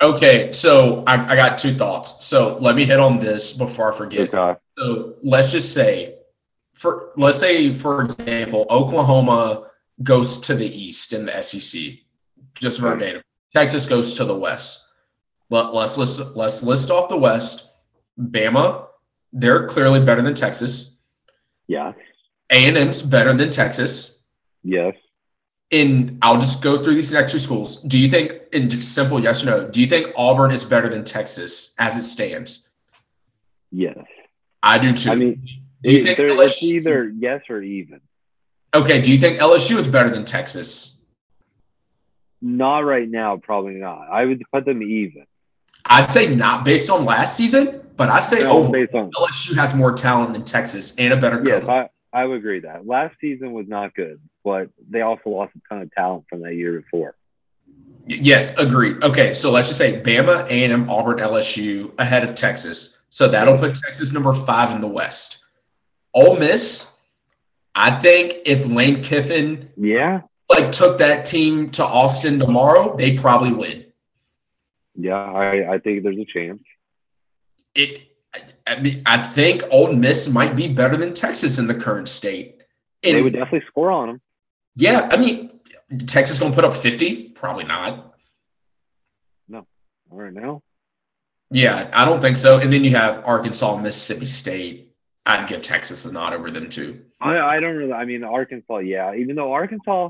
Okay, 0.00 0.52
so 0.52 1.02
I, 1.06 1.32
I 1.32 1.36
got 1.36 1.58
two 1.58 1.74
thoughts. 1.74 2.24
So 2.24 2.56
let 2.58 2.76
me 2.76 2.84
hit 2.84 3.00
on 3.00 3.18
this 3.18 3.52
before 3.52 3.92
I 3.92 3.96
forget. 3.96 4.32
Okay. 4.32 4.58
So 4.78 5.16
let's 5.22 5.50
just 5.50 5.72
say, 5.72 6.14
for 6.74 7.12
let's 7.16 7.38
say 7.38 7.72
for 7.72 8.02
example, 8.02 8.66
Oklahoma 8.70 9.68
goes 10.02 10.38
to 10.40 10.54
the 10.54 10.66
East 10.66 11.12
in 11.12 11.26
the 11.26 11.42
SEC, 11.42 11.94
just 12.54 12.78
verbatim. 12.78 13.22
Texas 13.54 13.86
goes 13.86 14.16
to 14.16 14.24
the 14.24 14.36
West. 14.36 14.86
Let, 15.50 15.74
let's 15.74 15.96
list 15.96 16.20
let's 16.36 16.62
list 16.62 16.90
off 16.90 17.08
the 17.08 17.16
West. 17.16 17.68
Bama, 18.18 18.86
they're 19.32 19.66
clearly 19.66 20.04
better 20.04 20.22
than 20.22 20.34
Texas. 20.34 20.96
Yeah. 21.66 21.92
A 22.50 22.66
and 22.66 22.78
M's 22.78 23.02
better 23.02 23.34
than 23.34 23.50
Texas. 23.50 24.22
Yes. 24.62 24.94
And 25.70 26.18
I'll 26.22 26.38
just 26.38 26.62
go 26.62 26.82
through 26.82 26.94
these 26.94 27.12
next 27.12 27.32
two 27.32 27.38
schools. 27.38 27.82
Do 27.82 27.98
you 27.98 28.08
think, 28.08 28.34
in 28.52 28.70
just 28.70 28.94
simple 28.94 29.22
yes 29.22 29.42
or 29.42 29.46
no, 29.46 29.68
do 29.68 29.80
you 29.80 29.86
think 29.86 30.08
Auburn 30.16 30.50
is 30.50 30.64
better 30.64 30.88
than 30.88 31.04
Texas 31.04 31.74
as 31.78 31.96
it 31.98 32.02
stands? 32.02 32.70
Yes. 33.70 33.98
I 34.62 34.78
do 34.78 34.94
too. 34.94 35.10
I 35.10 35.14
mean, 35.14 35.42
do 35.82 35.90
you 35.92 35.98
It- 35.98 36.02
think 36.04 36.16
there- 36.16 36.28
it's 36.28 36.38
LSU, 36.62 36.62
either 36.76 37.12
yes 37.18 37.42
or 37.50 37.62
even. 37.62 38.00
okay? 38.74 39.00
Do 39.02 39.10
you 39.12 39.18
think 39.18 39.38
LSU 39.40 39.76
is 39.76 39.86
better 39.86 40.08
than 40.08 40.24
Texas? 40.24 40.96
Not 42.40 42.80
right 42.80 43.08
now, 43.08 43.36
probably 43.36 43.74
not. 43.74 44.08
I 44.10 44.24
would 44.24 44.42
put 44.52 44.64
them 44.64 44.82
even. 44.82 45.24
I'd 45.90 46.10
say 46.10 46.34
not 46.34 46.64
based 46.64 46.88
on 46.88 47.04
last 47.04 47.36
season, 47.36 47.80
but 47.96 48.08
I 48.08 48.20
say 48.20 48.42
No, 48.42 48.50
overall 48.50 48.72
based 48.72 48.94
on 48.94 49.10
LSU 49.18 49.54
has 49.56 49.74
more 49.74 49.92
talent 49.92 50.32
than 50.32 50.44
Texas 50.44 50.94
and 50.96 51.12
a 51.12 51.16
better 51.16 51.42
yes, 51.44 51.62
coach. 51.64 51.90
I, 52.12 52.20
I 52.22 52.24
would 52.24 52.38
agree 52.38 52.60
that 52.60 52.86
last 52.86 53.16
season 53.20 53.52
was 53.52 53.66
not 53.68 53.94
good, 53.94 54.20
but 54.44 54.68
they 54.88 55.00
also 55.02 55.30
lost 55.30 55.52
a 55.56 55.60
ton 55.68 55.82
of 55.82 55.92
talent 55.92 56.24
from 56.28 56.42
that 56.42 56.54
year 56.54 56.80
before. 56.80 57.14
Yes, 58.06 58.56
agreed. 58.56 59.02
Okay, 59.04 59.34
so 59.34 59.50
let's 59.50 59.68
just 59.68 59.78
say 59.78 60.00
Bama, 60.00 60.46
A 60.46 60.64
and 60.64 60.72
M, 60.72 60.90
Auburn, 60.90 61.18
LSU 61.18 61.92
ahead 61.98 62.24
of 62.24 62.34
Texas. 62.34 62.98
So 63.10 63.28
that'll 63.28 63.58
put 63.58 63.74
Texas 63.74 64.12
number 64.12 64.32
five 64.32 64.70
in 64.74 64.80
the 64.80 64.86
West. 64.88 65.44
Ole 66.14 66.38
Miss, 66.38 66.92
I 67.74 67.98
think 68.00 68.38
if 68.46 68.66
Lane 68.66 69.02
Kiffin 69.02 69.68
Yeah, 69.76 70.22
like 70.48 70.72
took 70.72 70.98
that 70.98 71.24
team 71.26 71.70
to 71.72 71.84
Austin 71.84 72.38
tomorrow, 72.38 72.96
they 72.96 73.14
probably 73.16 73.52
win. 73.52 73.84
yeah, 74.96 75.14
I, 75.14 75.74
I 75.74 75.78
think 75.78 76.02
there's 76.02 76.16
a 76.18 76.24
chance. 76.24 76.62
It, 77.74 78.02
I- 78.34 78.42
I 78.66 78.80
mean, 78.80 79.02
I 79.06 79.16
think 79.22 79.62
Ole 79.70 79.94
Miss 79.94 80.28
might 80.28 80.54
be 80.54 80.68
better 80.68 80.96
than 80.98 81.14
Texas 81.14 81.58
in 81.58 81.66
the 81.66 81.74
current 81.74 82.06
state. 82.08 82.62
they 83.02 83.22
would 83.22 83.32
definitely 83.32 83.66
score 83.68 83.90
on 83.90 84.08
them. 84.08 84.20
Yeah, 84.78 85.08
I 85.10 85.16
mean, 85.16 85.50
Texas 86.06 86.38
gonna 86.38 86.54
put 86.54 86.64
up 86.64 86.74
fifty? 86.74 87.28
Probably 87.30 87.64
not. 87.64 88.14
All 90.10 90.16
right 90.16 90.32
now, 90.32 90.62
Yeah, 91.50 91.90
I 91.92 92.06
don't 92.06 92.22
think 92.22 92.38
so. 92.38 92.58
And 92.60 92.72
then 92.72 92.82
you 92.82 92.92
have 92.96 93.26
Arkansas, 93.26 93.76
Mississippi 93.76 94.24
State. 94.24 94.94
I'd 95.26 95.46
give 95.46 95.60
Texas 95.60 96.06
a 96.06 96.12
nod 96.12 96.32
over 96.32 96.50
them 96.50 96.70
too. 96.70 97.02
I, 97.20 97.36
I 97.38 97.60
don't 97.60 97.76
really. 97.76 97.92
I 97.92 98.06
mean, 98.06 98.24
Arkansas, 98.24 98.78
yeah. 98.78 99.14
Even 99.14 99.36
though 99.36 99.52
Arkansas, 99.52 100.08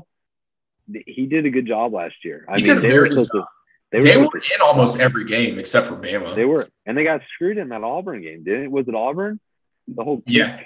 he 1.05 1.25
did 1.25 1.45
a 1.45 1.49
good 1.49 1.65
job 1.67 1.91
last 1.91 2.15
year. 2.23 2.45
I 2.47 2.59
He 2.59 2.63
mean, 2.63 2.75
did 2.75 2.77
a 2.77 2.81
they 2.87 2.87
were 2.87 2.93
very 2.93 3.09
good 3.09 3.25
supposed 3.25 3.31
to. 3.31 3.45
They 3.91 3.99
They 3.99 4.15
were, 4.15 4.27
were 4.27 4.39
to- 4.39 4.55
in 4.55 4.61
almost 4.61 5.01
every 5.01 5.25
game 5.25 5.59
except 5.59 5.87
for 5.87 5.97
Bama. 5.97 6.33
They 6.33 6.45
were, 6.45 6.65
and 6.85 6.97
they 6.97 7.03
got 7.03 7.19
screwed 7.33 7.57
in 7.57 7.67
that 7.69 7.83
Auburn 7.83 8.21
game, 8.21 8.45
didn't 8.45 8.63
it? 8.63 8.71
Was 8.71 8.87
it 8.87 8.95
Auburn? 8.95 9.41
The 9.89 10.01
whole 10.05 10.23
Yeah, 10.25 10.61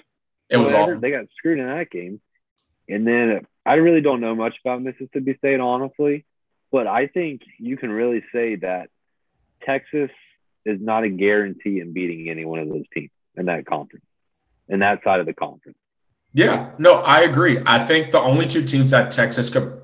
it 0.50 0.58
was 0.58 0.74
all. 0.74 0.96
They 1.00 1.10
got 1.10 1.26
screwed 1.38 1.58
in 1.58 1.66
that 1.66 1.89
game, 1.89 2.22
and 2.88 3.08
then 3.08 3.48
I 3.65 3.76
really 3.76 4.02
don't 4.02 4.19
know 4.19 4.36
much 4.36 4.56
about 4.63 4.82
Mississippi 4.82 5.36
State, 5.38 5.60
honestly, 5.60 6.26
but 6.71 6.88
I 6.88 7.08
think 7.08 7.41
you 7.60 7.78
can 7.78 7.91
really 7.91 8.23
say 8.34 8.56
that 8.58 8.89
Texas 9.63 10.10
is 10.65 10.80
not 10.82 11.04
a 11.04 11.10
guarantee 11.10 11.80
in 11.80 11.93
beating 11.93 12.30
any 12.30 12.45
one 12.45 12.60
of 12.60 12.69
those 12.69 12.84
teams 12.93 13.12
in 13.36 13.45
that 13.45 13.65
conference, 13.65 14.06
in 14.67 14.80
that 14.80 15.04
side 15.04 15.19
of 15.19 15.26
the 15.26 15.34
conference. 15.34 15.78
Yeah, 16.34 16.71
no, 16.78 16.95
I 16.95 17.21
agree. 17.21 17.60
I 17.65 17.86
think 17.86 18.12
the 18.12 18.19
only 18.19 18.47
two 18.47 18.65
teams 18.65 18.91
that 18.91 19.12
Texas 19.12 19.49
could, 19.49 19.82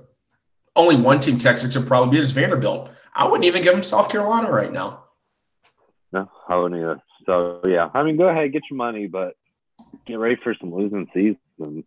only 0.75 0.95
one 0.95 1.19
team 1.19 1.37
Texas 1.37 1.75
could 1.75 1.87
probably 1.87 2.11
beat 2.17 2.23
is 2.23 2.31
Vanderbilt. 2.31 2.91
I 3.13 3.25
wouldn't 3.25 3.45
even 3.45 3.61
give 3.61 3.73
them 3.73 3.83
South 3.83 4.09
Carolina 4.09 4.51
right 4.51 4.71
now. 4.71 5.05
No, 6.11 6.29
I 6.47 6.55
wouldn't 6.55 6.81
either. 6.81 7.01
So 7.25 7.61
yeah, 7.67 7.89
I 7.93 8.03
mean, 8.03 8.17
go 8.17 8.27
ahead, 8.27 8.51
get 8.51 8.63
your 8.69 8.77
money, 8.77 9.07
but 9.07 9.35
get 10.05 10.15
ready 10.15 10.37
for 10.43 10.55
some 10.59 10.73
losing 10.73 11.07
seasons. 11.13 11.85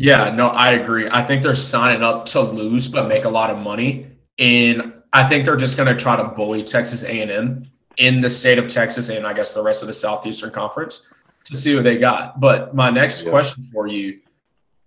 Yeah, 0.00 0.30
no, 0.30 0.48
I 0.50 0.74
agree. 0.74 1.08
I 1.10 1.24
think 1.24 1.42
they're 1.42 1.56
signing 1.56 2.04
up 2.04 2.24
to 2.26 2.40
lose 2.40 2.86
but 2.86 3.08
make 3.08 3.24
a 3.24 3.28
lot 3.28 3.50
of 3.50 3.58
money, 3.58 4.06
and 4.38 4.92
I 5.12 5.28
think 5.28 5.44
they're 5.44 5.56
just 5.56 5.76
going 5.76 5.92
to 5.92 6.00
try 6.00 6.14
to 6.14 6.22
bully 6.22 6.62
Texas 6.62 7.02
A&M 7.02 7.68
in 7.96 8.20
the 8.20 8.30
state 8.30 8.58
of 8.58 8.68
Texas 8.68 9.08
and 9.08 9.26
I 9.26 9.32
guess 9.32 9.54
the 9.54 9.62
rest 9.62 9.82
of 9.82 9.88
the 9.88 9.94
Southeastern 9.94 10.52
Conference 10.52 11.04
to 11.42 11.56
see 11.56 11.74
what 11.74 11.82
they 11.82 11.98
got. 11.98 12.38
But 12.38 12.76
my 12.76 12.90
next 12.90 13.24
Yeah. 13.24 13.30
question 13.30 13.68
for 13.72 13.88
you: 13.88 14.20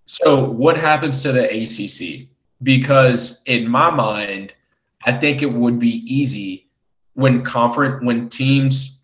So, 0.05 0.45
what 0.49 0.77
happens 0.77 1.21
to 1.23 1.33
the 1.33 1.43
ACC? 1.43 2.29
Because 2.63 3.41
in 3.47 3.67
my 3.67 3.93
mind, 3.93 4.53
I 5.05 5.11
think 5.11 5.41
it 5.41 5.51
would 5.51 5.77
be 5.77 6.05
easy 6.07 6.69
when 7.15 7.43
conference 7.43 8.01
when 8.05 8.29
teams 8.29 9.01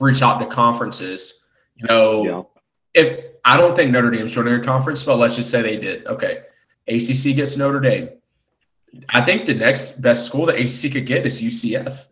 reach 0.00 0.20
out 0.20 0.40
to 0.40 0.46
conferences. 0.46 1.44
You 1.76 1.86
know. 1.86 2.48
If 2.94 3.24
I 3.44 3.56
don't 3.56 3.74
think 3.74 3.90
Notre 3.90 4.10
Dame's 4.10 4.32
joining 4.32 4.54
a 4.54 4.60
conference, 4.60 5.02
but 5.02 5.16
let's 5.16 5.36
just 5.36 5.50
say 5.50 5.62
they 5.62 5.76
did. 5.76 6.06
Okay. 6.06 6.42
ACC 6.88 7.34
gets 7.34 7.56
Notre 7.56 7.80
Dame. 7.80 8.10
I 9.08 9.22
think 9.22 9.46
the 9.46 9.54
next 9.54 10.02
best 10.02 10.26
school 10.26 10.46
that 10.46 10.56
ACC 10.56 10.92
could 10.92 11.06
get 11.06 11.24
is 11.24 11.40
UCF. 11.40 12.06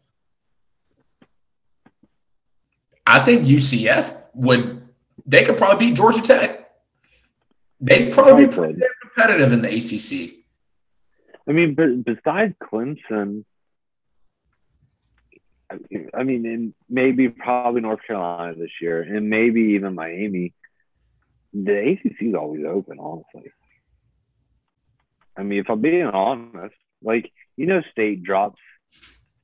I 3.06 3.24
think 3.24 3.44
UCF 3.44 4.16
would, 4.34 4.88
they 5.26 5.42
could 5.42 5.58
probably 5.58 5.88
beat 5.88 5.96
Georgia 5.96 6.22
Tech. 6.22 6.70
They'd 7.80 8.12
probably 8.12 8.46
be 8.46 8.52
pretty 8.52 8.80
competitive 9.02 9.52
in 9.52 9.62
the 9.62 9.68
ACC. 9.68 10.44
I 11.48 11.52
mean, 11.52 11.74
but 11.74 12.04
besides 12.04 12.54
Clemson, 12.62 13.44
I 15.70 15.78
mean- 15.90 16.10
I 16.14 16.22
mean, 16.24 16.46
and 16.46 16.74
maybe 16.88 17.28
probably 17.28 17.80
North 17.80 18.00
Carolina 18.06 18.54
this 18.54 18.70
year, 18.80 19.02
and 19.02 19.30
maybe 19.30 19.60
even 19.74 19.94
Miami. 19.94 20.52
The 21.52 21.92
ACC 21.92 22.22
is 22.22 22.34
always 22.34 22.64
open, 22.64 22.98
honestly. 23.00 23.50
I 25.36 25.42
mean, 25.42 25.60
if 25.60 25.70
I'm 25.70 25.80
being 25.80 26.06
honest, 26.06 26.74
like 27.02 27.32
you 27.56 27.66
know, 27.66 27.82
State 27.92 28.22
drops. 28.22 28.60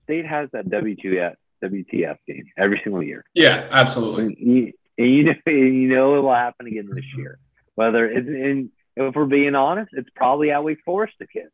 State 0.04 0.26
has 0.26 0.48
that 0.52 0.70
W 0.70 0.96
two 0.96 1.10
yet 1.10 1.36
WTF 1.62 2.16
game 2.26 2.46
every 2.56 2.80
single 2.82 3.02
year. 3.02 3.24
Yeah, 3.34 3.68
absolutely. 3.70 4.24
And 4.24 4.36
you, 4.38 4.72
and 4.98 5.10
you 5.10 5.24
know, 5.24 5.34
and 5.46 5.74
you 5.74 5.88
know 5.88 6.16
it 6.16 6.20
will 6.22 6.34
happen 6.34 6.66
again 6.66 6.88
this 6.92 7.04
year. 7.16 7.38
Whether 7.74 8.08
it's 8.08 8.28
in, 8.28 8.70
if 8.96 9.14
we're 9.14 9.26
being 9.26 9.54
honest, 9.54 9.90
it's 9.92 10.08
probably 10.14 10.50
at 10.50 10.64
Wake 10.64 10.78
Forest 10.84 11.14
again, 11.20 11.50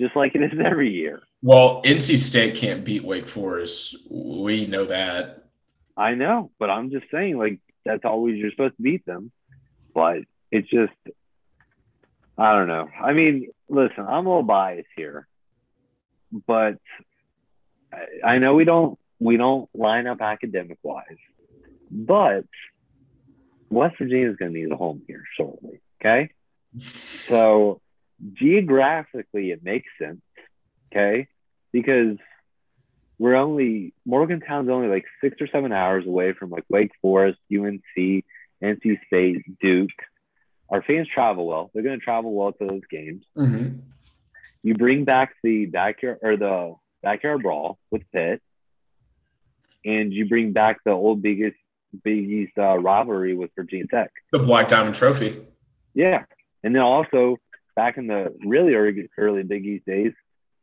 just 0.00 0.16
like 0.16 0.34
it 0.34 0.42
is 0.42 0.58
every 0.64 0.90
year. 0.90 1.20
Well, 1.42 1.82
NC 1.84 2.18
State 2.18 2.56
can't 2.56 2.84
beat 2.84 3.04
Wake 3.04 3.28
Forest. 3.28 3.96
We 4.10 4.66
know 4.66 4.86
that. 4.86 5.44
I 5.96 6.14
know, 6.14 6.50
but 6.58 6.70
I'm 6.70 6.90
just 6.90 7.06
saying, 7.12 7.38
like 7.38 7.60
that's 7.84 8.04
always 8.04 8.36
you're 8.36 8.50
supposed 8.50 8.76
to 8.76 8.82
beat 8.82 9.06
them, 9.06 9.30
but 9.94 10.18
it's 10.50 10.68
just 10.68 10.92
I 12.40 12.54
don't 12.54 12.68
know. 12.68 12.88
I 12.98 13.12
mean, 13.12 13.50
listen, 13.68 14.06
I'm 14.08 14.26
a 14.26 14.28
little 14.28 14.42
biased 14.42 14.88
here, 14.96 15.28
but 16.46 16.78
I, 17.92 18.26
I 18.26 18.38
know 18.38 18.54
we 18.54 18.64
don't 18.64 18.98
we 19.18 19.36
don't 19.36 19.68
line 19.74 20.06
up 20.06 20.22
academic 20.22 20.78
wise, 20.82 21.04
but 21.90 22.46
West 23.68 23.96
Virginia 23.98 24.30
is 24.30 24.36
going 24.36 24.54
to 24.54 24.58
need 24.58 24.72
a 24.72 24.76
home 24.76 25.02
here 25.06 25.22
shortly. 25.36 25.80
Okay, 26.00 26.30
so 27.28 27.82
geographically 28.32 29.50
it 29.50 29.62
makes 29.62 29.88
sense. 30.00 30.22
Okay, 30.90 31.28
because 31.72 32.16
we're 33.18 33.36
only 33.36 33.92
Morgantown's 34.06 34.70
only 34.70 34.88
like 34.88 35.04
six 35.22 35.36
or 35.42 35.46
seven 35.46 35.72
hours 35.72 36.06
away 36.06 36.32
from 36.32 36.48
like 36.48 36.64
Wake 36.70 36.92
Forest, 37.02 37.38
UNC, 37.52 38.24
NC 38.62 38.98
State, 39.06 39.42
Duke. 39.60 39.90
Our 40.70 40.82
fans 40.82 41.08
travel 41.12 41.46
well. 41.46 41.70
They're 41.72 41.82
going 41.82 41.98
to 41.98 42.04
travel 42.04 42.32
well 42.32 42.52
to 42.52 42.66
those 42.66 42.82
games. 42.90 43.24
Mm-hmm. 43.36 43.80
You 44.62 44.74
bring 44.74 45.04
back 45.04 45.34
the 45.42 45.66
backyard 45.66 46.18
or 46.22 46.36
the 46.36 46.74
backyard 47.02 47.42
brawl 47.42 47.78
with 47.90 48.02
Pitt, 48.12 48.42
and 49.84 50.12
you 50.12 50.28
bring 50.28 50.52
back 50.52 50.78
the 50.84 50.92
old 50.92 51.22
biggest 51.22 51.56
Big 52.04 52.30
East 52.30 52.52
uh, 52.58 52.78
rivalry 52.78 53.34
with 53.34 53.50
Virginia 53.56 53.86
Tech. 53.86 54.12
The 54.32 54.38
Black 54.38 54.68
Diamond 54.68 54.94
Trophy. 54.94 55.40
Yeah, 55.94 56.24
and 56.62 56.74
then 56.74 56.82
also 56.82 57.38
back 57.74 57.96
in 57.96 58.06
the 58.06 58.34
really 58.44 58.74
early, 58.74 59.08
early 59.18 59.42
Big 59.42 59.66
East 59.66 59.86
days, 59.86 60.12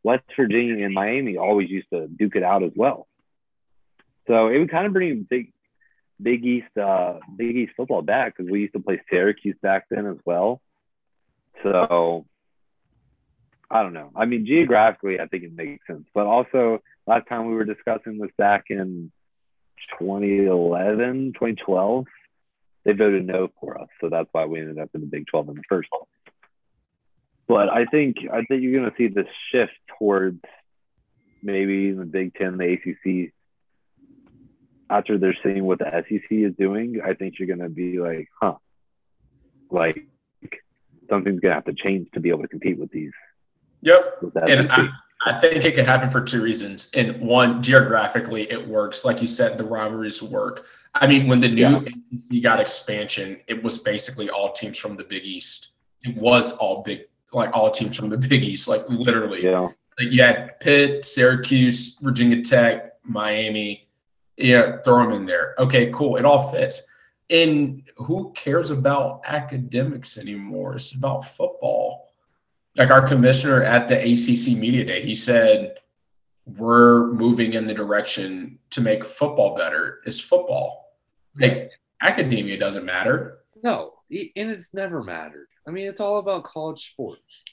West 0.03 0.23
Virginia 0.35 0.85
and 0.85 0.93
Miami 0.93 1.37
always 1.37 1.69
used 1.69 1.89
to 1.91 2.07
duke 2.07 2.35
it 2.35 2.43
out 2.43 2.63
as 2.63 2.71
well. 2.75 3.07
So 4.27 4.47
it 4.47 4.59
would 4.59 4.71
kind 4.71 4.85
of 4.85 4.93
bring 4.93 5.25
big, 5.29 5.51
Big 6.21 6.45
East, 6.45 6.77
uh, 6.77 7.19
Big 7.35 7.55
East 7.55 7.73
football 7.77 8.01
back 8.01 8.35
because 8.35 8.51
we 8.51 8.61
used 8.61 8.73
to 8.73 8.79
play 8.79 9.01
Syracuse 9.09 9.57
back 9.61 9.85
then 9.89 10.05
as 10.05 10.17
well. 10.25 10.61
So 11.63 12.25
I 13.69 13.83
don't 13.83 13.93
know. 13.93 14.11
I 14.15 14.25
mean, 14.25 14.45
geographically, 14.45 15.19
I 15.19 15.27
think 15.27 15.43
it 15.43 15.53
makes 15.53 15.85
sense. 15.87 16.05
But 16.13 16.25
also, 16.25 16.81
last 17.05 17.27
time 17.27 17.47
we 17.47 17.53
were 17.53 17.65
discussing 17.65 18.17
this 18.17 18.31
back 18.37 18.65
in 18.69 19.11
2011, 19.99 21.33
2012, 21.33 22.05
they 22.85 22.93
voted 22.93 23.25
no 23.25 23.49
for 23.59 23.79
us. 23.79 23.89
So 23.99 24.09
that's 24.09 24.29
why 24.31 24.45
we 24.45 24.61
ended 24.61 24.79
up 24.79 24.89
in 24.93 25.01
the 25.01 25.07
Big 25.07 25.27
12 25.27 25.49
in 25.49 25.55
the 25.55 25.63
first 25.67 25.89
place. 25.89 26.33
But 27.47 27.69
I 27.69 27.85
think 27.85 28.17
I 28.31 28.43
think 28.43 28.61
you're 28.61 28.77
going 28.77 28.89
to 28.89 28.97
see 28.97 29.07
this 29.07 29.27
shift 29.51 29.73
towards 29.97 30.41
maybe 31.41 31.91
the 31.91 32.05
Big 32.05 32.33
Ten, 32.33 32.57
the 32.57 32.73
ACC. 32.73 33.33
After 34.89 35.17
they're 35.17 35.37
seeing 35.43 35.65
what 35.65 35.79
the 35.79 35.85
SEC 35.85 36.31
is 36.31 36.53
doing, 36.57 37.01
I 37.03 37.13
think 37.13 37.35
you're 37.37 37.47
going 37.47 37.59
to 37.59 37.69
be 37.69 37.99
like, 37.99 38.29
huh, 38.41 38.55
like 39.69 40.07
something's 41.09 41.39
going 41.39 41.51
to 41.51 41.55
have 41.55 41.65
to 41.65 41.73
change 41.73 42.09
to 42.13 42.19
be 42.19 42.29
able 42.29 42.43
to 42.43 42.47
compete 42.47 42.79
with 42.79 42.91
these. 42.91 43.11
Yep. 43.81 44.17
With 44.21 44.37
and 44.49 44.71
I, 44.71 44.89
I 45.25 45.39
think 45.39 45.65
it 45.65 45.75
could 45.75 45.85
happen 45.85 46.09
for 46.09 46.21
two 46.21 46.41
reasons. 46.41 46.89
And 46.93 47.19
one, 47.19 47.61
geographically, 47.61 48.49
it 48.51 48.67
works. 48.67 49.03
Like 49.03 49.21
you 49.21 49.27
said, 49.27 49.57
the 49.57 49.65
rivalries 49.65 50.21
work. 50.21 50.65
I 50.93 51.07
mean, 51.07 51.27
when 51.27 51.39
the 51.39 51.49
new 51.49 51.85
yeah. 52.29 52.41
got 52.41 52.59
expansion, 52.59 53.39
it 53.47 53.61
was 53.61 53.77
basically 53.77 54.29
all 54.29 54.51
teams 54.51 54.77
from 54.77 54.95
the 54.95 55.03
Big 55.03 55.25
East. 55.25 55.69
It 56.03 56.15
was 56.15 56.53
all 56.57 56.83
big 56.83 57.01
like 57.33 57.49
all 57.53 57.69
teams 57.71 57.95
from 57.95 58.09
the 58.09 58.17
Big 58.29 58.43
East, 58.43 58.67
like 58.67 58.87
literally. 58.89 59.43
Yeah. 59.43 59.69
Like 59.99 60.11
you 60.11 60.21
had 60.21 60.59
Pitt, 60.59 61.03
Syracuse, 61.03 61.97
Virginia 61.99 62.43
Tech, 62.43 62.93
Miami. 63.03 63.86
Yeah, 64.37 64.77
throw 64.83 65.03
them 65.03 65.13
in 65.13 65.25
there. 65.25 65.55
Okay, 65.57 65.91
cool. 65.91 66.17
It 66.17 66.25
all 66.25 66.51
fits. 66.51 66.83
And 67.29 67.83
who 67.97 68.31
cares 68.33 68.71
about 68.71 69.21
academics 69.25 70.17
anymore? 70.17 70.75
It's 70.75 70.93
about 70.93 71.25
football. 71.25 72.09
Like 72.75 72.91
our 72.91 73.05
commissioner 73.05 73.63
at 73.63 73.87
the 73.87 73.97
ACC 73.97 74.57
Media 74.57 74.85
Day, 74.85 75.01
he 75.03 75.15
said, 75.15 75.77
we're 76.45 77.07
moving 77.11 77.53
in 77.53 77.67
the 77.67 77.73
direction 77.73 78.59
to 78.69 78.81
make 78.81 79.03
football 79.03 79.55
better. 79.55 79.99
Is 80.05 80.19
football. 80.19 80.95
Like 81.37 81.71
academia 82.01 82.57
doesn't 82.57 82.85
matter. 82.85 83.39
No, 83.63 83.93
and 84.09 84.49
it's 84.49 84.73
never 84.73 85.03
mattered. 85.03 85.47
I 85.67 85.71
mean, 85.71 85.87
it's 85.87 85.99
all 85.99 86.19
about 86.19 86.45
college 86.45 86.89
sports. 86.91 87.43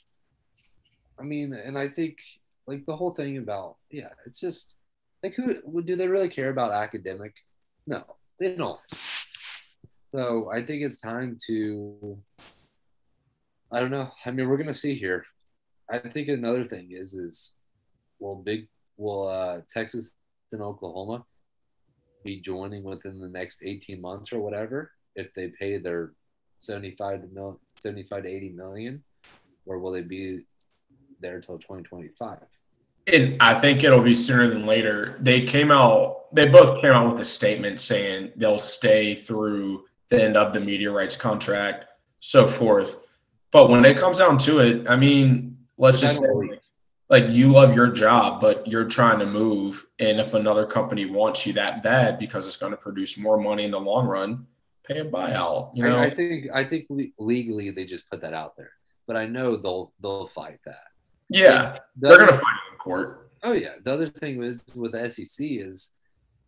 I 1.19 1.23
mean, 1.23 1.53
and 1.53 1.77
I 1.77 1.89
think 1.89 2.19
like 2.67 2.87
the 2.87 2.97
whole 2.97 3.13
thing 3.13 3.39
about 3.39 3.77
yeah, 3.91 4.11
it's 4.27 4.41
just 4.41 4.77
like 5.25 5.35
who 5.35 5.83
do 5.83 5.97
they 5.97 6.07
really 6.07 6.29
care 6.29 6.51
about 6.51 6.71
academic? 6.71 7.35
No, 7.87 8.05
they 8.39 8.55
don't. 8.55 8.79
So 10.13 10.51
I 10.53 10.63
think 10.63 10.83
it's 10.83 10.99
time 10.99 11.39
to. 11.47 12.19
I 13.73 13.81
don't 13.81 13.91
know. 13.91 14.11
I 14.25 14.31
mean, 14.31 14.49
we're 14.49 14.59
gonna 14.59 14.75
see 14.75 14.95
here. 14.95 15.25
I 15.91 15.99
think 15.99 16.29
another 16.29 16.63
thing 16.63 16.89
is 16.91 17.15
is 17.15 17.55
will 18.21 18.37
big 18.37 18.69
will 18.99 19.29
uh, 19.29 19.61
Texas 19.69 20.13
and 20.53 20.61
Oklahoma 20.61 21.25
be 22.23 22.41
joining 22.41 22.85
within 22.85 23.19
the 23.19 23.29
next 23.29 23.63
18 23.65 24.01
months 24.01 24.33
or 24.33 24.41
whatever 24.41 24.93
if 25.17 25.33
they 25.35 25.49
pay 25.49 25.79
their 25.79 26.13
75 26.59 27.23
to 27.23 27.29
mil, 27.29 27.61
75 27.81 28.23
to 28.23 28.29
80 28.29 28.49
million, 28.51 29.03
or 29.67 29.79
will 29.79 29.93
they 29.93 30.03
be 30.03 30.45
there 31.21 31.37
until 31.37 31.59
2025? 31.59 32.39
And 33.07 33.37
I 33.41 33.55
think 33.55 33.85
it'll 33.85 34.03
be 34.03 34.15
sooner 34.15 34.49
than 34.49 34.67
later. 34.67 35.19
They 35.21 35.43
came 35.43 35.71
out, 35.71 36.35
they 36.35 36.47
both 36.47 36.81
came 36.81 36.93
out 36.93 37.11
with 37.11 37.21
a 37.21 37.25
statement 37.25 37.81
saying 37.81 38.33
they'll 38.37 38.59
stay 38.59 39.15
through 39.15 39.85
the 40.09 40.23
end 40.23 40.37
of 40.37 40.53
the 40.53 40.61
media 40.61 40.91
rights 40.91 41.17
contract, 41.17 41.85
so 42.21 42.47
forth. 42.47 42.97
But 43.51 43.71
when 43.71 43.85
it 43.85 43.97
comes 43.97 44.19
down 44.19 44.39
to 44.39 44.61
it, 44.61 44.87
I 44.89 44.97
mean, 44.97 45.59
let's 45.77 46.01
just 46.01 46.21
say, 46.21 46.29
like 47.09 47.29
you 47.29 47.53
love 47.53 47.75
your 47.75 47.89
job, 47.89 48.41
but 48.41 48.67
you're 48.67 48.89
trying 48.89 49.19
to 49.19 49.27
move. 49.27 49.87
And 49.99 50.19
if 50.19 50.35
another 50.35 50.67
company 50.67 51.07
wants 51.07 51.47
you 51.47 51.53
that 51.55 51.83
bad 51.83 52.19
because 52.19 52.47
it's 52.47 52.57
going 52.57 52.73
to 52.73 52.77
produce 52.77 53.17
more 53.19 53.39
money 53.39 53.65
in 53.65 53.71
the 53.71 53.81
long 53.81 54.07
run, 54.07 54.47
pay 54.85 55.01
a 55.01 55.05
buyout. 55.05 55.71
You 55.75 55.85
know, 55.85 55.97
I, 55.97 56.07
I 56.07 56.15
think 56.15 56.47
I 56.53 56.65
think 56.65 56.87
legally 57.19 57.71
they 57.71 57.85
just 57.85 58.11
put 58.11 58.23
that 58.23 58.35
out 58.35 58.57
there, 58.57 58.73
but 59.07 59.17
I 59.17 59.27
know 59.27 59.57
they'll 59.57 59.93
they'll 60.01 60.27
fight 60.27 60.61
that. 60.65 60.87
Yeah, 61.31 61.79
the 61.97 62.09
they're 62.09 62.19
gonna 62.19 62.33
find 62.33 62.43
fight 62.43 62.73
in 62.73 62.79
court. 62.79 63.31
Oh 63.43 63.53
yeah. 63.53 63.75
The 63.85 63.93
other 63.93 64.09
thing 64.09 64.43
is 64.43 64.65
with 64.75 64.93
the 64.93 65.09
SEC 65.09 65.47
is 65.47 65.93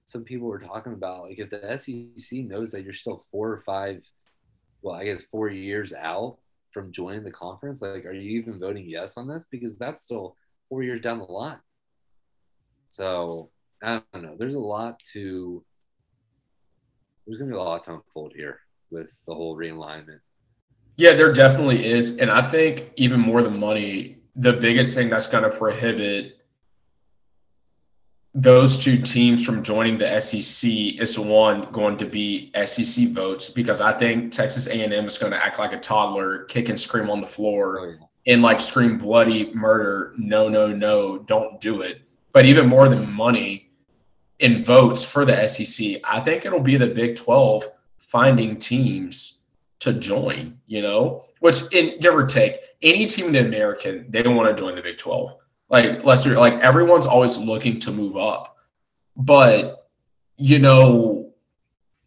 some 0.06 0.24
people 0.24 0.48
were 0.48 0.58
talking 0.58 0.94
about 0.94 1.24
like 1.24 1.38
if 1.38 1.50
the 1.50 1.76
SEC 1.76 2.38
knows 2.40 2.70
that 2.72 2.82
you're 2.82 2.92
still 2.92 3.18
four 3.18 3.52
or 3.52 3.60
five, 3.60 4.08
well, 4.82 4.94
I 4.94 5.04
guess 5.04 5.24
four 5.24 5.48
years 5.48 5.92
out 5.92 6.38
from 6.72 6.92
joining 6.92 7.24
the 7.24 7.30
conference, 7.30 7.82
like 7.82 8.06
are 8.06 8.12
you 8.12 8.38
even 8.38 8.58
voting 8.58 8.88
yes 8.88 9.16
on 9.16 9.28
this? 9.28 9.46
Because 9.50 9.76
that's 9.76 10.04
still 10.04 10.36
four 10.68 10.82
years 10.82 11.00
down 11.00 11.18
the 11.18 11.24
line. 11.24 11.60
So 12.88 13.50
I 13.82 14.00
don't 14.12 14.22
know. 14.22 14.36
There's 14.38 14.54
a 14.54 14.60
lot 14.60 14.98
to 15.12 15.62
there's 17.26 17.38
gonna 17.38 17.50
be 17.50 17.56
a 17.56 17.62
lot 17.62 17.82
to 17.84 17.94
unfold 17.94 18.32
here 18.34 18.60
with 18.90 19.20
the 19.26 19.34
whole 19.34 19.56
realignment. 19.56 20.20
Yeah, 20.96 21.12
there 21.12 21.32
definitely 21.32 21.84
is, 21.84 22.16
and 22.16 22.30
I 22.30 22.40
think 22.40 22.90
even 22.96 23.20
more 23.20 23.42
than 23.42 23.58
money, 23.58 24.15
the 24.36 24.52
biggest 24.52 24.94
thing 24.94 25.10
that's 25.10 25.26
going 25.26 25.44
to 25.44 25.50
prohibit 25.50 26.36
those 28.34 28.76
two 28.76 29.00
teams 29.00 29.44
from 29.44 29.62
joining 29.62 29.96
the 29.96 30.20
SEC 30.20 30.70
is 30.70 31.18
one 31.18 31.72
going 31.72 31.96
to 31.96 32.04
be 32.04 32.52
SEC 32.66 33.08
votes 33.08 33.48
because 33.48 33.80
I 33.80 33.92
think 33.92 34.30
Texas 34.30 34.66
A&M 34.66 35.06
is 35.06 35.16
going 35.16 35.32
to 35.32 35.42
act 35.42 35.58
like 35.58 35.72
a 35.72 35.80
toddler, 35.80 36.44
kick 36.44 36.68
and 36.68 36.78
scream 36.78 37.08
on 37.08 37.22
the 37.22 37.26
floor, 37.26 37.80
oh, 37.80 38.08
and 38.26 38.42
like 38.42 38.60
scream 38.60 38.98
bloody 38.98 39.54
murder. 39.54 40.12
No, 40.18 40.50
no, 40.50 40.68
no, 40.68 41.16
don't 41.16 41.58
do 41.62 41.80
it. 41.80 42.02
But 42.34 42.44
even 42.44 42.68
more 42.68 42.90
than 42.90 43.10
money, 43.10 43.70
in 44.40 44.62
votes 44.62 45.02
for 45.02 45.24
the 45.24 45.48
SEC, 45.48 45.96
I 46.04 46.20
think 46.20 46.44
it'll 46.44 46.60
be 46.60 46.76
the 46.76 46.88
Big 46.88 47.16
12 47.16 47.70
finding 47.96 48.58
teams 48.58 49.44
to 49.78 49.94
join, 49.94 50.58
you 50.66 50.82
know, 50.82 51.24
which 51.40 51.62
in 51.72 51.98
give 52.00 52.14
or 52.14 52.26
take 52.26 52.58
any 52.82 53.06
team 53.06 53.26
in 53.26 53.32
the 53.32 53.40
American, 53.40 54.06
they 54.10 54.22
don't 54.22 54.36
want 54.36 54.54
to 54.54 54.60
join 54.60 54.76
the 54.76 54.82
Big 54.82 54.98
12. 54.98 55.36
Like 55.68 56.04
Lester, 56.04 56.36
like 56.36 56.54
everyone's 56.54 57.06
always 57.06 57.38
looking 57.38 57.78
to 57.80 57.90
move 57.90 58.16
up. 58.16 58.56
But, 59.16 59.88
you 60.36 60.58
know, 60.58 61.32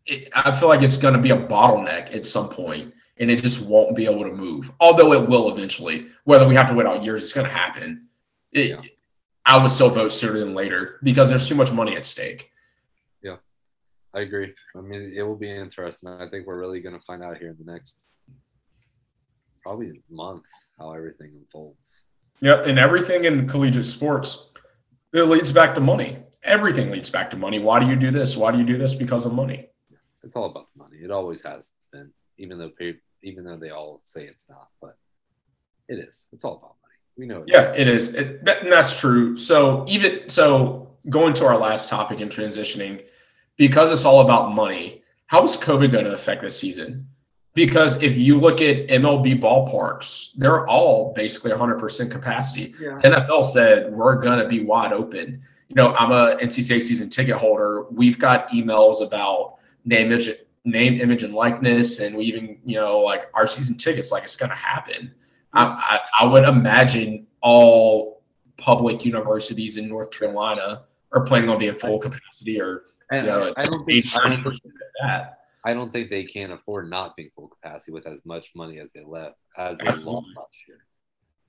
it, 0.06 0.30
I 0.34 0.52
feel 0.52 0.70
like 0.70 0.82
it's 0.82 0.98
going 0.98 1.14
to 1.14 1.20
be 1.20 1.32
a 1.32 1.38
bottleneck 1.38 2.16
at 2.16 2.26
some 2.26 2.50
point 2.50 2.94
and 3.18 3.30
it 3.30 3.42
just 3.42 3.62
won't 3.62 3.96
be 3.96 4.06
able 4.06 4.24
to 4.24 4.32
move. 4.32 4.72
Although 4.80 5.14
it 5.14 5.28
will 5.28 5.52
eventually, 5.52 6.08
whether 6.24 6.48
we 6.48 6.56
have 6.56 6.70
to 6.70 6.74
wait 6.74 6.88
all 6.88 7.04
years, 7.04 7.24
it's 7.24 7.34
going 7.34 7.48
to 7.48 7.54
happen. 7.54 8.08
It, 8.52 8.70
yeah. 8.70 8.82
I 9.46 9.62
would 9.62 9.72
still 9.72 9.90
vote 9.90 10.10
sooner 10.10 10.40
than 10.40 10.54
later 10.54 11.00
because 11.04 11.30
there's 11.30 11.48
too 11.48 11.56
much 11.56 11.72
money 11.72 11.96
at 11.96 12.06
stake. 12.06 12.52
Yeah, 13.22 13.38
I 14.14 14.22
agree. 14.22 14.54
I 14.76 14.82
mean, 14.82 15.12
it 15.16 15.24
will 15.24 15.36
be 15.36 15.50
interesting. 15.50 16.10
I 16.10 16.30
think 16.30 16.46
we're 16.46 16.60
really 16.60 16.82
going 16.82 16.96
to 16.96 17.02
find 17.02 17.24
out 17.24 17.38
here 17.38 17.50
in 17.50 17.58
the 17.58 17.72
next 17.72 18.06
probably 19.64 19.90
a 19.90 20.14
month 20.14 20.46
how 20.78 20.92
everything 20.94 21.32
unfolds. 21.38 22.04
Yep, 22.42 22.68
and 22.68 22.80
everything 22.80 23.26
in 23.26 23.48
collegiate 23.48 23.86
sports 23.86 24.50
it 25.14 25.24
leads 25.24 25.52
back 25.52 25.74
to 25.76 25.82
money. 25.82 26.18
Everything 26.44 26.92
leads 26.92 27.10
back 27.10 27.32
to 27.32 27.38
money. 27.38 27.60
Why 27.60 27.80
do 27.80 27.88
you 27.88 27.96
do 27.96 28.12
this? 28.12 28.38
Why 28.38 28.52
do 28.52 28.58
you 28.58 28.66
do 28.66 28.78
this? 28.78 28.94
Because 28.94 29.26
of 29.26 29.34
money. 29.34 29.70
It's 30.24 30.36
all 30.36 30.46
about 30.46 30.68
the 30.76 30.84
money. 30.84 30.98
It 30.98 31.12
always 31.12 31.42
has 31.42 31.70
been, 31.92 32.12
even 32.38 32.60
though 32.60 32.72
even 33.24 33.44
though 33.44 33.58
they 33.58 33.72
all 33.72 34.00
say 34.04 34.26
it's 34.26 34.48
not. 34.50 34.68
But 34.82 34.98
It 35.88 36.00
is. 36.00 36.28
It's 36.32 36.46
all 36.46 36.58
about 36.58 36.76
money. 36.84 36.96
We 37.18 37.26
know. 37.26 37.42
It 37.42 37.50
Yeah, 37.50 37.72
is. 37.72 37.76
it 37.78 37.88
is. 37.88 38.14
It, 38.14 38.46
that, 38.46 38.64
and 38.64 38.72
that's 38.72 39.00
true. 39.00 39.36
So 39.38 39.86
even 39.88 40.30
so, 40.30 40.96
going 41.10 41.34
to 41.36 41.46
our 41.46 41.58
last 41.58 41.90
topic 41.90 42.22
and 42.22 42.32
transitioning, 42.32 43.04
because 43.58 43.92
it's 43.92 44.06
all 44.06 44.22
about 44.22 44.54
money. 44.54 45.04
How 45.28 45.44
is 45.44 45.58
COVID 45.58 45.92
going 45.92 46.06
to 46.06 46.14
affect 46.14 46.42
this 46.42 46.58
season? 46.58 47.08
Because 47.60 48.02
if 48.02 48.18
you 48.18 48.40
look 48.40 48.62
at 48.62 48.88
MLB 48.88 49.42
ballparks, 49.42 50.30
they're 50.38 50.66
all 50.66 51.12
basically 51.14 51.52
100% 51.52 52.10
capacity. 52.10 52.74
Yeah. 52.80 53.02
NFL 53.04 53.44
said 53.44 53.92
we're 53.92 54.16
going 54.16 54.40
to 54.40 54.48
be 54.48 54.64
wide 54.64 54.94
open. 54.94 55.42
You 55.68 55.76
know, 55.76 55.94
I'm 55.96 56.14
a 56.14 56.38
NC 56.38 56.64
State 56.64 56.84
season 56.84 57.10
ticket 57.10 57.36
holder. 57.36 57.84
We've 57.92 58.18
got 58.18 58.48
emails 58.52 59.06
about 59.06 59.58
name, 59.84 60.10
image, 60.10 60.32
name, 60.64 61.02
image, 61.02 61.24
and 61.24 61.34
likeness, 61.34 62.00
and 62.00 62.16
we 62.16 62.24
even, 62.24 62.60
you 62.64 62.78
know, 62.78 63.00
like 63.00 63.30
our 63.34 63.46
season 63.46 63.76
tickets, 63.76 64.10
like 64.10 64.24
it's 64.24 64.38
going 64.38 64.52
to 64.52 64.56
happen. 64.56 65.14
I, 65.52 65.66
I, 65.66 66.24
I 66.24 66.28
would 66.28 66.46
imagine 66.46 67.28
all 67.42 68.22
public 68.56 69.04
universities 69.04 69.76
in 69.76 69.90
North 69.90 70.12
Carolina 70.12 70.84
are 71.12 71.26
planning 71.26 71.50
on 71.50 71.60
being 71.60 71.76
full 71.76 72.00
capacity 72.00 72.62
or 72.62 72.84
And 73.12 73.26
you 73.26 73.34
know, 73.34 73.52
I 73.58 73.66
don't 73.66 73.84
think 73.84 74.06
I 74.16 74.30
don't 74.30 74.44
30% 74.44 74.44
think 74.44 74.64
of 74.64 74.72
that. 75.02 75.39
I 75.66 75.74
don't 75.74 75.92
think 75.92 76.10
they 76.10 76.24
can 76.24 76.52
afford 76.52 76.90
not 76.90 77.16
being 77.16 77.30
full 77.36 77.50
capacity 77.50 77.92
with 77.92 78.08
as 78.08 78.26
much 78.26 78.52
money 78.56 78.80
as 78.80 78.94
they 78.94 79.04
left 79.04 79.36
as 79.58 79.80
they 79.80 79.88
lost 79.88 80.28
last 80.38 80.68
year. 80.68 80.86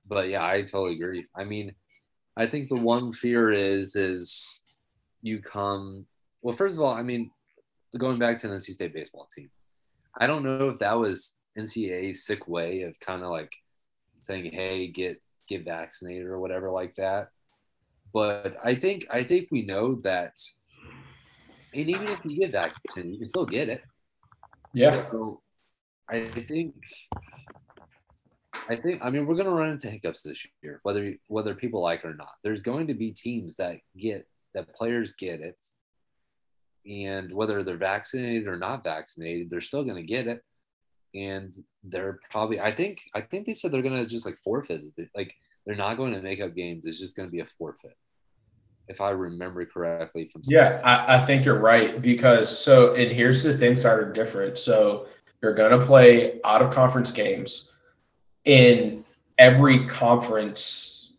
But 0.07 0.29
yeah, 0.29 0.45
I 0.45 0.61
totally 0.61 0.95
agree. 0.95 1.25
I 1.35 1.45
mean, 1.45 1.73
I 2.35 2.45
think 2.47 2.69
the 2.69 2.75
one 2.75 3.13
fear 3.13 3.51
is 3.51 3.95
is 3.95 4.63
you 5.21 5.39
come 5.39 6.05
well. 6.41 6.55
First 6.55 6.75
of 6.75 6.81
all, 6.81 6.93
I 6.93 7.03
mean, 7.03 7.31
going 7.97 8.19
back 8.19 8.37
to 8.39 8.47
the 8.47 8.55
NC 8.55 8.71
State 8.73 8.93
baseball 8.93 9.27
team, 9.33 9.49
I 10.17 10.27
don't 10.27 10.43
know 10.43 10.69
if 10.69 10.79
that 10.79 10.99
was 10.99 11.37
NCAA's 11.57 12.25
sick 12.25 12.47
way 12.47 12.83
of 12.83 12.99
kind 12.99 13.23
of 13.23 13.29
like 13.29 13.53
saying, 14.17 14.51
"Hey, 14.51 14.87
get 14.87 15.21
get 15.47 15.65
vaccinated" 15.65 16.27
or 16.27 16.39
whatever 16.39 16.69
like 16.69 16.95
that. 16.95 17.29
But 18.13 18.55
I 18.63 18.75
think 18.75 19.05
I 19.11 19.23
think 19.23 19.49
we 19.51 19.63
know 19.63 19.95
that, 20.03 20.37
and 21.73 21.89
even 21.89 22.07
if 22.07 22.19
you 22.25 22.37
get 22.37 22.51
vaccinated, 22.51 23.13
you 23.13 23.19
can 23.19 23.27
still 23.27 23.45
get 23.45 23.69
it. 23.69 23.83
Yeah. 24.73 25.09
So 25.11 25.41
I 26.09 26.25
think 26.25 26.75
I 28.69 28.75
think 28.75 29.03
I 29.03 29.09
mean 29.09 29.25
we're 29.25 29.35
gonna 29.35 29.49
run 29.49 29.69
into 29.69 29.89
hiccups 29.89 30.21
this 30.21 30.45
year, 30.61 30.79
whether 30.83 31.13
whether 31.27 31.55
people 31.55 31.81
like 31.81 32.03
it 32.03 32.07
or 32.07 32.13
not. 32.13 32.33
There's 32.43 32.63
going 32.63 32.87
to 32.87 32.93
be 32.93 33.11
teams 33.11 33.55
that 33.55 33.77
get 33.97 34.27
that 34.53 34.73
players 34.75 35.13
get 35.13 35.41
it, 35.41 35.57
and 36.89 37.31
whether 37.31 37.63
they're 37.63 37.77
vaccinated 37.77 38.47
or 38.47 38.57
not 38.57 38.83
vaccinated, 38.83 39.49
they're 39.49 39.61
still 39.61 39.83
gonna 39.83 40.03
get 40.03 40.27
it. 40.27 40.41
And 41.13 41.53
they're 41.83 42.19
probably 42.29 42.59
I 42.59 42.73
think 42.73 43.01
I 43.13 43.21
think 43.21 43.45
they 43.45 43.53
said 43.53 43.71
they're 43.71 43.81
gonna 43.81 44.05
just 44.05 44.25
like 44.25 44.37
forfeit 44.37 44.81
it. 44.97 45.09
Like 45.15 45.35
they're 45.65 45.75
not 45.75 45.97
going 45.97 46.13
to 46.13 46.21
make 46.21 46.41
up 46.41 46.55
games. 46.55 46.85
It's 46.85 46.99
just 46.99 47.15
gonna 47.15 47.29
be 47.29 47.39
a 47.39 47.45
forfeit. 47.45 47.97
If 48.91 48.99
I 48.99 49.11
remember 49.11 49.65
correctly 49.65 50.27
from 50.27 50.41
Yeah, 50.43 50.77
I, 50.83 51.15
I 51.15 51.25
think 51.25 51.45
you're 51.45 51.59
right 51.59 52.01
because 52.01 52.55
so 52.55 52.93
and 52.93 53.09
here's 53.09 53.41
the 53.41 53.57
things 53.57 53.83
that 53.83 53.93
are 53.93 54.11
different. 54.11 54.57
So 54.57 55.07
you're 55.41 55.53
gonna 55.53 55.83
play 55.85 56.41
out 56.43 56.61
of 56.61 56.71
conference 56.71 57.09
games 57.09 57.71
in 58.43 59.05
every 59.37 59.87
conference. 59.87 61.13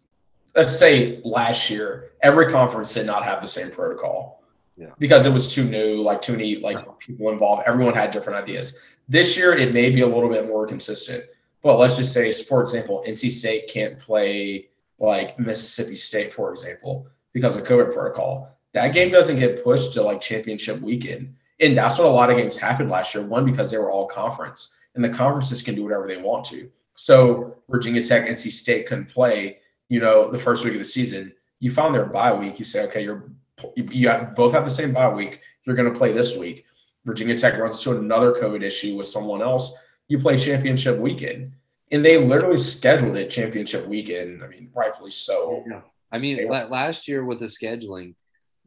Let's 0.54 0.78
say 0.78 1.22
last 1.24 1.70
year, 1.70 2.10
every 2.22 2.50
conference 2.50 2.92
did 2.92 3.06
not 3.06 3.24
have 3.24 3.40
the 3.40 3.48
same 3.48 3.70
protocol. 3.70 4.42
Yeah. 4.76 4.90
Because 4.98 5.24
it 5.24 5.32
was 5.32 5.50
too 5.52 5.64
new, 5.64 6.02
like 6.02 6.20
too 6.20 6.32
many 6.32 6.56
like 6.56 6.76
people 6.98 7.30
involved. 7.30 7.62
Everyone 7.66 7.94
had 7.94 8.10
different 8.10 8.42
ideas. 8.42 8.78
This 9.08 9.34
year 9.34 9.54
it 9.54 9.72
may 9.72 9.88
be 9.88 10.02
a 10.02 10.06
little 10.06 10.28
bit 10.28 10.46
more 10.46 10.66
consistent. 10.66 11.24
But 11.62 11.78
let's 11.78 11.96
just 11.96 12.12
say, 12.12 12.30
for 12.32 12.60
example, 12.60 13.02
NC 13.08 13.30
State 13.30 13.68
can't 13.68 13.98
play 13.98 14.68
like 14.98 15.38
Mississippi 15.38 15.94
State, 15.94 16.32
for 16.32 16.50
example, 16.52 17.06
because 17.32 17.56
of 17.56 17.64
COVID 17.64 17.92
protocol. 17.92 18.56
That 18.72 18.92
game 18.92 19.10
doesn't 19.10 19.38
get 19.38 19.62
pushed 19.62 19.92
to 19.94 20.02
like 20.02 20.20
championship 20.20 20.80
weekend. 20.80 21.34
And 21.60 21.76
that's 21.76 21.98
what 21.98 22.06
a 22.06 22.10
lot 22.10 22.30
of 22.30 22.36
games 22.36 22.56
happened 22.56 22.90
last 22.90 23.14
year. 23.14 23.24
One, 23.24 23.44
because 23.44 23.70
they 23.70 23.78
were 23.78 23.90
all 23.90 24.06
conference, 24.06 24.74
and 24.94 25.04
the 25.04 25.08
conferences 25.08 25.62
can 25.62 25.74
do 25.74 25.84
whatever 25.84 26.06
they 26.06 26.16
want 26.16 26.44
to. 26.46 26.70
So 26.94 27.56
Virginia 27.68 28.02
Tech, 28.02 28.28
NC 28.28 28.50
State 28.50 28.86
couldn't 28.86 29.08
play, 29.08 29.58
you 29.88 30.00
know, 30.00 30.30
the 30.30 30.38
first 30.38 30.64
week 30.64 30.74
of 30.74 30.78
the 30.78 30.84
season. 30.84 31.32
You 31.60 31.70
found 31.70 31.94
their 31.94 32.06
bye 32.06 32.32
week. 32.32 32.58
You 32.58 32.64
say, 32.64 32.82
okay, 32.84 33.02
you're 33.02 33.30
you 33.76 34.08
have, 34.08 34.34
both 34.34 34.52
have 34.52 34.64
the 34.64 34.70
same 34.70 34.92
bye 34.92 35.12
week. 35.12 35.40
You're 35.64 35.76
going 35.76 35.92
to 35.92 35.96
play 35.98 36.12
this 36.12 36.36
week. 36.36 36.64
Virginia 37.04 37.36
Tech 37.36 37.58
runs 37.58 37.84
into 37.84 37.98
another 37.98 38.32
COVID 38.32 38.62
issue 38.62 38.96
with 38.96 39.06
someone 39.06 39.42
else. 39.42 39.74
You 40.08 40.18
play 40.18 40.36
championship 40.36 40.98
weekend, 40.98 41.52
and 41.90 42.04
they 42.04 42.18
literally 42.18 42.58
scheduled 42.58 43.16
it 43.16 43.30
championship 43.30 43.86
weekend. 43.86 44.42
I 44.42 44.48
mean, 44.48 44.70
rightfully 44.74 45.10
so. 45.10 45.64
Yeah. 45.68 45.80
I 46.12 46.18
mean, 46.18 46.48
la- 46.48 46.64
last 46.64 47.08
year 47.08 47.24
with 47.24 47.40
the 47.40 47.46
scheduling, 47.46 48.14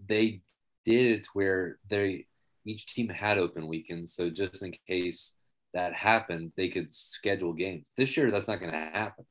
they 0.04 0.42
did 0.84 1.20
it 1.20 1.28
where 1.34 1.78
they 1.90 2.26
each 2.66 2.88
team 2.88 3.10
had 3.10 3.38
open 3.38 3.68
weekends, 3.68 4.14
so 4.14 4.30
just 4.30 4.64
in 4.64 4.74
case 4.88 5.36
that 5.74 5.94
happened, 5.94 6.52
they 6.58 6.70
could 6.70 6.92
schedule 6.92 7.54
games. 7.54 7.92
This 7.96 8.18
year, 8.18 8.32
that's 8.32 8.48
not 8.48 8.60
going 8.60 8.72
to 8.72 8.78
happen. 8.78 9.26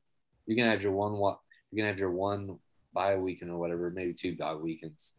You're 0.45 0.55
going 0.55 0.67
to 0.67 0.71
have 0.71 0.83
your 0.83 0.93
one 0.93 1.13
you're 1.13 1.83
going 1.83 1.87
to 1.87 1.91
have 1.91 1.99
your 1.99 2.11
one 2.11 2.57
bye 2.93 3.17
weekend 3.17 3.51
or 3.51 3.57
whatever, 3.57 3.89
maybe 3.89 4.13
two 4.13 4.37
bye 4.37 4.55
weekends, 4.55 5.15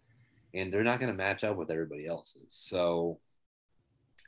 and 0.54 0.72
they're 0.72 0.84
not 0.84 1.00
going 1.00 1.12
to 1.12 1.16
match 1.16 1.44
up 1.44 1.56
with 1.56 1.70
everybody 1.70 2.06
else's. 2.06 2.46
So, 2.48 3.18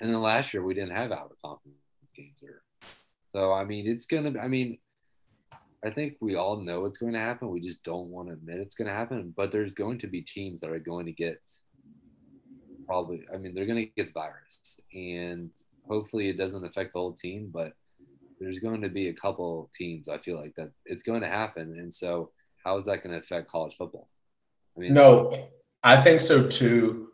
and 0.01 0.12
then 0.12 0.21
last 0.21 0.53
year 0.53 0.62
we 0.62 0.75
didn't 0.75 0.95
have 0.95 1.12
out 1.12 1.31
of 1.31 1.41
conference 1.43 1.79
games, 2.14 2.43
or 2.43 2.62
so. 3.31 3.53
I 3.53 3.64
mean, 3.64 3.87
it's 3.87 4.07
gonna. 4.07 4.39
I 4.39 4.49
mean, 4.49 4.79
I 5.85 5.91
think 5.91 6.16
we 6.20 6.35
all 6.35 6.57
know 6.57 6.85
it's 6.85 6.99
going 6.99 7.12
to 7.12 7.18
happen. 7.18 7.51
We 7.51 7.61
just 7.61 7.83
don't 7.83 8.09
want 8.09 8.29
to 8.29 8.35
admit 8.35 8.59
it's 8.59 8.74
going 8.74 8.89
to 8.89 8.95
happen. 8.95 9.33
But 9.37 9.53
there's 9.53 9.74
going 9.74 9.99
to 9.99 10.07
be 10.07 10.22
teams 10.22 10.61
that 10.61 10.70
are 10.70 10.79
going 10.79 11.07
to 11.07 11.12
get 11.12 11.41
probably, 12.87 13.24
I 13.33 13.37
mean, 13.37 13.55
they're 13.55 13.66
going 13.66 13.87
to 13.87 13.93
get 13.97 14.07
the 14.07 14.20
virus. 14.20 14.81
And 14.93 15.51
hopefully 15.87 16.29
it 16.29 16.37
doesn't 16.37 16.64
affect 16.64 16.93
the 16.93 16.99
whole 16.99 17.12
team. 17.12 17.51
But 17.53 17.74
there's 18.41 18.59
going 18.59 18.83
to 18.83 18.89
be 18.89 19.09
a 19.09 19.14
couple 19.14 19.70
teams, 19.74 20.09
I 20.09 20.18
feel 20.18 20.37
like, 20.37 20.55
that 20.57 20.70
it's 20.85 21.03
going 21.03 21.20
to 21.20 21.29
happen. 21.29 21.79
And 21.79 21.93
so, 21.93 22.31
how 22.64 22.76
is 22.76 22.85
that 22.87 23.03
going 23.03 23.14
to 23.14 23.20
affect 23.20 23.51
college 23.51 23.76
football? 23.76 24.09
I 24.76 24.81
mean, 24.81 24.95
No, 24.95 25.49
I 25.83 26.01
think 26.01 26.20
so 26.20 26.47
too. 26.47 27.09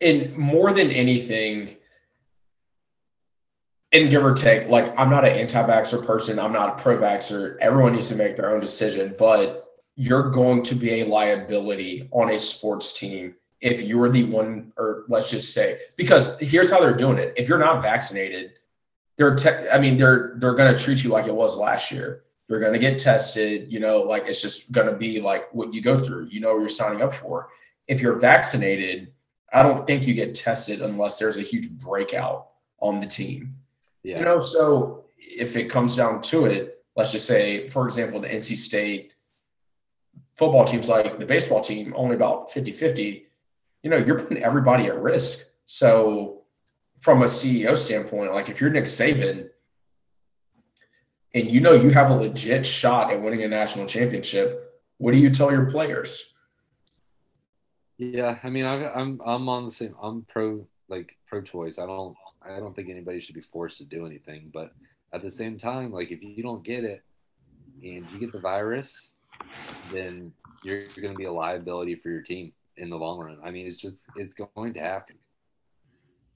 And 0.00 0.36
more 0.36 0.72
than 0.72 0.90
anything, 0.90 1.76
and 4.02 4.10
give 4.10 4.24
or 4.24 4.34
take, 4.34 4.68
like 4.68 4.96
I'm 4.98 5.10
not 5.10 5.24
an 5.24 5.32
anti-vaxxer 5.32 6.04
person. 6.04 6.38
I'm 6.38 6.52
not 6.52 6.78
a 6.78 6.82
pro-vaxxer. 6.82 7.56
Everyone 7.58 7.92
needs 7.92 8.08
to 8.08 8.16
make 8.16 8.36
their 8.36 8.54
own 8.54 8.60
decision, 8.60 9.14
but 9.18 9.64
you're 9.96 10.30
going 10.30 10.62
to 10.62 10.74
be 10.74 11.00
a 11.00 11.06
liability 11.06 12.08
on 12.12 12.30
a 12.30 12.38
sports 12.38 12.92
team 12.92 13.34
if 13.60 13.80
you're 13.82 14.10
the 14.10 14.24
one, 14.24 14.72
or 14.76 15.04
let's 15.08 15.30
just 15.30 15.54
say, 15.54 15.80
because 15.96 16.38
here's 16.38 16.70
how 16.70 16.78
they're 16.80 16.96
doing 16.96 17.18
it. 17.18 17.32
If 17.36 17.48
you're 17.48 17.58
not 17.58 17.82
vaccinated, 17.82 18.52
they're, 19.16 19.34
te- 19.34 19.68
I 19.72 19.78
mean, 19.78 19.96
they're 19.96 20.34
they're 20.36 20.54
going 20.54 20.74
to 20.74 20.80
treat 20.80 21.02
you 21.02 21.10
like 21.10 21.26
it 21.26 21.34
was 21.34 21.56
last 21.56 21.90
year. 21.90 22.24
You're 22.48 22.60
going 22.60 22.74
to 22.74 22.78
get 22.78 22.98
tested. 22.98 23.72
You 23.72 23.80
know, 23.80 24.02
like 24.02 24.26
it's 24.26 24.42
just 24.42 24.70
going 24.72 24.86
to 24.86 24.92
be 24.92 25.20
like 25.20 25.52
what 25.54 25.72
you 25.72 25.80
go 25.80 26.04
through. 26.04 26.26
You 26.26 26.40
know 26.40 26.52
what 26.52 26.60
you're 26.60 26.68
signing 26.68 27.00
up 27.00 27.14
for. 27.14 27.48
If 27.88 28.00
you're 28.00 28.18
vaccinated, 28.18 29.12
I 29.52 29.62
don't 29.62 29.86
think 29.86 30.06
you 30.06 30.12
get 30.12 30.34
tested 30.34 30.82
unless 30.82 31.18
there's 31.18 31.38
a 31.38 31.42
huge 31.42 31.70
breakout 31.70 32.48
on 32.80 33.00
the 33.00 33.06
team. 33.06 33.54
Yeah. 34.06 34.20
You 34.20 34.24
know, 34.24 34.38
so 34.38 35.04
if 35.18 35.56
it 35.56 35.64
comes 35.64 35.96
down 35.96 36.22
to 36.22 36.46
it, 36.46 36.84
let's 36.94 37.10
just 37.10 37.26
say, 37.26 37.68
for 37.68 37.88
example, 37.88 38.20
the 38.20 38.28
NC 38.28 38.56
State 38.56 39.14
football 40.36 40.64
team's 40.64 40.88
like 40.88 41.18
the 41.18 41.26
baseball 41.26 41.60
team, 41.60 41.92
only 41.96 42.14
about 42.14 42.52
50 42.52 42.70
50. 42.70 43.26
You 43.82 43.90
know, 43.90 43.96
you're 43.96 44.18
putting 44.20 44.42
everybody 44.44 44.86
at 44.86 45.02
risk. 45.02 45.46
So, 45.66 46.42
from 47.00 47.22
a 47.22 47.24
CEO 47.24 47.76
standpoint, 47.76 48.32
like 48.32 48.48
if 48.48 48.60
you're 48.60 48.70
Nick 48.70 48.84
Saban 48.84 49.48
and 51.34 51.50
you 51.50 51.60
know 51.60 51.72
you 51.72 51.90
have 51.90 52.10
a 52.10 52.14
legit 52.14 52.64
shot 52.64 53.12
at 53.12 53.20
winning 53.20 53.42
a 53.42 53.48
national 53.48 53.86
championship, 53.86 54.72
what 54.98 55.10
do 55.10 55.18
you 55.18 55.30
tell 55.30 55.50
your 55.50 55.66
players? 55.66 56.32
Yeah, 57.98 58.38
I 58.44 58.50
mean, 58.50 58.66
I've, 58.66 58.86
I'm 58.94 59.20
I'm 59.26 59.48
on 59.48 59.64
the 59.64 59.72
same. 59.72 59.96
I'm 60.00 60.22
pro 60.22 60.68
like 60.88 61.16
pro-choice. 61.26 61.80
I 61.80 61.86
don't 61.86 62.16
I 62.48 62.58
don't 62.58 62.74
think 62.74 62.88
anybody 62.88 63.20
should 63.20 63.34
be 63.34 63.40
forced 63.40 63.78
to 63.78 63.84
do 63.84 64.06
anything. 64.06 64.50
But 64.52 64.72
at 65.12 65.22
the 65.22 65.30
same 65.30 65.56
time, 65.56 65.92
like 65.92 66.10
if 66.10 66.22
you 66.22 66.42
don't 66.42 66.64
get 66.64 66.84
it 66.84 67.02
and 67.82 68.10
you 68.10 68.18
get 68.18 68.32
the 68.32 68.40
virus, 68.40 69.18
then 69.92 70.32
you're, 70.62 70.82
going 71.00 71.14
to 71.14 71.18
be 71.18 71.24
a 71.24 71.32
liability 71.32 71.94
for 71.94 72.10
your 72.10 72.22
team 72.22 72.52
in 72.76 72.90
the 72.90 72.96
long 72.96 73.20
run. 73.20 73.38
I 73.44 73.50
mean, 73.50 73.66
it's 73.66 73.80
just 73.80 74.08
it's 74.16 74.34
going 74.34 74.74
to 74.74 74.80
happen. 74.80 75.16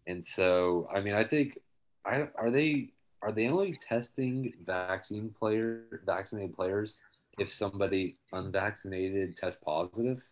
And 0.07 0.25
so, 0.25 0.89
I 0.95 1.01
mean, 1.01 1.15
I 1.15 1.25
think 1.25 1.59
I 2.05 2.29
are 2.37 2.51
they 2.51 2.93
are 3.23 3.33
they 3.33 3.49
only 3.49 3.77
testing 3.81 4.55
vaccine 4.65 5.35
player 5.39 6.01
vaccinated 6.07 6.55
players 6.55 7.03
if 7.39 7.49
somebody 7.49 8.17
unvaccinated 8.33 9.37
tests 9.37 9.63
positive? 9.65 10.23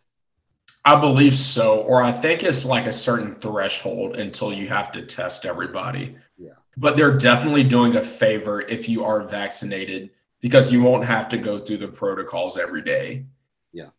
I 0.85 0.99
believe 0.99 1.35
so, 1.35 1.81
or 1.81 2.01
I 2.01 2.11
think 2.11 2.43
it's 2.43 2.65
like 2.65 2.85
a 2.85 2.91
certain 2.91 3.35
threshold 3.35 4.15
until 4.17 4.53
you 4.53 4.67
have 4.69 4.91
to 4.93 5.05
test 5.05 5.45
everybody. 5.45 6.15
Yeah. 6.37 6.53
But 6.77 6.97
they're 6.97 7.17
definitely 7.17 7.63
doing 7.63 7.95
a 7.95 8.01
favor 8.01 8.61
if 8.61 8.87
you 8.87 9.03
are 9.03 9.23
vaccinated 9.23 10.11
because 10.41 10.71
you 10.71 10.81
won't 10.81 11.05
have 11.05 11.29
to 11.29 11.37
go 11.37 11.59
through 11.59 11.77
the 11.77 11.87
protocols 11.87 12.57
every 12.57 12.81
day. 12.81 13.25
Yeah. 13.73 13.89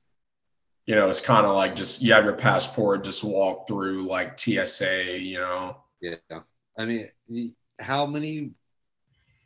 You 0.87 0.95
know, 0.95 1.09
it's 1.09 1.21
kind 1.21 1.47
of 1.47 1.55
like 1.55 1.77
just 1.77 2.03
you 2.03 2.13
have 2.13 2.25
your 2.25 2.35
passport, 2.35 3.05
just 3.05 3.23
walk 3.23 3.69
through 3.69 4.07
like 4.07 4.39
TSA, 4.39 5.19
you 5.19 5.39
know. 5.39 5.77
Yeah. 6.01 6.17
I 6.79 6.85
mean, 6.87 7.11
how 7.79 8.07
many 8.07 8.53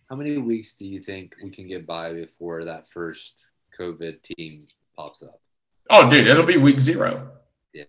how 0.09 0.17
many 0.17 0.37
weeks 0.37 0.77
do 0.77 0.87
you 0.87 1.01
think 1.01 1.35
we 1.43 1.51
can 1.51 1.67
get 1.67 1.87
by 1.87 2.13
before 2.13 2.65
that 2.65 2.89
first 2.89 3.41
COVID 3.79 4.23
team 4.23 4.69
pops 4.97 5.23
up? 5.23 5.41
Oh, 5.91 6.09
dude, 6.09 6.27
it'll 6.27 6.47
be 6.47 6.57
week 6.57 6.81
zero. 6.81 7.31
Yeah. 7.73 7.85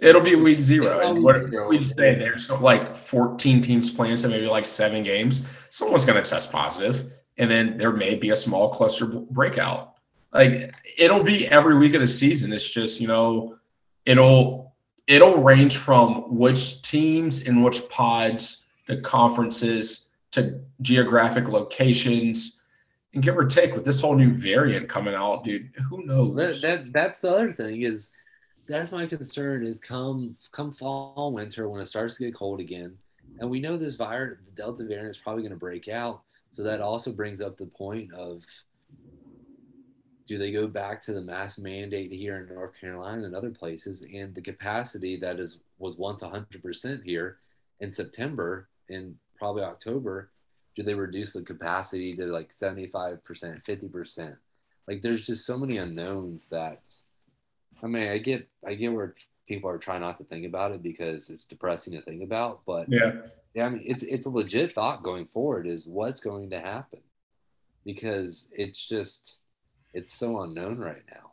It'll 0.00 0.22
be 0.22 0.34
week 0.34 0.60
zero. 0.60 1.00
Yeah, 1.00 1.10
and 1.10 1.22
what 1.22 1.36
zero. 1.36 1.68
we'd 1.68 1.86
say 1.86 2.14
there's 2.14 2.48
like 2.48 2.94
14 2.94 3.60
teams 3.60 3.90
playing, 3.90 4.16
so 4.16 4.28
maybe 4.28 4.46
like 4.46 4.64
seven 4.64 5.02
games. 5.02 5.42
Someone's 5.68 6.04
going 6.04 6.22
to 6.22 6.28
test 6.28 6.50
positive, 6.50 7.12
and 7.36 7.50
then 7.50 7.76
there 7.76 7.92
may 7.92 8.14
be 8.14 8.30
a 8.30 8.36
small 8.36 8.70
cluster 8.70 9.06
breakout. 9.06 9.94
Like 10.32 10.74
it'll 10.96 11.22
be 11.22 11.46
every 11.48 11.76
week 11.76 11.94
of 11.94 12.00
the 12.00 12.06
season. 12.06 12.52
It's 12.52 12.68
just 12.68 13.00
you 13.00 13.08
know, 13.08 13.56
it'll 14.06 14.74
it'll 15.06 15.42
range 15.42 15.76
from 15.76 16.36
which 16.36 16.82
teams 16.82 17.46
and 17.46 17.62
which 17.62 17.86
pods, 17.90 18.66
the 18.86 18.98
conferences 18.98 20.08
to 20.30 20.60
geographic 20.80 21.48
locations, 21.48 22.59
and 23.12 23.22
give 23.22 23.36
or 23.36 23.44
take 23.44 23.74
with 23.74 23.84
this 23.84 24.00
whole 24.00 24.14
new 24.14 24.32
variant 24.32 24.88
coming 24.88 25.14
out, 25.14 25.44
dude. 25.44 25.70
Who 25.88 26.04
knows? 26.04 26.36
That, 26.36 26.60
that 26.62 26.92
that's 26.92 27.20
the 27.20 27.30
other 27.30 27.52
thing 27.52 27.82
is 27.82 28.10
that's 28.70 28.92
my 28.92 29.04
concern 29.04 29.66
is 29.66 29.80
come 29.80 30.32
come 30.52 30.70
fall 30.70 31.32
winter 31.32 31.68
when 31.68 31.80
it 31.80 31.86
starts 31.86 32.16
to 32.16 32.24
get 32.24 32.34
cold 32.34 32.60
again 32.60 32.96
and 33.40 33.50
we 33.50 33.60
know 33.60 33.76
this 33.76 33.96
virus 33.96 34.38
the 34.46 34.52
delta 34.52 34.84
variant 34.84 35.10
is 35.10 35.18
probably 35.18 35.42
going 35.42 35.50
to 35.50 35.58
break 35.58 35.88
out 35.88 36.22
so 36.52 36.62
that 36.62 36.80
also 36.80 37.12
brings 37.12 37.40
up 37.40 37.56
the 37.56 37.66
point 37.66 38.12
of 38.12 38.42
do 40.26 40.38
they 40.38 40.52
go 40.52 40.68
back 40.68 41.02
to 41.02 41.12
the 41.12 41.20
mass 41.20 41.58
mandate 41.58 42.12
here 42.12 42.38
in 42.38 42.54
north 42.54 42.78
carolina 42.80 43.24
and 43.24 43.34
other 43.34 43.50
places 43.50 44.02
and 44.14 44.34
the 44.34 44.40
capacity 44.40 45.16
that 45.16 45.40
is 45.40 45.58
was 45.78 45.96
once 45.96 46.22
100% 46.22 47.04
here 47.04 47.38
in 47.80 47.90
september 47.90 48.68
and 48.88 49.16
probably 49.36 49.64
october 49.64 50.30
do 50.76 50.82
they 50.82 50.94
reduce 50.94 51.32
the 51.32 51.42
capacity 51.42 52.16
to 52.16 52.26
like 52.26 52.50
75% 52.50 53.20
50% 53.22 54.36
like 54.88 55.02
there's 55.02 55.26
just 55.26 55.46
so 55.46 55.58
many 55.58 55.76
unknowns 55.76 56.48
that 56.48 56.86
I 57.82 57.86
mean, 57.86 58.08
I 58.08 58.18
get, 58.18 58.48
I 58.66 58.74
get 58.74 58.92
where 58.92 59.14
people 59.48 59.70
are 59.70 59.78
trying 59.78 60.02
not 60.02 60.18
to 60.18 60.24
think 60.24 60.46
about 60.46 60.72
it 60.72 60.82
because 60.82 61.30
it's 61.30 61.44
depressing 61.44 61.94
to 61.94 62.02
think 62.02 62.22
about. 62.22 62.60
But 62.66 62.88
yeah. 62.88 63.12
yeah, 63.54 63.66
I 63.66 63.68
mean, 63.70 63.82
it's 63.84 64.02
it's 64.02 64.26
a 64.26 64.30
legit 64.30 64.74
thought 64.74 65.02
going 65.02 65.26
forward 65.26 65.66
is 65.66 65.86
what's 65.86 66.20
going 66.20 66.50
to 66.50 66.60
happen 66.60 67.00
because 67.84 68.48
it's 68.52 68.86
just 68.86 69.38
it's 69.94 70.12
so 70.12 70.42
unknown 70.42 70.78
right 70.78 71.02
now. 71.10 71.32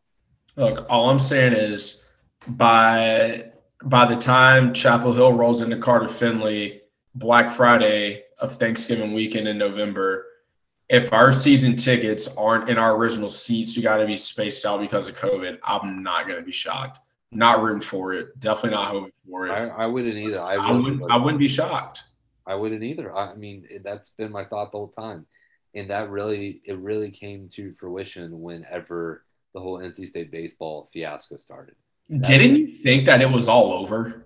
Look, 0.55 0.87
all 0.89 1.09
I'm 1.09 1.19
saying 1.19 1.53
is 1.53 2.05
by 2.47 3.51
by 3.83 4.07
the 4.07 4.19
time 4.19 4.73
Chapel 4.73 5.13
Hill 5.13 5.33
rolls 5.33 5.61
into 5.61 5.77
Carter 5.77 6.07
Finley, 6.07 6.81
Black 7.13 7.49
Friday 7.49 8.23
of 8.39 8.55
Thanksgiving 8.55 9.13
weekend 9.13 9.47
in 9.47 9.57
November, 9.57 10.25
if 10.89 11.11
our 11.11 11.31
season 11.33 11.75
tickets 11.75 12.27
aren't 12.35 12.69
in 12.69 12.77
our 12.77 12.95
original 12.95 13.29
seats, 13.29 13.75
you 13.75 13.83
got 13.83 13.97
to 13.97 14.05
be 14.05 14.15
spaced 14.15 14.65
out 14.65 14.79
because 14.79 15.07
of 15.07 15.17
COVID. 15.17 15.57
I'm 15.63 16.01
not 16.01 16.27
going 16.27 16.39
to 16.39 16.45
be 16.45 16.51
shocked. 16.51 16.99
Not 17.31 17.61
rooting 17.61 17.81
for 17.81 18.13
it. 18.13 18.39
Definitely 18.39 18.77
not 18.77 18.91
hoping 18.91 19.11
for 19.29 19.47
it. 19.47 19.51
I, 19.51 19.67
I 19.67 19.85
wouldn't 19.85 20.15
either. 20.15 20.39
I, 20.39 20.55
I 20.55 20.71
wouldn't, 20.71 20.83
wouldn't. 20.83 21.11
I 21.11 21.17
wouldn't 21.17 21.39
be 21.39 21.47
shocked. 21.47 22.03
I 22.45 22.55
wouldn't 22.55 22.83
either. 22.83 23.13
I 23.13 23.35
mean, 23.35 23.67
that's 23.83 24.11
been 24.11 24.31
my 24.31 24.45
thought 24.45 24.71
the 24.71 24.77
whole 24.77 24.87
time, 24.87 25.25
and 25.75 25.89
that 25.89 26.09
really 26.09 26.61
it 26.63 26.77
really 26.77 27.11
came 27.11 27.49
to 27.49 27.73
fruition 27.73 28.41
whenever 28.41 29.25
the 29.53 29.59
whole 29.59 29.79
NC 29.79 30.07
State 30.07 30.31
baseball 30.31 30.87
fiasco 30.93 31.35
started. 31.35 31.75
Didn't 32.09 32.55
you 32.55 32.67
think 32.67 33.05
that 33.07 33.21
it 33.21 33.29
was 33.29 33.49
all 33.49 33.73
over? 33.73 34.25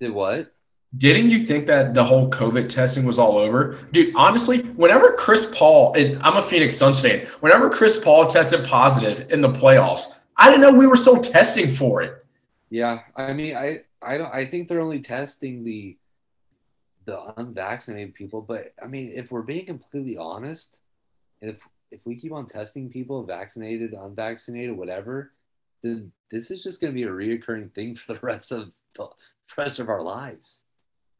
Did 0.00 0.12
what? 0.12 0.54
Didn't 0.96 1.28
you 1.28 1.44
think 1.44 1.66
that 1.66 1.92
the 1.92 2.02
whole 2.02 2.30
COVID 2.30 2.68
testing 2.68 3.04
was 3.04 3.18
all 3.18 3.36
over? 3.36 3.78
Dude, 3.92 4.14
honestly, 4.16 4.62
whenever 4.62 5.12
Chris 5.12 5.52
Paul, 5.54 5.92
and 5.94 6.20
I'm 6.22 6.38
a 6.38 6.42
Phoenix 6.42 6.76
Suns 6.76 6.98
fan, 6.98 7.26
whenever 7.40 7.68
Chris 7.68 8.02
Paul 8.02 8.26
tested 8.26 8.64
positive 8.64 9.30
in 9.30 9.42
the 9.42 9.50
playoffs, 9.50 10.14
I 10.38 10.50
didn't 10.50 10.62
know 10.62 10.72
we 10.72 10.86
were 10.86 10.96
still 10.96 11.20
testing 11.20 11.74
for 11.74 12.00
it. 12.00 12.24
Yeah, 12.70 13.00
I 13.16 13.34
mean, 13.34 13.54
I 13.54 13.82
I 14.00 14.16
don't 14.16 14.32
I 14.32 14.46
think 14.46 14.68
they're 14.68 14.80
only 14.80 15.00
testing 15.00 15.62
the 15.62 15.98
the 17.04 17.38
unvaccinated 17.38 18.14
people, 18.14 18.40
but 18.40 18.72
I 18.82 18.86
mean, 18.86 19.12
if 19.14 19.30
we're 19.30 19.42
being 19.42 19.66
completely 19.66 20.16
honest, 20.16 20.80
if 21.42 21.60
if 21.90 22.06
we 22.06 22.16
keep 22.16 22.32
on 22.32 22.46
testing 22.46 22.88
people, 22.88 23.24
vaccinated, 23.24 23.92
unvaccinated, 23.92 24.76
whatever, 24.76 25.32
then 25.82 26.12
this 26.30 26.50
is 26.50 26.62
just 26.62 26.80
going 26.80 26.92
to 26.92 26.94
be 26.94 27.04
a 27.04 27.08
reoccurring 27.08 27.72
thing 27.72 27.94
for 27.94 28.14
the 28.14 28.20
rest 28.20 28.52
of 28.52 28.72
the 28.94 29.08
rest 29.56 29.80
of 29.80 29.88
our 29.88 30.02
lives. 30.02 30.62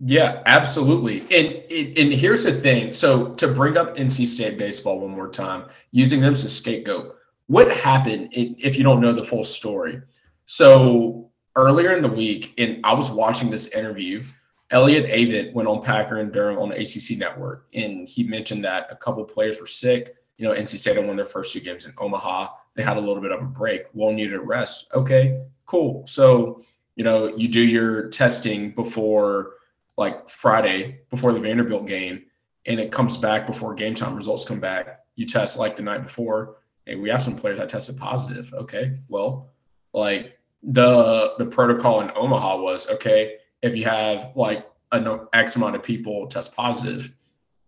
Yeah, 0.00 0.42
absolutely. 0.46 1.20
And, 1.36 1.54
and 1.98 2.12
here's 2.12 2.44
the 2.44 2.52
thing. 2.52 2.92
So 2.92 3.34
to 3.34 3.48
bring 3.48 3.76
up 3.76 3.96
NC 3.96 4.26
State 4.26 4.56
baseball 4.56 5.00
one 5.00 5.10
more 5.10 5.28
time, 5.28 5.64
using 5.90 6.20
them 6.20 6.34
as 6.34 6.44
a 6.44 6.48
scapegoat, 6.48 7.16
what 7.48 7.72
happened 7.72 8.28
if 8.32 8.76
you 8.76 8.84
don't 8.84 9.00
know 9.00 9.12
the 9.12 9.24
full 9.24 9.44
story? 9.44 10.00
So 10.46 11.30
earlier 11.56 11.92
in 11.92 12.02
the 12.02 12.08
week, 12.08 12.54
and 12.58 12.80
I 12.84 12.94
was 12.94 13.10
watching 13.10 13.50
this 13.50 13.66
interview. 13.68 14.22
Elliot 14.70 15.06
Avent 15.06 15.54
went 15.54 15.66
on 15.66 15.82
Packer 15.82 16.20
and 16.20 16.30
Durham 16.30 16.58
on 16.58 16.68
the 16.68 16.76
ACC 16.76 17.18
network, 17.18 17.66
and 17.74 18.06
he 18.06 18.22
mentioned 18.22 18.64
that 18.64 18.86
a 18.90 18.96
couple 18.96 19.24
players 19.24 19.58
were 19.58 19.66
sick. 19.66 20.14
You 20.36 20.46
know, 20.46 20.54
NC 20.54 20.78
State 20.78 21.02
won 21.04 21.16
their 21.16 21.24
first 21.24 21.52
two 21.52 21.60
games 21.60 21.86
in 21.86 21.94
Omaha. 21.98 22.50
They 22.74 22.82
had 22.82 22.98
a 22.98 23.00
little 23.00 23.22
bit 23.22 23.32
of 23.32 23.40
a 23.40 23.46
break. 23.46 23.84
Well, 23.94 24.12
needed 24.12 24.38
rest. 24.38 24.86
Okay, 24.94 25.42
cool. 25.66 26.06
So 26.06 26.62
you 26.96 27.04
know, 27.04 27.28
you 27.36 27.48
do 27.48 27.60
your 27.60 28.08
testing 28.08 28.72
before 28.72 29.52
like 29.98 30.30
Friday 30.30 31.00
before 31.10 31.32
the 31.32 31.40
Vanderbilt 31.40 31.86
game, 31.86 32.22
and 32.66 32.80
it 32.80 32.92
comes 32.92 33.16
back 33.16 33.46
before 33.46 33.74
game 33.74 33.94
time 33.94 34.14
results 34.14 34.44
come 34.44 34.60
back. 34.60 35.00
You 35.16 35.26
test 35.26 35.58
like 35.58 35.76
the 35.76 35.82
night 35.82 36.04
before. 36.04 36.58
Hey, 36.86 36.94
we 36.94 37.10
have 37.10 37.22
some 37.22 37.36
players 37.36 37.58
that 37.58 37.68
tested 37.68 37.98
positive. 37.98 38.54
Okay, 38.54 38.98
well, 39.08 39.50
like 39.92 40.38
the 40.62 41.34
the 41.38 41.44
protocol 41.44 42.00
in 42.00 42.10
Omaha 42.14 42.62
was 42.62 42.88
okay 42.88 43.34
if 43.62 43.74
you 43.76 43.84
have 43.84 44.32
like 44.36 44.66
an 44.92 45.20
X 45.32 45.56
amount 45.56 45.76
of 45.76 45.82
people 45.82 46.26
test 46.28 46.54
positive, 46.54 47.12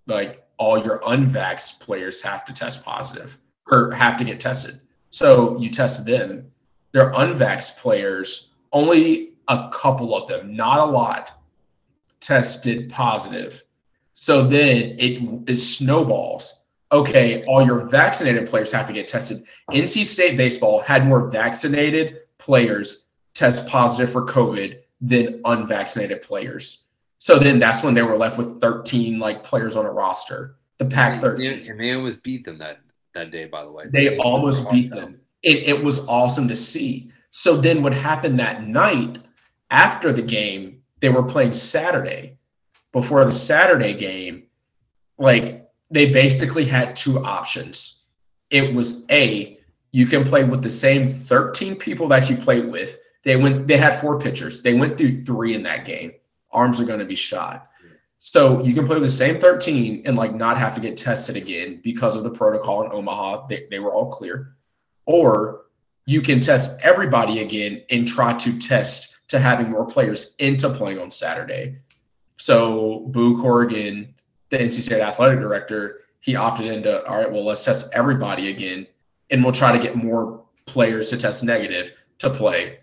like 0.07 0.47
all 0.57 0.83
your 0.83 1.01
unvaxxed 1.01 1.81
players 1.81 2.23
have 2.23 2.45
to 2.45 2.53
test 2.53 2.85
positive 2.85 3.39
or 3.71 3.93
have 3.93 4.17
to 4.19 4.25
get 4.25 4.41
tested. 4.41 4.81
So 5.11 5.59
you 5.59 5.69
test 5.71 6.05
them. 6.05 6.47
Their 6.93 7.13
unvaxxed 7.13 7.77
players, 7.79 8.51
only 8.73 9.33
a 9.49 9.69
couple 9.73 10.15
of 10.15 10.29
them, 10.29 10.55
not 10.55 10.79
a 10.79 10.91
lot, 10.91 11.40
tested 12.21 12.91
positive. 12.91 13.63
So 14.15 14.47
then 14.47 14.97
it, 14.99 15.49
it 15.49 15.57
snowballs. 15.57 16.65
Okay, 16.93 17.45
all 17.45 17.65
your 17.65 17.87
vaccinated 17.87 18.49
players 18.49 18.73
have 18.73 18.87
to 18.89 18.93
get 18.93 19.07
tested. 19.07 19.45
NC 19.71 20.05
State 20.05 20.37
baseball 20.37 20.81
had 20.81 21.07
more 21.07 21.29
vaccinated 21.31 22.23
players 22.39 23.07
test 23.35 23.67
positive 23.67 24.11
for 24.11 24.27
COVID 24.27 24.81
than 25.01 25.41
unvaccinated 25.45 26.21
players. 26.23 26.85
So 27.19 27.39
then 27.39 27.59
that's 27.59 27.83
when 27.83 27.95
they 27.95 28.03
were 28.03 28.17
left 28.17 28.39
with 28.39 28.61
13 28.61 29.19
like 29.19 29.45
players 29.45 29.77
on 29.77 29.87
a 29.87 29.91
roster. 29.91 30.57
The 30.79 30.87
Pac 30.87 31.13
And 31.15 31.21
13. 31.21 31.71
and 31.71 31.79
they 31.79 31.95
almost 31.95 32.25
beat 32.25 32.45
them 32.45 32.59
that 32.59 32.81
that 33.15 33.31
day. 33.31 33.45
By 33.45 33.65
the 33.65 33.71
way, 33.71 33.85
They 33.89 34.19
almost 34.19 34.69
beat 34.71 34.91
them. 34.91 35.21
It, 35.43 35.69
it 35.69 35.85
was 35.85 36.07
awesome 36.07 36.49
to 36.49 36.57
see. 36.57 37.11
So 37.31 37.57
then 37.57 37.83
what 37.83 37.93
happened 37.93 38.41
that 38.41 38.67
night 38.67 39.19
after 39.71 40.13
the 40.13 40.23
game, 40.23 40.80
they 41.01 41.09
were 41.09 41.23
playing 41.23 41.55
Saturday. 41.55 42.37
Before 42.93 43.25
the 43.25 43.31
Saturday 43.31 43.95
game, 43.95 44.45
like 45.17 45.71
they 45.91 46.11
basically 46.11 46.65
had 46.65 46.97
two 46.97 47.23
options. 47.25 48.03
It 48.51 48.75
was 48.75 49.07
A, 49.11 49.61
you 49.93 50.07
can 50.07 50.25
play 50.25 50.45
with 50.45 50.63
the 50.63 50.71
same 50.71 51.09
13 51.09 51.77
people 51.77 52.09
that 52.09 52.29
you 52.29 52.37
played 52.37 52.67
with. 52.67 52.97
They 53.23 53.37
went 53.37 53.69
they 53.69 53.77
had 53.77 54.01
four 54.01 54.19
pitchers. 54.19 54.63
They 54.63 54.75
went 54.75 54.97
through 54.97 55.25
three 55.25 55.55
in 55.55 55.63
that 55.65 55.85
game. 55.85 56.13
Arms 56.51 56.81
are 56.81 56.85
going 56.85 57.01
to 57.01 57.05
be 57.05 57.15
shot. 57.15 57.69
So 58.19 58.63
you 58.63 58.75
can 58.75 58.87
play 58.87 58.97
with 58.97 59.09
the 59.09 59.17
same 59.17 59.41
13 59.41 60.03
and 60.05 60.17
like 60.17 60.35
not 60.35 60.59
have 60.59 60.75
to 60.75 60.81
get 60.81 60.97
tested 60.97 61.37
again 61.37 61.81
because 61.83 62.17
of 62.17 62.25
the 62.25 62.31
protocol 62.31 62.85
in 62.85 62.93
Omaha. 62.93 63.47
They, 63.47 63.67
they 63.71 63.79
were 63.79 63.93
all 63.93 64.11
clear. 64.11 64.57
Or 65.07 65.63
you 66.07 66.21
can 66.21 66.41
test 66.41 66.81
everybody 66.83 67.41
again 67.41 67.83
and 67.89 68.07
try 68.07 68.35
to 68.35 68.59
test 68.59 69.17
to 69.31 69.39
having 69.39 69.71
more 69.71 69.87
players 69.87 70.35
into 70.41 70.69
playing 70.69 70.99
on 70.99 71.09
Saturday. 71.09 71.77
So 72.37 73.07
Boo 73.11 73.41
Corrigan, 73.41 74.13
the 74.49 74.59
NC 74.59 74.83
State 74.83 75.01
athletic 75.01 75.39
director, 75.39 76.01
he 76.19 76.35
opted 76.35 76.67
into 76.67 77.05
all 77.07 77.19
right, 77.19 77.31
well, 77.31 77.45
let's 77.45 77.65
test 77.65 77.93
everybody 77.95 78.51
again 78.51 78.89
and 79.31 79.45
we'll 79.45 79.53
try 79.53 79.71
to 79.71 79.79
get 79.79 79.95
more 79.95 80.43
players 80.67 81.11
to 81.11 81.17
test 81.17 81.45
negative 81.45 81.93
to 82.19 82.29
play. 82.29 82.81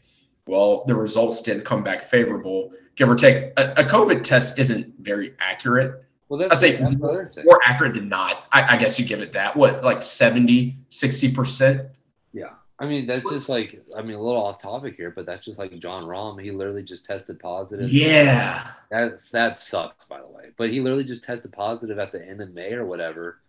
Well, 0.48 0.86
the 0.88 0.96
results 0.96 1.42
didn't 1.42 1.66
come 1.66 1.84
back 1.84 2.02
favorable. 2.02 2.72
Give 2.96 3.10
or 3.10 3.16
take, 3.16 3.52
a, 3.58 3.74
a 3.74 3.84
COVID 3.84 4.24
test 4.24 4.58
isn't 4.58 4.94
very 5.00 5.36
accurate. 5.40 6.06
Well, 6.30 6.40
that's, 6.40 6.52
I 6.52 6.56
say 6.56 6.76
that's 6.78 7.36
thing. 7.36 7.46
more 7.46 7.60
accurate 7.66 7.94
than 7.94 8.08
not. 8.08 8.46
I, 8.54 8.76
I 8.76 8.78
guess 8.78 8.98
you 8.98 9.06
give 9.06 9.20
it 9.20 9.34
that. 9.34 9.56
What, 9.58 9.84
like 9.84 10.02
70, 10.02 10.78
60%? 10.90 11.90
Yeah. 12.32 12.52
I 12.80 12.86
mean, 12.86 13.08
that's 13.08 13.30
just 13.30 13.50
like, 13.50 13.84
I 13.98 14.02
mean, 14.04 14.16
a 14.16 14.22
little 14.22 14.44
off 14.44 14.62
topic 14.62 14.96
here, 14.96 15.12
but 15.12 15.26
that's 15.26 15.44
just 15.44 15.58
like 15.58 15.78
Jon 15.80 16.04
Rahm. 16.04 16.42
He 16.42 16.52
literally 16.52 16.84
just 16.84 17.06
tested 17.06 17.40
positive. 17.40 17.90
Yeah. 17.92 18.70
That, 18.92 19.22
that 19.32 19.58
sucks, 19.58 20.06
by 20.06 20.20
the 20.20 20.28
way. 20.28 20.52
But 20.58 20.70
he 20.70 20.80
literally 20.80 21.04
just 21.04 21.24
tested 21.24 21.52
positive 21.52 21.98
at 21.98 22.12
the 22.12 22.24
end 22.24 22.42
of 22.42 22.54
May 22.54 22.74
or 22.74 22.86
whatever. 22.86 23.40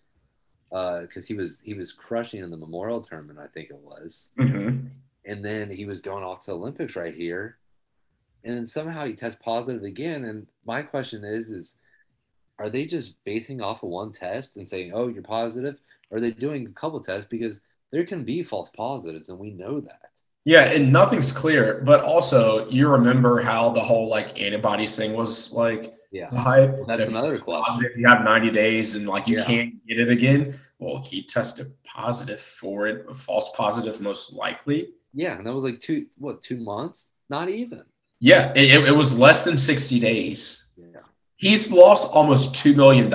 Because 0.71 1.27
he 1.27 1.33
was 1.33 1.63
he 1.63 1.73
was 1.73 1.95
crushing 1.95 2.43
in 2.43 2.51
the 2.51 2.57
Memorial 2.59 3.01
Tournament, 3.01 3.39
I 3.39 3.47
think 3.47 3.71
it 3.71 3.79
was, 3.79 4.29
hmm 4.37 4.81
and 5.25 5.45
then 5.45 5.71
he 5.71 5.87
was 5.87 6.03
going 6.03 6.23
off 6.23 6.45
to 6.45 6.53
Olympics 6.53 6.95
right 6.95 7.15
here, 7.15 7.57
and 8.45 8.55
then 8.55 8.67
somehow 8.67 9.07
he 9.07 9.15
tests 9.15 9.41
positive 9.43 9.83
again. 9.83 10.25
And 10.25 10.47
my 10.67 10.83
question 10.83 11.25
is, 11.25 11.51
is 11.51 11.79
are 12.59 12.69
they 12.69 12.85
just 12.85 13.23
basing 13.25 13.63
off 13.63 13.83
of 13.83 13.89
one 13.89 14.13
test 14.13 14.59
and 14.59 14.69
saying, 14.69 14.93
"Oh, 14.95 15.09
you're 15.09 15.23
positive," 15.23 15.79
or 16.11 16.19
are 16.19 16.21
they 16.21 16.33
doing 16.33 16.67
a 16.67 16.71
couple 16.71 17.01
tests 17.01 17.27
because 17.31 17.63
there 17.93 18.05
can 18.05 18.25
be 18.25 18.43
false 18.43 18.71
positives, 18.71 19.29
and 19.29 19.39
we 19.39 19.51
know 19.51 19.81
that. 19.81 20.11
Yeah, 20.45 20.63
and 20.71 20.93
nothing's 20.93 21.33
clear. 21.33 21.83
But 21.85 22.01
also, 22.05 22.69
you 22.69 22.89
remember 22.89 23.41
how 23.41 23.71
the 23.71 23.81
whole 23.81 24.09
like 24.09 24.41
antibodies 24.41 24.97
thing 24.97 25.13
was 25.15 25.53
like 25.53 25.95
Yeah, 26.11 26.31
hype. 26.31 26.87
that's 26.87 27.03
If 27.03 27.09
another 27.09 27.39
question. 27.39 27.91
You 27.97 28.07
have 28.09 28.25
90 28.25 28.51
days 28.51 28.95
and 28.95 29.07
like 29.07 29.27
you 29.29 29.39
Yeah. 29.39 29.45
can't 29.45 29.87
get 29.87 29.99
it 30.01 30.11
again. 30.11 30.59
Well, 30.79 31.03
he 31.05 31.23
tested 31.25 31.73
positive 31.85 32.41
for 32.41 32.87
it, 32.87 33.05
a 33.11 33.15
false 33.15 33.51
positive 33.57 34.01
most 34.01 34.33
likely. 34.33 34.91
Yeah, 35.13 35.37
and 35.37 35.47
that 35.47 35.53
was 35.55 35.65
like 35.65 35.81
two 35.81 36.07
what 36.17 36.41
two 36.41 36.57
months? 36.57 37.09
Not 37.29 37.51
even. 37.51 37.83
Yeah, 38.21 38.53
it, 38.57 38.87
it- 38.89 38.97
was 38.97 39.19
less 39.19 39.45
than 39.45 39.59
60 39.59 40.01
days. 40.01 40.65
Yeah. 40.77 41.01
He's 41.37 41.71
lost 41.71 42.11
almost 42.13 42.55
$2 42.55 42.75
million 42.75 43.07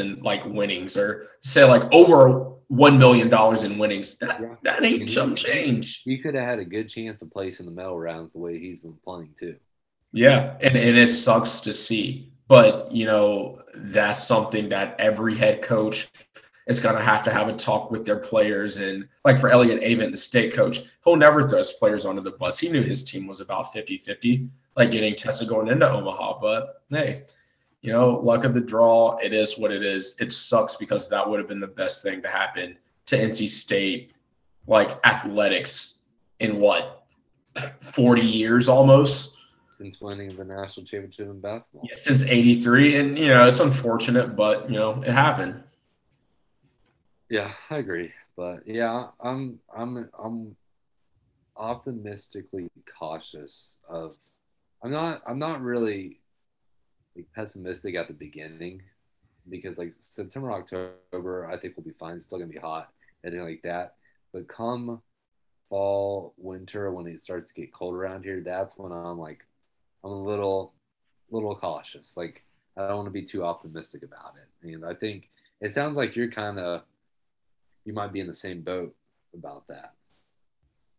in 0.00 0.22
like 0.22 0.44
winnings 0.46 0.96
or 0.96 1.28
say 1.42 1.64
like 1.64 1.82
over 1.92 2.52
$1 2.70 2.98
million 2.98 3.32
in 3.64 3.78
winnings. 3.78 4.18
That, 4.18 4.40
Yeah. 4.40 4.54
that 4.62 4.84
ain't 4.84 5.08
chump 5.08 5.36
change. 5.36 6.02
He 6.04 6.18
could 6.18 6.34
have 6.34 6.44
had 6.44 6.58
a 6.58 6.64
good 6.64 6.88
chance 6.88 7.18
to 7.20 7.26
place 7.26 7.60
in 7.60 7.66
the 7.66 7.72
medal 7.72 7.98
rounds 7.98 8.32
the 8.32 8.38
way 8.38 8.58
he's 8.58 8.80
been 8.80 8.98
playing 9.04 9.34
too. 9.38 9.56
Yeah, 10.12 10.56
and, 10.60 10.76
and 10.76 10.96
it 10.96 11.08
sucks 11.08 11.60
to 11.62 11.72
see. 11.72 12.32
But, 12.46 12.90
you 12.90 13.04
know, 13.04 13.60
that's 13.74 14.26
something 14.26 14.70
that 14.70 14.96
every 14.98 15.36
head 15.36 15.60
coach 15.60 16.08
is 16.66 16.80
going 16.80 16.94
to 16.94 17.02
have 17.02 17.22
to 17.24 17.30
have 17.32 17.48
a 17.48 17.52
talk 17.54 17.90
with 17.90 18.04
their 18.06 18.16
players. 18.16 18.78
And 18.78 19.06
like 19.24 19.38
for 19.38 19.48
Elliot 19.48 19.82
Avent, 19.82 20.10
the 20.10 20.16
state 20.16 20.54
coach, 20.54 20.80
he'll 21.04 21.16
never 21.16 21.46
throw 21.46 21.58
his 21.58 21.72
players 21.72 22.06
under 22.06 22.22
the 22.22 22.30
bus. 22.32 22.58
He 22.58 22.68
knew 22.68 22.82
his 22.82 23.02
team 23.02 23.26
was 23.26 23.40
about 23.40 23.72
50 23.72 23.98
50, 23.98 24.48
like 24.76 24.90
getting 24.90 25.14
tested 25.14 25.48
going 25.48 25.68
into 25.68 25.90
Omaha. 25.90 26.40
But 26.40 26.82
hey, 26.90 27.24
you 27.80 27.92
know, 27.92 28.18
luck 28.20 28.44
of 28.44 28.54
the 28.54 28.60
draw, 28.60 29.16
it 29.18 29.32
is 29.32 29.58
what 29.58 29.70
it 29.70 29.84
is. 29.84 30.16
It 30.20 30.32
sucks 30.32 30.76
because 30.76 31.08
that 31.08 31.28
would 31.28 31.38
have 31.38 31.48
been 31.48 31.60
the 31.60 31.66
best 31.66 32.02
thing 32.02 32.22
to 32.22 32.28
happen 32.28 32.76
to 33.06 33.16
NC 33.16 33.48
State, 33.48 34.12
like 34.66 34.98
athletics 35.06 36.02
in 36.40 36.58
what, 36.58 37.06
40 37.80 38.22
years 38.22 38.68
almost? 38.68 39.36
Since 39.70 40.00
winning 40.00 40.30
the 40.30 40.44
national 40.44 40.86
championship 40.86 41.28
in 41.28 41.40
basketball. 41.40 41.88
Yeah, 41.88 41.96
since 41.96 42.24
83 42.24 42.96
and 42.96 43.18
you 43.18 43.28
know 43.28 43.46
it's 43.46 43.60
unfortunate 43.60 44.34
but 44.34 44.68
you 44.68 44.76
know 44.76 45.00
it 45.02 45.12
happened 45.12 45.62
Yeah, 47.28 47.52
I 47.70 47.76
agree. 47.76 48.12
But 48.36 48.66
yeah, 48.66 49.08
I'm 49.20 49.60
I'm 49.76 50.08
I'm 50.18 50.56
optimistically 51.56 52.70
cautious 52.98 53.78
of 53.88 54.16
I'm 54.82 54.90
not 54.90 55.22
I'm 55.26 55.38
not 55.38 55.60
really 55.60 56.20
like 57.18 57.32
pessimistic 57.34 57.94
at 57.96 58.08
the 58.08 58.14
beginning 58.14 58.82
because 59.50 59.78
like 59.78 59.92
September, 59.98 60.52
October, 60.52 61.48
I 61.50 61.56
think 61.56 61.76
we'll 61.76 61.84
be 61.84 61.90
fine. 61.90 62.16
It's 62.16 62.24
still 62.24 62.38
gonna 62.38 62.50
be 62.50 62.58
hot, 62.58 62.90
anything 63.24 63.44
like 63.44 63.62
that. 63.62 63.94
But 64.32 64.48
come 64.48 65.02
fall, 65.68 66.34
winter, 66.36 66.90
when 66.92 67.06
it 67.06 67.20
starts 67.20 67.52
to 67.52 67.60
get 67.60 67.72
cold 67.72 67.94
around 67.94 68.24
here, 68.24 68.40
that's 68.40 68.76
when 68.78 68.92
I'm 68.92 69.18
like 69.18 69.44
I'm 70.04 70.12
a 70.12 70.22
little 70.22 70.72
little 71.30 71.54
cautious. 71.54 72.16
Like 72.16 72.44
I 72.76 72.86
don't 72.88 72.96
want 72.96 73.06
to 73.06 73.12
be 73.12 73.24
too 73.24 73.44
optimistic 73.44 74.02
about 74.02 74.36
it. 74.36 74.68
And 74.68 74.84
I 74.84 74.94
think 74.94 75.30
it 75.60 75.72
sounds 75.72 75.96
like 75.96 76.14
you're 76.14 76.30
kind 76.30 76.58
of 76.58 76.82
you 77.84 77.92
might 77.92 78.12
be 78.12 78.20
in 78.20 78.26
the 78.26 78.34
same 78.34 78.60
boat 78.60 78.94
about 79.34 79.66
that. 79.68 79.94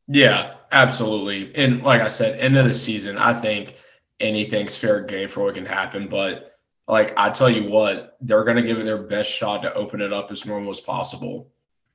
yeah 0.07 0.55
absolutely 0.71 1.53
and 1.55 1.83
like 1.83 2.01
i 2.01 2.07
said 2.07 2.39
end 2.39 2.57
of 2.57 2.65
the 2.65 2.73
season 2.73 3.17
i 3.17 3.33
think 3.33 3.75
anything's 4.19 4.77
fair 4.77 5.01
game 5.01 5.29
for 5.29 5.43
what 5.45 5.53
can 5.55 5.65
happen 5.65 6.07
but 6.09 6.57
like 6.87 7.13
i 7.17 7.29
tell 7.29 7.49
you 7.49 7.69
what 7.69 8.17
they're 8.21 8.43
going 8.43 8.57
to 8.57 8.63
give 8.63 8.77
it 8.79 8.83
their 8.83 8.97
best 9.03 9.29
shot 9.31 9.61
to 9.61 9.73
open 9.73 10.01
it 10.01 10.11
up 10.11 10.31
as 10.31 10.45
normal 10.45 10.69
as 10.69 10.79
possible 10.79 11.47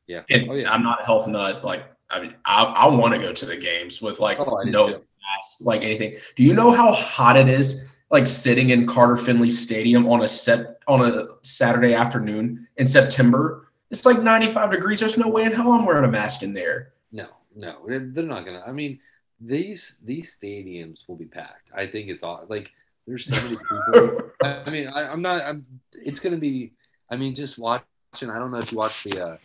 Yeah. 0.06 0.22
and 0.30 0.48
Oh 0.50 0.54
yeah. 0.54 0.72
i'm 0.72 0.82
not 0.82 1.02
a 1.02 1.04
health 1.04 1.26
nut 1.28 1.64
like 1.64 1.84
i 2.10 2.20
mean 2.20 2.34
i, 2.44 2.64
I 2.64 2.86
want 2.86 3.12
to 3.14 3.20
go 3.20 3.32
to 3.32 3.46
the 3.46 3.56
games 3.56 4.00
with 4.00 4.20
like 4.20 4.38
Oh, 4.40 4.62
no 4.64 4.86
mask, 4.88 5.58
like 5.60 5.82
anything 5.82 6.16
do 6.36 6.42
you 6.42 6.54
know 6.54 6.70
how 6.70 6.92
hot 6.92 7.36
it 7.36 7.48
is 7.48 7.84
like 8.10 8.26
sitting 8.26 8.70
in 8.70 8.86
carter 8.86 9.16
finley 9.16 9.48
stadium 9.48 10.06
on 10.08 10.22
a 10.22 10.28
set 10.28 10.78
on 10.88 11.04
a 11.04 11.26
saturday 11.42 11.94
afternoon 11.94 12.66
in 12.76 12.86
september 12.86 13.68
it's 13.90 14.06
like 14.06 14.22
95 14.22 14.70
degrees 14.70 15.00
there's 15.00 15.18
no 15.18 15.28
way 15.28 15.44
in 15.44 15.52
hell 15.52 15.72
i'm 15.72 15.84
wearing 15.84 16.04
a 16.04 16.08
mask 16.10 16.42
in 16.42 16.52
there 16.54 16.92
No, 17.12 17.26
no, 17.54 17.84
they're 17.86 18.00
they're 18.12 18.24
not 18.24 18.44
gonna. 18.44 18.62
I 18.66 18.72
mean, 18.72 18.98
these 19.40 19.98
these 20.02 20.36
stadiums 20.36 21.00
will 21.08 21.16
be 21.16 21.26
packed. 21.26 21.70
I 21.74 21.86
think 21.86 22.08
it's 22.08 22.22
all 22.22 22.44
like 22.48 22.72
there's 23.06 23.26
so 23.26 23.42
many 23.42 23.56
people. 23.56 24.30
I 24.42 24.70
mean, 24.70 24.88
I, 24.88 25.10
I'm 25.10 25.20
not. 25.20 25.42
I'm. 25.42 25.62
It's 25.92 26.20
gonna 26.20 26.36
be. 26.36 26.72
I 27.10 27.16
mean, 27.16 27.34
just 27.34 27.58
watching. 27.58 28.30
I 28.30 28.38
don't 28.38 28.50
know 28.50 28.58
if 28.58 28.72
you 28.72 28.78
watch 28.78 29.04
the 29.04 29.26
uh, 29.26 29.36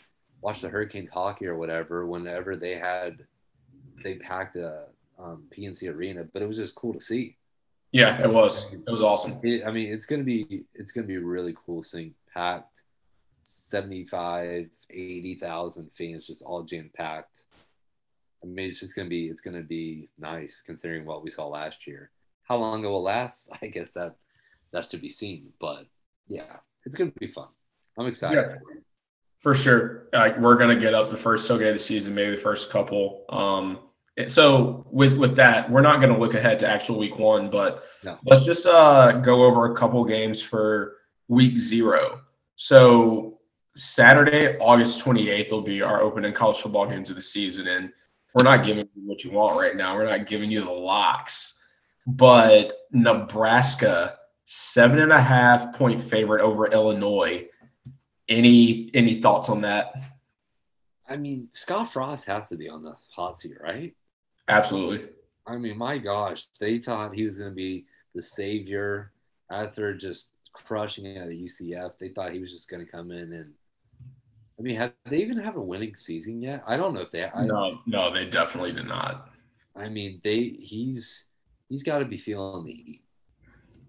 watch 0.42 0.62
the 0.62 0.70
Hurricanes 0.70 1.10
hockey 1.10 1.48
or 1.48 1.58
whatever. 1.58 2.06
Whenever 2.06 2.56
they 2.56 2.76
had, 2.76 3.26
they 4.04 4.16
packed 4.16 4.54
the 4.54 4.88
um, 5.18 5.44
PNC 5.56 5.94
Arena, 5.94 6.26
but 6.32 6.42
it 6.42 6.48
was 6.48 6.58
just 6.58 6.76
cool 6.76 6.94
to 6.94 7.02
see. 7.02 7.36
yeah 7.92 8.22
it 8.22 8.30
was 8.30 8.72
it 8.72 8.92
was 8.92 9.02
awesome 9.02 9.40
It, 9.44 9.66
I 9.66 9.72
mean, 9.72 9.92
it's 9.92 10.06
gonna 10.06 10.24
be 10.24 10.66
it's 10.74 10.92
gonna 10.92 11.08
be 11.08 11.18
really 11.18 11.56
cool 11.66 11.82
seeing 11.84 12.14
packed 12.34 12.84
75, 13.50 14.70
80,000 14.90 15.92
fans 15.92 16.28
just 16.28 16.44
all 16.44 16.64
jam 16.64 16.92
packed. 16.96 17.46
I 18.44 18.48
mean, 18.48 18.68
it's 18.68 18.80
just 18.80 18.96
gonna 18.96 19.10
be 19.10 19.28
it's 19.28 19.42
gonna 19.42 19.62
be 19.64 20.10
nice 20.18 20.62
considering 20.66 21.06
what 21.06 21.24
we 21.24 21.30
saw 21.30 21.48
last 21.48 21.86
year. 21.88 22.12
How 22.44 22.58
long 22.58 22.84
it 22.84 22.88
will 22.88 23.04
last, 23.04 23.50
I 23.62 23.68
guess 23.68 23.94
that 23.94 24.16
that's 24.72 24.88
to 24.88 24.98
be 24.98 25.10
seen. 25.10 25.54
But 25.60 25.86
yeah, 26.28 26.58
it's 26.86 26.96
gonna 26.96 27.12
be 27.20 27.28
fun. 27.28 27.48
I'm 27.98 28.08
excited. 28.08 28.46
Yeah. 28.50 28.56
For 29.40 29.54
sure. 29.56 30.08
Uh, 30.12 30.32
we're 30.38 30.58
going 30.58 30.76
to 30.76 30.82
get 30.82 30.94
up 30.94 31.12
the 31.12 31.16
first 31.18 31.50
tailgate 31.50 31.70
of 31.70 31.76
the 31.76 31.80
season, 31.80 32.14
maybe 32.14 32.32
the 32.32 32.42
first 32.42 32.70
couple. 32.70 33.24
Um, 33.30 33.80
so 34.28 34.86
with 34.92 35.14
with 35.18 35.36
that, 35.38 35.70
we're 35.72 35.82
not 35.82 36.02
going 36.02 36.12
to 36.14 36.20
look 36.20 36.34
ahead 36.34 36.60
to 36.60 36.68
actual 36.68 36.98
week 36.98 37.18
one, 37.18 37.50
but 37.50 37.86
No. 38.04 38.18
let's 38.26 38.44
just 38.44 38.66
uh, 38.66 39.14
go 39.14 39.44
over 39.46 39.72
a 39.72 39.76
couple 39.76 40.04
games 40.04 40.42
for 40.42 40.98
week 41.30 41.58
zero. 41.58 42.20
So 42.58 43.40
Saturday, 43.78 44.58
August 44.58 45.00
28th 45.06 45.52
will 45.54 45.62
be 45.62 45.82
our 45.82 46.02
opening 46.02 46.34
college 46.34 46.58
football 46.58 46.86
games 46.86 47.10
of 47.10 47.16
the 47.16 47.22
season. 47.22 47.68
And 47.68 47.92
we're 48.34 48.44
not 48.44 48.64
giving 48.64 48.88
you 48.96 49.08
what 49.08 49.24
you 49.24 49.32
want 49.32 49.60
right 49.60 49.76
now. 49.76 49.96
We're 49.96 50.06
not 50.06 50.28
giving 50.28 50.52
you 50.52 50.62
the 50.62 50.72
locks. 50.72 51.62
But 52.06 52.74
Nebraska, 52.92 54.18
seven 54.46 55.00
and 55.00 55.12
a 55.12 55.22
half 55.22 55.76
point 55.76 56.02
favorite 56.02 56.42
over 56.42 56.68
Illinois. 56.68 57.48
Any 58.28 58.92
any 58.94 59.22
thoughts 59.22 59.50
on 59.50 59.62
that? 59.62 59.94
I 61.08 61.18
mean, 61.18 61.48
Scott 61.52 61.92
Frost 61.92 62.26
has 62.26 62.50
to 62.50 62.56
be 62.56 62.70
on 62.70 62.84
the 62.84 62.96
hot 63.12 63.40
seat, 63.40 63.58
right? 63.60 63.96
Absolutely. 64.48 65.08
I 65.48 65.58
mean, 65.58 65.78
my 65.78 65.98
gosh, 65.98 66.46
they 66.60 66.78
thought 66.78 67.16
he 67.16 67.24
was 67.24 67.40
going 67.40 67.50
to 67.50 67.56
be 67.56 67.86
the 68.14 68.22
savior 68.22 69.12
after 69.50 69.96
just 69.96 70.30
crushing 70.54 71.06
it 71.06 71.18
at 71.18 71.30
UCF. 71.30 71.98
They 71.98 72.10
thought 72.10 72.34
he 72.34 72.40
was 72.40 72.52
just 72.52 72.70
going 72.70 72.86
to 72.86 72.92
come 72.92 73.12
in 73.12 73.34
and. 73.34 73.54
I 74.60 74.62
mean, 74.62 74.76
have 74.76 74.94
they 75.06 75.18
even 75.18 75.38
have 75.38 75.56
a 75.56 75.62
winning 75.62 75.96
season 75.96 76.42
yet? 76.42 76.64
I 76.68 76.76
don't 76.76 76.94
know 76.94 77.00
if 77.00 77.12
they. 77.12 77.26
I, 77.26 77.46
No, 77.46 77.80
no, 77.86 78.14
they 78.14 78.26
definitely 78.26 78.74
did 78.74 78.88
not. 78.88 79.30
I 79.76 79.88
mean, 79.88 80.20
they 80.24 80.58
he's 80.60 81.28
he's 81.70 81.84
got 81.84 82.00
to 82.00 82.06
be 82.06 82.18
feeling 82.18 82.66
the 82.66 82.74
heat. 82.74 83.02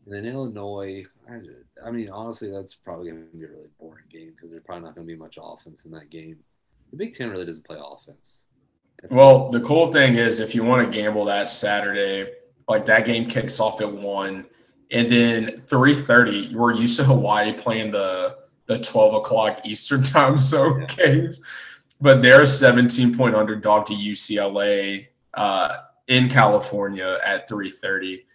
And 0.06 0.14
then 0.14 0.32
Illinois, 0.32 1.04
I, 1.28 1.40
I 1.86 1.90
mean, 1.90 2.08
honestly, 2.10 2.50
that's 2.50 2.74
probably 2.74 3.10
going 3.10 3.28
to 3.30 3.36
be 3.36 3.44
a 3.44 3.48
really 3.48 3.68
boring 3.78 4.04
game 4.10 4.32
because 4.34 4.50
there's 4.50 4.62
probably 4.62 4.84
not 4.84 4.94
going 4.94 5.06
to 5.06 5.12
be 5.12 5.18
much 5.18 5.38
offense 5.42 5.84
in 5.84 5.90
that 5.92 6.08
game. 6.08 6.38
The 6.90 6.96
Big 6.96 7.14
Ten 7.14 7.30
really 7.30 7.46
doesn't 7.46 7.64
play 7.64 7.78
offense. 7.80 8.46
Well, 9.10 9.50
the 9.50 9.60
cool 9.60 9.90
thing 9.90 10.16
is 10.16 10.40
if 10.40 10.54
you 10.54 10.62
want 10.62 10.90
to 10.90 10.96
gamble 10.96 11.24
that 11.26 11.50
Saturday, 11.50 12.32
like 12.68 12.86
that 12.86 13.06
game 13.06 13.28
kicks 13.28 13.58
off 13.58 13.80
at 13.80 13.90
one, 13.90 14.46
and 14.90 15.08
then 15.08 15.62
three 15.66 15.94
thirty, 15.94 16.54
we're 16.54 16.74
used 16.74 16.96
to 16.98 17.04
Hawaii 17.04 17.52
playing 17.52 17.92
the 17.92 18.36
the 18.70 18.78
twelve 18.78 19.14
o'clock 19.14 19.60
Eastern 19.64 20.02
time 20.14 20.36
zone 20.36 20.80
Yeah. 20.80 20.86
games, 20.86 21.40
but 22.00 22.22
they're 22.22 22.42
a 22.42 22.46
seventeen 22.46 23.14
point 23.14 23.34
underdog 23.34 23.86
to 23.86 23.94
UCLA 23.94 25.08
uh, 25.34 25.76
in 26.06 26.28
California 26.28 27.18
at 27.24 27.48
three 27.48 27.70
thirty. 27.70 28.26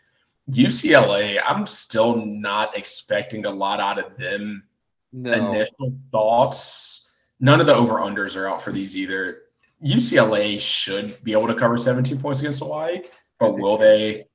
UCLA, 0.51 1.41
I'm 1.43 1.65
still 1.65 2.23
not 2.23 2.77
expecting 2.77 3.45
a 3.45 3.49
lot 3.49 3.79
out 3.79 3.97
of 3.97 4.15
them. 4.17 4.63
No, 5.11 5.31
Initial 5.31 5.97
thoughts. 6.11 7.11
None 7.39 7.59
of 7.61 7.65
the 7.65 7.73
over 7.73 7.95
unders 7.95 8.35
are 8.35 8.47
out 8.47 8.61
for 8.61 8.71
these 8.71 8.95
either. 8.97 9.43
UCLA 9.83 10.59
should 10.59 11.21
be 11.23 11.31
able 11.31 11.47
to 11.47 11.55
cover 11.55 11.77
17 11.77 12.19
points 12.19 12.39
against 12.41 12.59
Hawaii, 12.59 13.01
but 13.39 13.57
will 13.59 13.77
so. 13.77 13.83
they? 13.83 14.25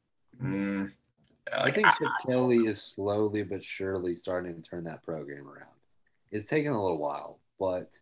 Mm, 0.43 0.91
I 1.53 1.63
like, 1.65 1.75
think 1.75 1.87
Chip 1.99 2.09
Kelly 2.27 2.67
is 2.67 2.83
slowly 2.83 3.43
but 3.43 3.63
surely 3.63 4.15
starting 4.15 4.55
to 4.61 4.63
turn 4.63 4.85
that 4.85 5.03
program 5.03 5.47
around. 5.49 5.80
It's 6.31 6.47
taken 6.47 6.72
a 6.72 6.83
little 6.83 6.99
while, 6.99 7.41
but 7.59 7.99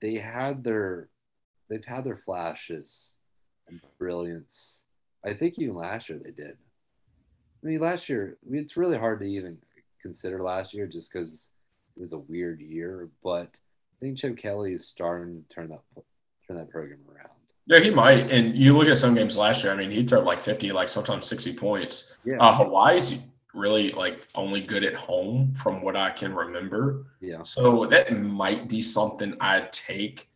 they 0.00 0.14
had 0.14 0.64
their 0.64 1.08
they've 1.68 1.84
had 1.84 2.04
their 2.04 2.16
flashes 2.16 3.18
and 3.68 3.80
brilliance. 3.98 4.84
I 5.24 5.34
think 5.34 5.58
even 5.58 5.76
last 5.76 6.08
year 6.08 6.18
they 6.22 6.30
did. 6.30 6.56
I 7.62 7.66
mean, 7.66 7.80
last 7.80 8.08
year 8.08 8.38
it's 8.50 8.76
really 8.76 8.96
hard 8.98 9.20
to 9.20 9.26
even 9.26 9.58
consider 10.00 10.42
last 10.42 10.72
year 10.72 10.86
just 10.86 11.12
because 11.12 11.50
it 11.96 12.00
was 12.00 12.12
a 12.14 12.18
weird 12.18 12.60
year. 12.60 13.08
But 13.22 13.50
I 13.52 13.96
think 14.00 14.16
Chip 14.16 14.36
Kelly 14.38 14.72
is 14.72 14.86
starting 14.86 15.42
to 15.42 15.54
turn 15.54 15.68
that 15.68 15.82
turn 16.46 16.56
that 16.56 16.70
program 16.70 17.00
around. 17.14 17.28
Yeah, 17.66 17.78
he 17.78 17.90
might. 17.90 18.30
And 18.30 18.56
you 18.56 18.76
look 18.76 18.88
at 18.88 18.96
some 18.96 19.14
games 19.14 19.36
last 19.36 19.62
year. 19.62 19.72
I 19.72 19.76
mean, 19.76 19.90
he 19.90 20.04
threw 20.04 20.20
like 20.20 20.40
50, 20.40 20.72
like 20.72 20.88
sometimes 20.88 21.26
60 21.26 21.52
points. 21.54 22.14
Yeah, 22.24 22.38
Uh, 22.40 22.52
Hawaii's 22.52 23.18
really 23.54 23.92
like 23.92 24.26
only 24.34 24.60
good 24.60 24.84
at 24.84 24.94
home 24.94 25.54
from 25.54 25.82
what 25.82 25.96
I 25.96 26.10
can 26.10 26.34
remember. 26.34 27.06
yeah. 27.20 27.42
So 27.42 27.86
that 27.86 28.16
might 28.16 28.68
be 28.68 28.82
something 28.82 29.34
I'd 29.40 29.72
take. 29.72 30.28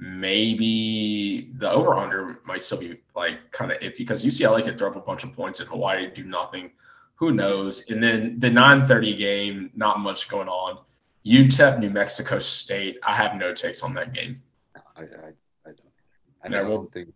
Maybe 0.00 1.50
the 1.56 1.70
over 1.70 1.94
under 1.94 2.38
might 2.44 2.62
still 2.62 2.78
be 2.78 3.00
like 3.16 3.50
kind 3.50 3.72
of 3.72 3.78
iffy 3.80 3.98
because 3.98 4.24
UCLA 4.24 4.64
could 4.64 4.78
throw 4.78 4.90
up 4.90 4.96
a 4.96 5.00
bunch 5.00 5.24
of 5.24 5.32
points 5.32 5.60
and 5.60 5.68
Hawaii 5.68 6.08
do 6.10 6.24
nothing. 6.24 6.70
Who 7.16 7.32
knows? 7.32 7.82
And 7.90 8.02
then 8.02 8.38
the 8.38 8.48
9:30 8.48 9.16
game, 9.18 9.70
not 9.74 9.98
much 9.98 10.28
going 10.28 10.48
on. 10.48 10.78
UTEP, 11.26 11.80
New 11.80 11.90
Mexico 11.90 12.38
State. 12.38 12.96
I 13.02 13.14
have 13.14 13.34
no 13.34 13.52
takes 13.52 13.82
on 13.82 13.92
that 13.94 14.12
game. 14.12 14.40
I 14.96 15.00
I, 15.00 15.04
I 15.04 15.04
don't. 15.66 15.80
I 16.44 16.48
Yeah, 16.48 16.62
don't 16.62 16.92
think 16.92 17.08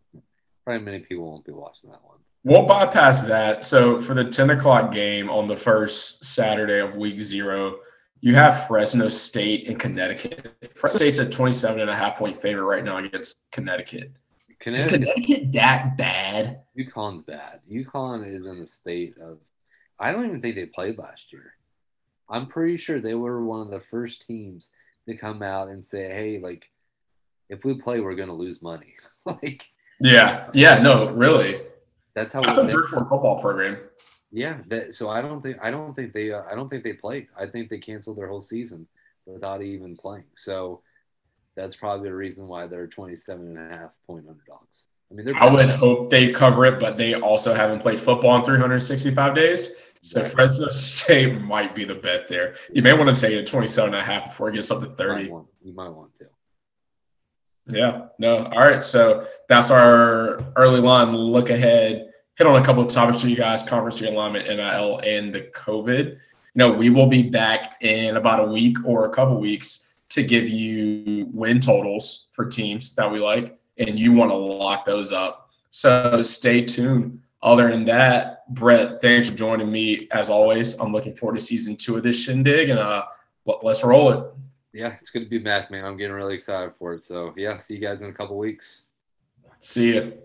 probably 0.65 0.85
many 0.85 0.99
people 1.01 1.25
won't 1.31 1.45
be 1.45 1.53
watching 1.53 1.91
that 1.91 2.03
one. 2.05 2.19
We'll 2.45 2.67
bypass 2.67 3.23
that. 3.23 3.65
So 3.65 4.01
for 4.01 4.15
the 4.15 4.25
10 4.25 4.51
o'clock 4.51 4.93
game 4.93 5.31
on 5.31 5.47
the 5.47 5.57
first 5.57 6.25
Saturday 6.25 6.81
of 6.81 6.97
week 6.97 7.21
zero, 7.21 7.79
you 8.21 8.35
have 8.35 8.67
Fresno 8.67 9.09
State 9.09 9.69
and 9.69 9.79
Connecticut. 9.79 10.57
Fresno 10.75 10.99
State's 10.99 11.19
a 11.19 11.29
27 11.29 11.81
and 11.81 11.91
a 11.91 11.95
half 11.95 12.17
point 12.17 12.37
favorite 12.37 12.65
right 12.65 12.85
now 12.85 12.99
against 12.99 13.41
Connecticut. 13.53 14.13
Is 14.49 14.57
Connecticut, 14.59 15.01
Connecticut 15.01 15.53
that 15.53 15.97
bad? 15.97 16.61
UConn's 16.79 17.23
bad. 17.23 17.61
UConn 17.71 18.27
is 18.27 18.47
in 18.47 18.61
the 18.61 18.67
state 18.67 19.19
of. 19.19 19.39
I 19.99 20.11
don't 20.13 20.25
even 20.25 20.41
think 20.41 20.57
they 20.57 20.67
played 20.67 20.99
last 20.99 21.33
year. 21.33 21.55
I'm 22.29 22.47
pretty 22.47 22.77
sure 22.77 23.01
they 23.01 23.15
were 23.15 23.45
one 23.45 23.61
of 23.61 23.71
the 23.71 23.81
first 23.81 24.27
teams 24.27 24.71
to 25.09 25.17
come 25.17 25.43
out 25.43 25.69
and 25.69 25.85
say, 25.85 26.13
"Hey, 26.13 26.39
like, 26.41 26.71
if 27.49 27.65
we 27.65 27.75
play, 27.75 28.01
we're 28.01 28.15
gonna 28.15 28.35
lose 28.35 28.63
money." 28.63 28.95
like 29.25 29.69
Yeah. 30.01 30.49
Yeah. 30.55 30.79
No, 30.79 31.11
really. 31.11 31.61
That's 32.15 32.35
how. 32.35 32.43
That's 32.43 32.59
a 32.59 32.65
virtual 32.65 33.01
football 33.01 33.41
program. 33.41 33.79
yeah. 34.31 34.59
That, 34.69 34.95
so 34.95 35.09
I 35.11 35.23
don't 35.23 35.43
think 35.43 35.59
I 35.63 35.71
don't 35.71 35.95
think 35.95 36.13
they 36.13 36.33
uh, 36.33 36.43
I 36.51 36.55
don't 36.55 36.69
think 36.69 36.85
they 36.85 36.93
played. 36.93 37.29
I 37.39 37.47
think 37.47 37.69
they 37.71 37.79
canceled 37.79 38.19
their 38.19 38.29
whole 38.29 38.43
season 38.43 38.87
without 39.27 39.63
even 39.63 39.97
playing. 39.97 40.25
So 40.35 40.83
that's 41.55 41.77
probably 41.77 42.09
the 42.09 42.15
reason 42.15 42.49
why 42.49 42.67
they're 42.67 42.87
27 42.87 43.57
and 43.59 43.73
a 43.73 43.77
half 43.77 43.97
point 44.07 44.27
underdogs. 44.29 44.87
I 45.11 45.15
mean, 45.15 45.27
they're 45.27 45.37
I 45.37 45.53
would 45.53 45.69
hope 45.71 46.11
they 46.11 46.33
cover 46.33 46.65
it, 46.65 46.81
but 46.81 46.97
they 46.97 47.15
also 47.15 47.53
haven't 47.55 47.81
played 47.81 48.01
football 48.01 48.37
in 48.37 48.45
365 48.45 49.35
days. 49.35 49.75
So 50.01 50.25
Fresno 50.25 50.69
State 50.71 51.41
might 51.43 51.75
be 51.75 51.85
the 51.85 51.95
bet 51.95 52.27
there. 52.27 52.57
You 52.73 52.83
may 52.83 52.93
want 52.93 53.15
to 53.15 53.21
take 53.21 53.33
it 53.35 53.47
27 53.47 53.95
and 53.95 54.03
a 54.03 54.05
half 54.05 54.29
before 54.29 54.49
it 54.49 54.55
gets 54.55 54.71
up 54.71 54.81
to 54.81 54.87
You 54.89 54.95
30. 54.97 55.23
might 55.23 55.31
want, 55.31 55.47
you 55.63 55.73
might 55.75 55.91
want 55.91 56.17
to. 56.17 56.25
Yeah, 57.67 58.07
no. 58.19 58.45
All 58.47 58.61
right. 58.61 58.85
So 58.85 59.27
that's 59.49 59.71
our 59.71 60.41
early 60.57 60.81
line 60.81 61.15
look 61.15 61.51
ahead. 61.51 62.09
Hit 62.37 62.47
on 62.47 62.61
a 62.61 62.65
couple 62.65 62.83
of 62.83 62.89
topics 62.89 63.21
for 63.21 63.29
you 63.29 63.37
guys 63.37 63.63
conference 63.63 64.01
realignment, 64.01 64.49
NIL, 64.49 64.99
and 65.01 65.35
the 65.35 65.43
COVID. 65.55 66.07
You 66.07 66.19
know, 66.55 66.73
we 66.73 66.91
will 66.91 67.07
be 67.07 67.23
back 67.23 67.77
in 67.83 68.17
about 68.17 68.41
a 68.41 68.51
week 68.51 68.79
or 68.85 69.07
a 69.07 69.11
couple 69.11 69.39
weeks 69.39 69.93
to 70.11 70.23
give 70.23 70.49
you 70.49 71.27
win 71.33 71.61
totals 71.61 72.29
for 72.33 72.45
teams 72.45 72.95
that 72.95 73.11
we 73.11 73.19
like, 73.21 73.57
and 73.79 73.99
you 73.99 74.13
want 74.13 74.31
to 74.31 74.35
lock 74.37 74.85
those 74.85 75.13
up. 75.13 75.51
So 75.71 76.21
stay 76.23 76.65
tuned. 76.65 77.19
Other 77.43 77.71
than 77.71 77.85
that, 77.87 78.49
Brett, 78.55 79.01
thanks 79.01 79.31
for 79.31 79.35
joining 79.35 79.71
me 79.73 80.09
as 80.13 80.29
always. 80.29 80.79
I'm 80.79 80.93
looking 80.93 81.15
forward 81.15 81.39
to 81.39 81.45
season 81.45 81.77
two 81.77 81.97
of 81.97 82.03
this 82.03 82.17
shindig, 82.23 82.69
and 82.69 82.79
uh, 82.79 83.05
let- 83.47 83.65
let's 83.65 83.83
roll 83.83 84.13
it. 84.13 84.27
Yeah, 84.73 84.97
it's 84.99 85.11
to 85.25 85.31
be 85.31 85.39
back, 85.39 85.71
man. 85.71 85.85
I'm 85.85 85.97
getting 85.97 86.15
really 86.15 86.35
excited 86.35 86.75
for 86.77 86.95
it. 86.95 87.03
So, 87.03 87.35
yeah, 87.37 87.57
see 87.59 87.75
you 87.75 87.81
guys 87.81 88.03
in 88.03 88.09
a 88.09 88.13
couple 88.13 88.39
weeks. 88.39 88.87
See 89.61 89.95
you. 89.95 90.22